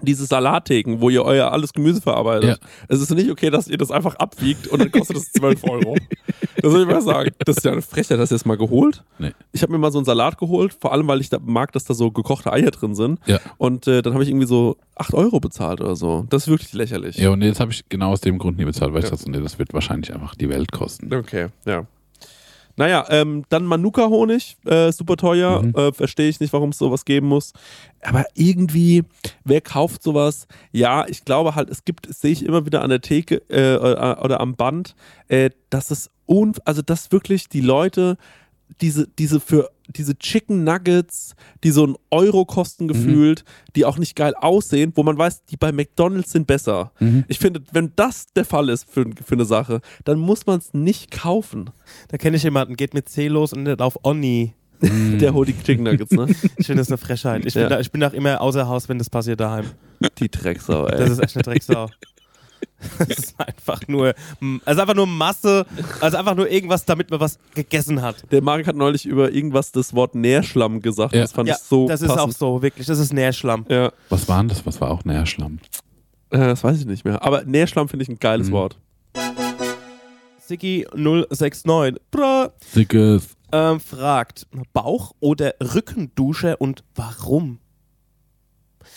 diese 0.02 0.26
Salattheken, 0.26 1.00
wo 1.00 1.10
ihr 1.10 1.24
euer 1.24 1.52
alles 1.52 1.72
Gemüse 1.72 2.00
verarbeitet. 2.00 2.58
Ja. 2.60 2.68
Es 2.88 3.00
ist 3.00 3.10
nicht 3.14 3.30
okay, 3.30 3.50
dass 3.50 3.68
ihr 3.68 3.78
das 3.78 3.90
einfach 3.90 4.14
abwiegt 4.16 4.66
und 4.68 4.80
dann 4.80 4.90
kostet 4.92 5.16
es 5.16 5.32
12 5.32 5.64
Euro. 5.64 5.96
Das 6.62 6.72
soll 6.72 6.82
ich 6.82 6.88
mal 6.88 7.00
sagen. 7.02 7.30
Das 7.44 7.56
ist 7.58 7.64
ja 7.64 7.72
eine 7.72 7.82
Frechheit. 7.82 8.18
Hast 8.18 8.30
du 8.30 8.34
das 8.34 8.44
mal 8.44 8.56
geholt? 8.56 9.02
Nee. 9.18 9.32
Ich 9.52 9.62
habe 9.62 9.72
mir 9.72 9.78
mal 9.78 9.92
so 9.92 9.98
einen 9.98 10.04
Salat 10.04 10.38
geholt, 10.38 10.74
vor 10.78 10.92
allem, 10.92 11.06
weil 11.08 11.20
ich 11.20 11.28
da 11.30 11.38
mag, 11.44 11.72
dass 11.72 11.84
da 11.84 11.94
so 11.94 12.10
gekochte 12.10 12.52
Eier 12.52 12.70
drin 12.70 12.94
sind. 12.94 13.18
Ja. 13.26 13.38
Und 13.58 13.86
äh, 13.86 14.02
dann 14.02 14.12
habe 14.14 14.22
ich 14.24 14.28
irgendwie 14.30 14.46
so 14.46 14.76
8 14.96 15.14
Euro 15.14 15.40
bezahlt 15.40 15.80
oder 15.80 15.96
so. 15.96 16.26
Das 16.28 16.42
ist 16.42 16.48
wirklich 16.48 16.72
lächerlich. 16.72 17.16
Ja, 17.16 17.30
und 17.30 17.42
jetzt 17.42 17.60
habe 17.60 17.70
ich 17.72 17.88
genau 17.88 18.10
aus 18.12 18.20
dem 18.20 18.38
Grund 18.38 18.58
nie 18.58 18.64
bezahlt, 18.64 18.92
weil 18.92 19.00
ich 19.00 19.10
Ja. 19.10 19.16
dachte, 19.16 19.30
nee, 19.30 19.40
das 19.40 19.58
wird 19.58 19.72
wahrscheinlich 19.72 20.12
einfach 20.12 20.34
die 20.34 20.48
Welt 20.48 20.72
kosten. 20.72 21.12
Okay, 21.14 21.46
ja. 21.66 21.86
Naja, 22.76 23.04
ähm, 23.10 23.44
dann 23.48 23.64
Manuka-Honig, 23.64 24.56
äh, 24.64 24.92
super 24.92 25.16
teuer. 25.16 25.62
Mhm. 25.62 25.74
Äh, 25.74 25.92
Verstehe 25.92 26.28
ich 26.28 26.40
nicht, 26.40 26.52
warum 26.52 26.70
es 26.70 26.78
sowas 26.78 27.04
geben 27.04 27.28
muss. 27.28 27.52
Aber 28.02 28.24
irgendwie, 28.34 29.04
wer 29.44 29.60
kauft 29.60 30.02
sowas? 30.02 30.46
Ja, 30.72 31.06
ich 31.06 31.24
glaube 31.24 31.54
halt, 31.54 31.70
es 31.70 31.84
gibt, 31.84 32.12
sehe 32.12 32.32
ich 32.32 32.44
immer 32.44 32.66
wieder 32.66 32.82
an 32.82 32.90
der 32.90 33.00
Theke 33.00 33.36
äh, 33.48 33.76
oder, 33.76 34.24
oder 34.24 34.40
am 34.40 34.54
Band, 34.54 34.94
äh, 35.28 35.50
dass 35.68 35.90
es 35.90 36.10
un 36.26 36.54
also 36.64 36.80
dass 36.80 37.12
wirklich 37.12 37.48
die 37.48 37.60
Leute 37.60 38.16
diese, 38.80 39.06
diese 39.18 39.40
für 39.40 39.70
diese 39.88 40.16
Chicken 40.16 40.62
Nuggets, 40.64 41.34
die 41.64 41.70
so 41.70 41.84
einen 41.84 41.96
Euro 42.10 42.44
kosten 42.44 42.86
gefühlt, 42.88 43.44
die 43.74 43.84
auch 43.84 43.98
nicht 43.98 44.14
geil 44.16 44.34
aussehen, 44.36 44.92
wo 44.94 45.02
man 45.02 45.18
weiß, 45.18 45.44
die 45.46 45.56
bei 45.56 45.72
McDonalds 45.72 46.30
sind 46.32 46.46
besser. 46.46 46.92
Ich 47.28 47.38
finde, 47.40 47.60
wenn 47.72 47.92
das 47.96 48.26
der 48.34 48.44
Fall 48.44 48.68
ist 48.68 48.88
für, 48.88 49.04
für 49.24 49.34
eine 49.34 49.44
Sache, 49.44 49.80
dann 50.04 50.18
muss 50.20 50.46
man 50.46 50.58
es 50.60 50.72
nicht 50.72 51.10
kaufen. 51.10 51.70
Da 52.08 52.18
kenne 52.18 52.36
ich 52.36 52.44
jemanden, 52.44 52.76
geht 52.76 52.94
mit 52.94 53.08
C 53.08 53.28
los 53.28 53.52
und 53.52 53.64
nicht 53.64 53.80
auf 53.82 53.98
Onni. 54.04 54.54
Der 54.82 55.34
holt 55.34 55.48
die 55.48 55.58
Chicken 55.62 55.84
Nuggets, 55.84 56.12
ne? 56.12 56.26
Ich 56.56 56.66
finde 56.66 56.80
das 56.80 56.88
eine 56.88 56.96
Frechheit. 56.96 57.44
Ich 57.44 57.52
bin, 57.52 57.64
Ja. 57.64 57.68
da, 57.68 57.80
ich 57.80 57.90
bin 57.92 58.02
auch 58.02 58.14
immer 58.14 58.40
außer 58.40 58.66
Haus, 58.66 58.88
wenn 58.88 58.96
das 58.96 59.10
passiert 59.10 59.38
daheim. 59.40 59.66
Die 60.18 60.30
Drecksau, 60.30 60.86
ey. 60.86 60.96
Das 60.98 61.10
ist 61.10 61.18
echt 61.18 61.36
eine 61.36 61.42
Drecksau. 61.42 61.90
Das 62.98 63.08
ist 63.18 63.34
einfach 63.38 63.86
nur, 63.88 64.14
also 64.64 64.80
einfach 64.80 64.94
nur 64.94 65.06
Masse, 65.06 65.66
also 66.00 66.16
einfach 66.16 66.34
nur 66.34 66.50
irgendwas, 66.50 66.84
damit 66.84 67.10
man 67.10 67.20
was 67.20 67.38
gegessen 67.54 68.02
hat. 68.02 68.24
der 68.30 68.42
Marek 68.42 68.66
hat 68.66 68.76
neulich 68.76 69.06
über 69.06 69.32
irgendwas 69.32 69.72
das 69.72 69.94
Wort 69.94 70.14
Nährschlamm 70.14 70.80
gesagt. 70.80 71.14
Ja. 71.14 71.22
Das 71.22 71.32
fand 71.32 71.48
ja, 71.48 71.54
ich 71.56 71.60
so 71.62 71.86
das 71.88 72.02
ist 72.02 72.08
passend. 72.08 72.30
auch 72.34 72.36
so, 72.36 72.62
wirklich. 72.62 72.86
Das 72.86 72.98
ist 72.98 73.12
Nährschlamm. 73.12 73.66
Ja, 73.68 73.92
Was 74.08 74.28
war 74.28 74.38
denn 74.38 74.48
das? 74.48 74.64
Was 74.66 74.80
war 74.80 74.90
auch 74.90 75.04
Nährschlamm? 75.04 75.58
äh, 76.30 76.38
das 76.38 76.62
weiß 76.64 76.78
ich 76.78 76.86
nicht 76.86 77.04
mehr. 77.04 77.22
Aber 77.22 77.44
Nährschlamm 77.44 77.88
finde 77.88 78.02
ich 78.04 78.08
ein 78.08 78.18
geiles 78.18 78.48
Mhm. 78.48 78.52
Wort. 78.52 78.78
Siki 80.38 80.86
069 80.94 82.00
Bra, 82.10 82.50
Dickes. 82.74 83.28
ähm, 83.52 83.78
fragt, 83.80 84.46
Bauch- 84.72 85.12
oder 85.20 85.54
Rückendusche 85.62 86.56
und 86.56 86.82
warum? 86.94 87.58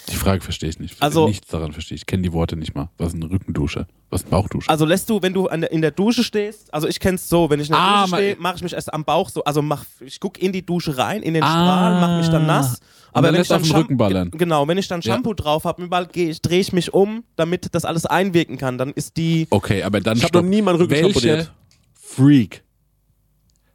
Die 0.10 0.16
Frage 0.16 0.42
verstehe 0.42 0.70
ich 0.70 0.80
nicht. 0.80 1.02
Also- 1.02 1.28
Nichts 1.28 1.48
daran 1.48 1.72
verstehe 1.72 1.96
ich. 1.96 2.02
Ich 2.02 2.06
kenne 2.06 2.24
die 2.24 2.34
Worte 2.34 2.56
nicht 2.58 2.76
mal. 2.76 2.90
Was 2.98 3.10
ist 3.10 3.16
eine 3.16 3.30
Rückendusche? 3.32 3.88
Was 4.10 4.22
ist 4.22 4.26
eine 4.26 4.32
Bauchdusche? 4.32 4.70
Also 4.70 4.86
lässt 4.86 5.10
du, 5.10 5.22
wenn 5.22 5.34
du 5.34 5.48
an 5.48 5.62
der, 5.62 5.72
in 5.72 5.82
der 5.82 5.92
Dusche 5.92 6.24
stehst, 6.24 6.74
also 6.74 6.88
ich 6.88 7.00
kenn's 7.00 7.28
so, 7.30 7.50
wenn 7.50 7.60
ich 7.60 7.68
in 7.70 7.74
der 7.74 7.82
Ah, 7.82 8.04
Dusche 8.04 8.16
stehe, 8.18 8.36
mache 8.38 8.58
ich 8.58 8.64
mich 8.64 8.74
erst 8.74 8.94
am 8.94 9.06
Bauch 9.06 9.30
so, 9.30 9.44
also 9.46 9.62
mach, 9.62 9.86
ich 10.02 10.20
guck 10.20 10.42
in 10.42 10.52
die 10.52 10.66
Dusche 10.66 10.98
rein, 10.98 11.22
in 11.24 11.34
den 11.34 11.44
Strahl, 11.44 12.00
mach 12.02 12.18
mich 12.18 12.28
dann 12.30 12.46
nass. 12.46 12.80
Ah. 12.82 13.18
Und 13.20 13.24
dann 13.24 13.24
wenn 13.34 13.40
lässt 13.40 13.52
ich 13.52 13.56
auf 13.56 13.62
den 13.62 13.68
Shampoo- 13.72 13.80
Rücken 13.82 13.98
ballern. 13.98 14.32
Ge- 14.32 14.40
Genau, 14.40 14.68
wenn 14.68 14.78
ich 14.78 14.88
dann 14.88 15.02
Ja. 15.02 15.14
Shampoo 15.14 15.34
drauf 15.34 15.64
habe, 15.64 15.84
überall 15.84 16.08
gehe 16.08 16.30
ich, 16.32 16.42
drehe 16.42 16.60
ich 16.60 16.74
mich 16.74 16.94
um, 16.94 17.24
damit 17.36 17.74
das 17.74 17.86
alles 17.86 18.06
einwirken 18.06 18.58
kann. 18.58 18.78
Dann 18.78 18.92
ist 18.92 19.16
die. 19.18 19.48
okay, 19.52 19.84
aber 19.84 20.02
dann 20.02 20.18
Ich 20.18 20.24
habe 20.26 20.40
noch 20.40 20.46
nie 20.46 20.62
meinen 20.62 20.76
Rücken 20.78 20.92
Welche. 20.92 21.48
Freak 21.94 22.64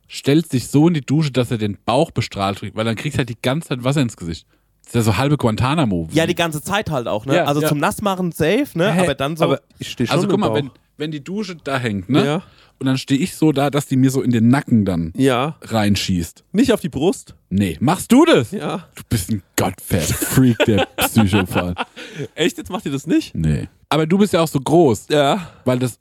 stellt 0.06 0.48
sich 0.50 0.68
so 0.68 0.88
in 0.88 0.94
die 0.94 1.00
Dusche, 1.00 1.30
dass 1.30 1.50
er 1.50 1.58
den 1.58 1.78
Bauch 1.84 2.10
bestrahlt 2.10 2.58
kriegt, 2.58 2.76
weil 2.76 2.84
dann 2.84 2.96
kriegst 2.96 3.16
du 3.16 3.18
halt 3.18 3.28
die 3.28 3.36
ganze 3.40 3.68
Zeit 3.68 3.84
Wasser 3.84 4.00
ins 4.02 4.16
Gesicht. 4.16 4.46
Das 4.92 5.00
ist 5.02 5.06
ja 5.06 5.12
so 5.12 5.18
halbe 5.18 5.36
Guantanamo. 5.36 6.08
Ja, 6.12 6.26
die 6.26 6.34
ganze 6.34 6.62
Zeit 6.62 6.90
halt 6.90 7.06
auch, 7.08 7.26
ne? 7.26 7.36
Ja, 7.36 7.44
also 7.44 7.60
ja. 7.60 7.68
zum 7.68 7.78
Nassmachen 7.78 8.32
safe, 8.32 8.66
ne? 8.74 8.92
Hä? 8.92 9.02
Aber 9.02 9.14
dann 9.14 9.36
so. 9.36 9.44
Aber 9.44 9.60
ich 9.78 9.90
stehe 9.90 10.06
schon 10.06 10.16
also 10.16 10.28
guck 10.28 10.38
mal, 10.40 10.54
wenn, 10.54 10.70
wenn 10.96 11.10
die 11.10 11.22
Dusche 11.22 11.56
da 11.62 11.78
hängt, 11.78 12.08
ne? 12.08 12.24
Ja. 12.24 12.42
Und 12.80 12.86
dann 12.86 12.96
stehe 12.96 13.20
ich 13.20 13.34
so 13.34 13.50
da, 13.52 13.70
dass 13.70 13.86
die 13.86 13.96
mir 13.96 14.10
so 14.10 14.22
in 14.22 14.30
den 14.30 14.48
Nacken 14.48 14.84
dann 14.84 15.12
Ja, 15.16 15.56
reinschießt. 15.62 16.44
nicht 16.52 16.72
auf 16.72 16.80
die 16.80 16.88
Brust. 16.88 17.34
Nee, 17.50 17.76
machst 17.80 18.12
du 18.12 18.24
das? 18.24 18.52
Ja. 18.52 18.86
Du 18.94 19.02
bist 19.08 19.30
ein 19.30 19.42
gottfest 19.56 20.14
Freak, 20.14 20.58
der 20.66 20.86
Psychopath. 20.96 21.76
Echt, 22.36 22.56
jetzt 22.56 22.70
macht 22.70 22.86
ihr 22.86 22.92
das 22.92 23.06
nicht? 23.06 23.34
Nee. 23.34 23.68
Aber 23.88 24.06
du 24.06 24.16
bist 24.16 24.32
ja 24.32 24.40
auch 24.40 24.48
so 24.48 24.60
groß, 24.60 25.06
Ja. 25.10 25.48
weil 25.64 25.78
das. 25.78 25.98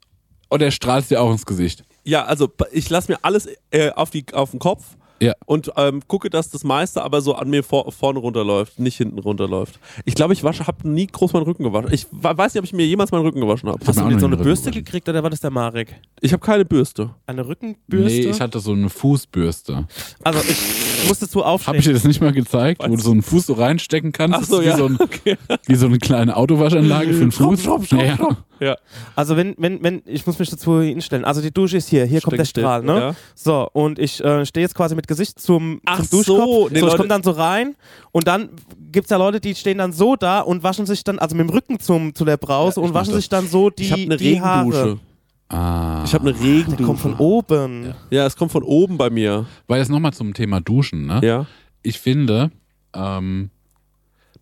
Oder 0.50 0.66
er 0.66 0.70
strahlst 0.70 1.10
dir 1.10 1.20
auch 1.20 1.30
ins 1.32 1.44
Gesicht. 1.44 1.82
Ja, 2.04 2.24
also 2.24 2.50
ich 2.72 2.88
lasse 2.88 3.12
mir 3.12 3.18
alles 3.22 3.48
äh, 3.70 3.90
auf, 3.90 4.08
die, 4.10 4.24
auf 4.32 4.52
den 4.52 4.60
Kopf 4.60 4.84
Ja. 5.20 5.34
und 5.46 5.72
ähm, 5.76 6.02
gucke, 6.06 6.30
dass 6.30 6.50
das 6.50 6.64
meiste 6.64 7.02
aber 7.02 7.20
so 7.20 7.34
an 7.34 7.50
mir 7.50 7.62
vor, 7.64 7.90
vorne 7.92 8.18
runterläuft, 8.20 8.78
nicht 8.78 8.96
hinten 8.96 9.18
runterläuft. 9.18 9.78
Ich 10.04 10.14
glaube, 10.14 10.32
ich 10.32 10.44
wasche, 10.44 10.66
habe 10.66 10.88
nie 10.88 11.06
groß 11.06 11.32
meinen 11.32 11.42
Rücken 11.44 11.64
gewaschen. 11.64 11.92
Ich 11.92 12.06
weiß 12.12 12.54
nicht, 12.54 12.60
ob 12.60 12.64
ich 12.64 12.72
mir 12.72 12.86
jemals 12.86 13.10
meinen 13.10 13.22
Rücken 13.22 13.40
gewaschen 13.40 13.68
habe. 13.68 13.78
Hast 13.86 13.98
du 13.98 14.02
jetzt 14.04 14.12
noch 14.12 14.20
so 14.20 14.26
eine 14.26 14.36
den 14.36 14.44
Bürste 14.44 14.68
Rücken 14.68 14.84
gekriegt 14.84 15.08
oder 15.08 15.22
war 15.22 15.30
das 15.30 15.40
der 15.40 15.50
Marek? 15.50 15.94
Ich 16.20 16.32
habe 16.32 16.44
keine 16.44 16.64
Bürste. 16.64 17.10
Eine 17.26 17.46
Rückenbürste? 17.46 18.20
Nee, 18.20 18.30
ich 18.30 18.40
hatte 18.40 18.60
so 18.60 18.72
eine 18.72 18.88
Fußbürste. 18.88 19.86
also 20.24 20.40
ich 20.48 21.08
musste 21.08 21.28
zu 21.28 21.40
Hab 21.40 21.46
aufstehen. 21.46 21.76
ich 21.76 21.84
dir 21.84 21.92
das 21.92 22.04
nicht 22.04 22.20
mal 22.20 22.32
gezeigt, 22.32 22.82
wo 22.86 22.94
du 22.94 23.02
so 23.02 23.10
einen 23.10 23.22
Fuß 23.22 23.46
so 23.46 23.54
reinstecken 23.54 24.12
kannst? 24.12 24.38
Ach 24.38 24.44
so, 24.44 24.60
ja. 24.60 24.74
Wie 24.74 24.78
so, 24.78 24.86
ein, 24.86 24.98
Okay. 25.00 25.36
wie 25.66 25.74
so 25.74 25.86
eine 25.86 25.98
kleine 25.98 26.36
Autowaschanlage 26.36 27.12
für 27.12 27.20
den 27.20 27.32
Fuß. 27.32 27.62
Schraub, 27.62 27.84
schraub, 27.86 28.00
ja. 28.02 28.16
schraub. 28.16 28.36
Ja. 28.60 28.76
Also 29.14 29.36
wenn, 29.36 29.54
wenn, 29.58 29.82
wenn, 29.82 30.02
ich 30.06 30.26
muss 30.26 30.38
mich 30.38 30.50
dazu 30.50 30.80
hinstellen. 30.80 31.24
Also 31.24 31.40
die 31.40 31.52
Dusche 31.52 31.76
ist 31.76 31.88
hier, 31.88 32.04
hier 32.06 32.20
kommt 32.20 32.38
der 32.38 32.44
Steck- 32.44 32.62
Strahl, 32.64 32.82
ne? 32.82 32.98
ja. 32.98 33.14
So, 33.34 33.68
und 33.72 33.98
ich 34.00 34.22
äh, 34.22 34.44
stehe 34.46 34.64
jetzt 34.64 34.74
quasi 34.74 34.94
mit 34.96 35.06
Gesicht 35.08 35.40
zum, 35.40 35.80
Ach 35.84 35.98
zum 35.98 36.10
Duschkopf. 36.18 36.38
so, 36.38 36.68
nee, 36.70 36.78
so, 36.78 36.86
ich 36.86 36.94
komme 36.96 37.08
dann 37.08 37.24
so 37.24 37.32
rein 37.32 37.74
und 38.12 38.28
dann 38.28 38.50
gibt's 38.92 39.10
ja 39.10 39.16
Leute, 39.16 39.40
die 39.40 39.56
stehen 39.56 39.78
dann 39.78 39.92
so 39.92 40.14
da 40.14 40.38
und 40.40 40.62
waschen 40.62 40.86
sich 40.86 41.02
dann, 41.02 41.18
also 41.18 41.34
mit 41.34 41.48
dem 41.48 41.50
Rücken 41.52 41.80
zum, 41.80 42.14
zu 42.14 42.24
der 42.24 42.36
Brause 42.36 42.80
Ja, 42.80 42.86
und 42.86 42.94
waschen 42.94 43.12
das. 43.14 43.22
sich 43.22 43.28
dann 43.28 43.48
so 43.48 43.70
die, 43.70 43.82
Ich 43.84 43.90
habe 43.92 44.02
eine 44.02 44.16
die 44.16 44.40
Haare. 44.40 44.66
Regendusche. 44.66 45.00
Ah. 45.48 46.02
Ich 46.04 46.14
habe 46.14 46.28
eine 46.28 46.38
Der 46.38 46.42
Regendusche. 46.46 46.82
kommt 46.84 47.00
von 47.00 47.14
oben. 47.16 47.86
Ja. 47.86 47.94
Ja, 48.10 48.26
es 48.26 48.36
kommt 48.36 48.52
von 48.52 48.62
oben 48.62 48.98
bei 48.98 49.10
mir. 49.10 49.46
Weil 49.66 49.78
jetzt 49.80 49.88
nochmal 49.90 50.12
zum 50.12 50.34
Thema 50.34 50.60
Duschen, 50.60 51.06
ne? 51.06 51.20
Ja, 51.24 51.46
Ich 51.82 51.98
finde, 51.98 52.50
ähm, 52.94 53.50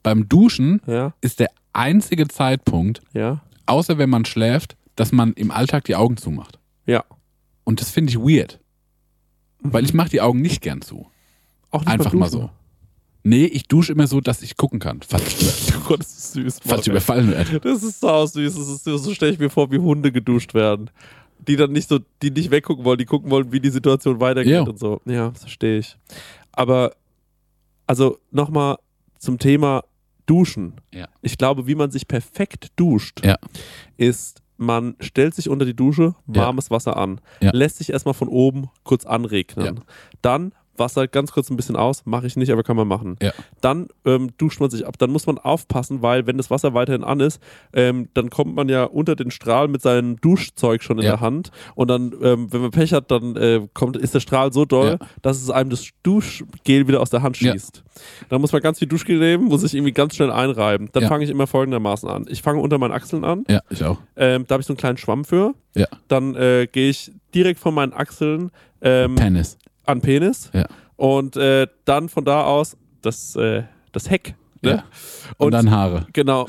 beim 0.03 0.29
Duschen 0.29 0.81
ja, 0.87 1.15
ist 1.21 1.41
der 1.41 1.51
einzige 1.73 2.27
Zeitpunkt, 2.29 3.03
ja, 3.13 3.41
außer 3.67 3.99
wenn 3.99 4.11
man 4.11 4.25
schläft, 4.25 4.77
dass 4.97 5.13
man 5.13 5.33
im 5.35 5.51
Alltag 5.51 5.85
die 5.85 5.95
Augen 5.97 6.17
zumacht. 6.17 6.59
ja. 6.87 7.05
Und 7.69 7.81
das 7.81 7.91
finde 7.91 8.11
ich 8.11 8.19
weird. 8.19 8.61
Weil 9.61 9.85
ich 9.85 9.95
mache 9.95 10.11
die 10.11 10.21
Augen 10.21 10.41
nicht 10.41 10.61
gern 10.63 10.83
zu. 10.83 11.07
Auch 11.71 11.81
nicht 11.81 11.89
Einfach 11.89 12.13
mal 12.13 12.29
so. 12.29 12.51
Nee, 13.25 13.47
ich 13.47 13.67
dusche 13.67 13.91
immer 13.93 14.07
so, 14.07 14.21
dass 14.21 14.41
ich 14.43 14.57
gucken 14.57 14.79
kann, 14.79 15.01
falls 15.07 15.73
Oh 15.91 15.97
das 15.97 16.17
ist 16.17 16.33
süß. 16.35 16.59
falls 16.65 16.71
Mann, 16.71 16.81
ey. 16.87 16.91
überfallen 16.91 17.31
werde. 17.33 17.59
Das 17.61 17.83
ist 17.83 18.01
sau 18.01 18.25
süß. 18.25 18.55
Das 18.55 18.69
ist, 18.69 18.85
so 18.85 19.13
stelle 19.15 19.33
ich 19.33 19.39
mir 19.41 19.51
vor, 19.51 19.71
wie 19.73 19.79
Hunde 19.79 20.13
geduscht 20.13 20.55
werden. 20.55 20.91
Die 21.49 21.57
dann 21.57 21.73
nicht 21.73 21.89
so, 21.89 21.99
die 22.23 22.31
nicht 22.31 22.51
weggucken 22.51 22.85
wollen, 22.85 22.99
die 22.99 23.05
gucken 23.05 23.31
wollen, 23.31 23.51
wie 23.53 23.61
die 23.61 23.71
Situation 23.71 24.21
weitergeht 24.21 24.53
Ja. 24.53 24.63
und 24.63 24.79
so. 24.79 25.01
Ja, 25.07 25.31
das 25.31 25.41
verstehe 25.43 25.79
ich. 25.79 25.97
Aber, 26.53 26.93
also 27.87 28.19
nochmal 28.31 28.77
zum 29.19 29.39
Thema 29.39 29.83
Duschen. 30.27 30.75
Ja. 30.95 31.09
Ich 31.23 31.37
glaube, 31.39 31.67
wie 31.67 31.75
man 31.75 31.91
sich 31.91 32.07
perfekt 32.09 32.69
duscht, 32.77 33.25
Ja. 33.25 33.37
ist, 33.97 34.41
man 34.57 34.97
stellt 35.01 35.35
sich 35.35 35.49
unter 35.49 35.65
die 35.67 35.75
Dusche, 35.77 36.15
Ja. 36.27 36.43
warmes 36.43 36.71
Wasser 36.71 36.97
an, 36.97 37.21
Ja. 37.41 37.51
lässt 37.53 37.79
sich 37.79 37.91
erstmal 37.93 38.15
von 38.15 38.29
oben 38.29 38.69
kurz 38.85 39.05
anregnen. 39.07 39.67
Ja. 39.67 39.83
Dann 40.23 40.53
Wasser 40.79 41.07
ganz 41.09 41.33
kurz 41.33 41.51
ein 41.51 41.57
bisschen 41.57 41.77
aus, 41.77 42.03
mache 42.07 42.27
ich 42.27 42.37
nicht, 42.37 42.51
aber 42.51 42.63
kann 42.63 42.77
man 42.77 42.89
machen. 42.89 43.17
Ja. 43.23 43.33
Dann 43.61 43.89
ähm, 44.05 44.31
duscht 44.39 44.61
man 44.61 44.71
sich 44.71 44.87
ab. 44.87 44.97
Dann 44.99 45.11
muss 45.11 45.27
man 45.27 45.39
aufpassen, 45.39 46.03
weil 46.03 46.27
wenn 46.27 46.37
das 46.37 46.51
Wasser 46.51 46.75
weiterhin 46.75 47.05
an 47.05 47.21
ist, 47.21 47.41
ähm, 47.73 48.09
dann 48.15 48.31
kommt 48.31 48.55
man 48.55 48.69
ja 48.69 48.85
unter 48.85 49.17
den 49.17 49.31
Strahl 49.31 49.69
mit 49.69 49.83
seinem 49.83 50.21
Duschzeug 50.21 50.83
schon 50.83 50.99
in 50.99 51.05
Ja. 51.05 51.13
der 51.13 51.21
Hand. 51.21 51.51
Und 51.75 51.89
dann, 51.89 52.13
ähm, 52.23 52.53
wenn 52.53 52.61
man 52.61 52.71
Pech 52.71 52.93
hat, 52.93 53.11
dann 53.11 53.37
äh, 53.37 53.67
kommt, 53.75 53.97
ist 53.97 54.15
der 54.15 54.21
Strahl 54.21 54.53
so 54.53 54.65
doll, 54.65 54.99
Ja. 55.01 55.07
dass 55.23 55.43
es 55.43 55.51
einem 55.51 55.71
das 55.71 55.89
Duschgel 56.03 56.89
wieder 56.89 57.01
aus 57.01 57.11
der 57.11 57.23
Hand 57.23 57.37
schießt. 57.37 57.83
Dann 58.29 58.41
muss 58.41 58.53
man 58.53 58.63
ganz 58.63 58.79
viel 58.79 58.89
Duschgel 58.89 59.19
nehmen, 59.19 59.45
muss 59.45 59.63
sich 59.63 59.75
irgendwie 59.75 59.93
ganz 59.93 60.15
schnell 60.17 60.31
einreiben. 60.31 60.89
Dann 60.93 61.07
fange 61.09 61.25
ich 61.25 61.31
immer 61.31 61.47
folgendermaßen 61.47 62.09
an. 62.09 62.27
Ich 62.29 62.43
fange 62.43 62.61
unter 62.61 62.79
meinen 62.79 62.93
Achseln 62.93 63.25
an. 63.25 63.45
Ja, 63.49 63.61
ich 63.71 63.83
auch. 63.85 63.99
Ähm, 64.17 64.45
da 64.47 64.55
habe 64.55 64.61
ich 64.61 64.67
so 64.67 64.73
einen 64.73 64.79
kleinen 64.79 64.99
Schwamm 64.99 65.25
für. 65.25 65.55
Ja. 65.75 65.87
Dann 66.09 66.35
äh, 66.35 66.67
gehe 66.71 66.91
ich 66.91 67.13
direkt 67.35 67.61
von 67.61 67.75
meinen 67.75 67.93
Achseln 67.93 68.51
ähm, 68.83 69.15
Penis. 69.15 69.59
An 69.87 70.01
Penis. 70.01 70.51
Ja. 70.53 70.67
Und 70.97 71.37
äh, 71.37 71.67
dann 71.85 72.09
von 72.09 72.25
da 72.25 72.45
aus 72.45 72.77
das, 73.03 73.37
äh, 73.37 73.65
das 73.93 74.11
Heck. 74.11 74.35
Ne? 74.63 74.71
Ja. 74.71 74.85
Und, 75.37 75.53
dann 75.53 75.71
Haare. 75.71 76.07
Genau. 76.15 76.47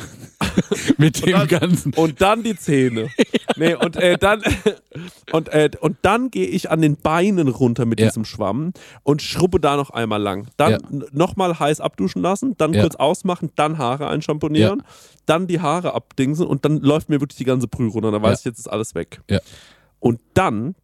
Mit 0.97 1.25
dem 1.25 1.33
dann- 1.33 1.47
Ganzen. 1.47 1.93
Und 1.93 2.21
dann 2.21 2.43
die 2.43 2.55
Zähne. 2.55 3.09
Nee, 3.59 3.73
und 3.73 3.95
äh, 3.95 4.19
dann 4.19 4.43
und, 5.31 5.49
äh, 5.49 5.71
und 5.81 5.97
dann 6.03 6.29
gehe 6.29 6.45
ich 6.45 6.69
an 6.69 6.79
den 6.79 6.95
Beinen 6.95 7.47
runter 7.47 7.85
mit 7.87 7.99
Ja. 7.99 8.05
diesem 8.05 8.23
Schwamm 8.23 8.71
und 9.01 9.23
schrubbe 9.23 9.59
da 9.59 9.77
noch 9.77 9.89
einmal 9.89 10.21
lang. 10.21 10.45
Dann 10.57 10.71
Ja. 10.73 10.77
nochmal 11.11 11.57
heiß 11.59 11.81
abduschen 11.81 12.21
lassen, 12.21 12.53
dann 12.59 12.73
kurz 12.73 12.95
ausmachen, 12.97 13.49
dann 13.55 13.79
Haare 13.79 14.09
einschamponieren, 14.09 14.83
dann 15.25 15.47
die 15.47 15.59
Haare 15.59 15.95
abdingsen 15.95 16.45
und 16.45 16.65
dann 16.65 16.77
läuft 16.81 17.09
mir 17.09 17.19
wirklich 17.19 17.37
die 17.39 17.45
ganze 17.45 17.67
Brühe 17.67 17.89
runter. 17.89 18.11
Dann 18.11 18.21
weiß 18.21 18.39
ich, 18.39 18.45
jetzt 18.45 18.59
ist 18.59 18.67
alles 18.67 18.93
weg. 18.93 19.21
Und 19.99 20.19
dann. 20.35 20.75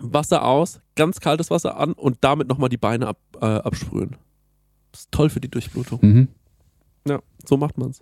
Wasser 0.00 0.44
aus, 0.44 0.80
ganz 0.96 1.20
kaltes 1.20 1.50
Wasser 1.50 1.76
an 1.76 1.92
und 1.92 2.18
damit 2.22 2.48
nochmal 2.48 2.68
die 2.68 2.76
Beine 2.76 3.06
ab, 3.08 3.18
äh, 3.40 3.44
absprühen. 3.46 4.16
Das 4.92 5.02
ist 5.02 5.12
toll 5.12 5.30
für 5.30 5.40
die 5.40 5.50
Durchblutung. 5.50 5.98
Mhm. 6.02 6.28
Ja, 7.06 7.20
so 7.46 7.56
macht 7.56 7.78
man's. 7.78 8.00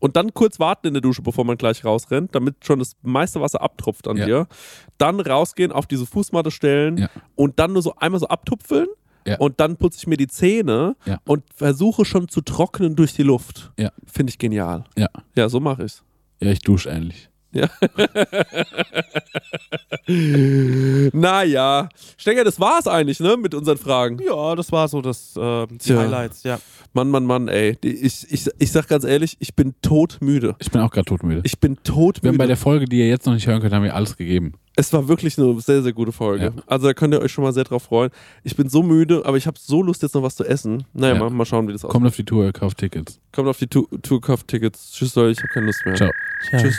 Und 0.00 0.14
dann 0.16 0.32
kurz 0.32 0.60
warten 0.60 0.86
in 0.86 0.94
der 0.94 1.00
Dusche, 1.00 1.22
bevor 1.22 1.44
man 1.44 1.56
gleich 1.58 1.84
rausrennt, 1.84 2.32
damit 2.34 2.64
schon 2.64 2.78
das 2.78 2.92
meiste 3.02 3.40
Wasser 3.40 3.60
abtropft 3.62 4.06
an 4.06 4.16
Ja. 4.16 4.26
dir. 4.26 4.46
Dann 4.96 5.18
rausgehen, 5.20 5.72
auf 5.72 5.86
diese 5.86 6.06
Fußmatte 6.06 6.50
stellen 6.52 6.98
Ja. 6.98 7.10
und 7.34 7.58
dann 7.58 7.72
nur 7.72 7.82
so 7.82 7.94
einmal 7.96 8.20
so 8.20 8.28
abtupfeln. 8.28 8.86
Ja. 9.26 9.36
Und 9.38 9.58
dann 9.60 9.76
putze 9.76 9.98
ich 9.98 10.06
mir 10.06 10.16
die 10.16 10.28
Zähne 10.28 10.96
und 11.24 11.42
versuche 11.52 12.04
schon 12.04 12.28
zu 12.28 12.40
trocknen 12.40 12.94
durch 12.96 13.12
die 13.12 13.24
Luft. 13.24 13.72
Finde 14.06 14.30
ich 14.30 14.38
genial. 14.38 14.84
Ja. 14.96 15.08
Ja, 15.36 15.48
so 15.48 15.58
mache 15.60 15.84
ich's. 15.84 16.02
Ja, 16.40 16.50
ich 16.52 16.60
dusche 16.60 16.88
ähnlich. 16.90 17.28
Naja. 21.12 21.88
Stenger, 22.16 22.44
das 22.44 22.58
war's 22.60 22.86
eigentlich, 22.86 23.20
ne, 23.20 23.36
mit 23.36 23.54
unseren 23.54 23.78
Fragen. 23.78 24.18
Ja, 24.24 24.54
das 24.54 24.72
war 24.72 24.88
so 24.88 25.00
das, 25.02 25.36
äh, 25.36 25.66
die 25.66 25.78
Tja. 25.78 25.98
Highlights, 25.98 26.42
ja. 26.42 26.58
Mann, 26.94 27.10
Mann, 27.10 27.26
Mann, 27.26 27.48
ey. 27.48 27.76
Ich, 27.82 28.26
ich, 28.30 28.48
ich 28.58 28.72
sag 28.72 28.88
ganz 28.88 29.04
ehrlich, 29.04 29.36
ich 29.40 29.54
bin 29.54 29.74
todmüde. 29.82 30.56
Ich 30.58 30.70
bin 30.70 30.80
auch 30.80 30.90
gerade 30.90 31.04
todmüde. 31.04 31.42
Ich 31.44 31.58
bin 31.60 31.76
Wir 31.84 31.94
haben 31.94 32.12
bei 32.14 32.20
todmüde. 32.22 32.46
der 32.46 32.56
Folge, 32.56 32.84
die 32.86 32.98
ihr 32.98 33.08
jetzt 33.08 33.26
noch 33.26 33.34
nicht 33.34 33.46
hören 33.46 33.60
könnt, 33.60 33.74
haben 33.74 33.84
wir 33.84 33.94
alles 33.94 34.16
gegeben. 34.16 34.54
Es 34.74 34.92
war 34.92 35.08
wirklich 35.08 35.36
eine 35.38 35.60
sehr, 35.60 35.82
sehr 35.82 35.92
gute 35.92 36.12
Folge. 36.12 36.44
Ja. 36.56 36.62
Also 36.66 36.86
da 36.86 36.94
könnt 36.94 37.12
ihr 37.12 37.20
euch 37.20 37.32
schon 37.32 37.44
mal 37.44 37.52
sehr 37.52 37.64
drauf 37.64 37.82
freuen. 37.84 38.10
Ich 38.44 38.56
bin 38.56 38.68
so 38.68 38.82
müde, 38.82 39.22
aber 39.26 39.36
ich 39.36 39.46
habe 39.46 39.58
so 39.60 39.82
Lust, 39.82 40.02
jetzt 40.02 40.14
noch 40.14 40.22
was 40.22 40.36
zu 40.36 40.44
essen. 40.44 40.84
Naja, 40.94 41.14
Ja. 41.14 41.20
mal, 41.20 41.30
mal 41.30 41.44
schauen, 41.44 41.66
wie 41.68 41.72
das 41.72 41.84
aussieht. 41.84 41.92
Kommt 41.92 42.06
auf 42.06 42.16
die 42.16 42.24
Tour, 42.24 42.52
kauft 42.52 42.78
Tickets. 42.78 43.20
Kommt 43.32 43.48
auf 43.48 43.58
die 43.58 43.66
Tu- 43.66 43.88
Tour-Kauf-Tickets. 44.02 44.92
Tschüss, 44.92 45.14
Leute, 45.16 45.32
ich 45.32 45.38
habe 45.38 45.48
keine 45.52 45.66
Lust 45.66 45.84
mehr. 45.84 45.94
Ciao. 45.96 46.10
Tschüss. 46.50 46.78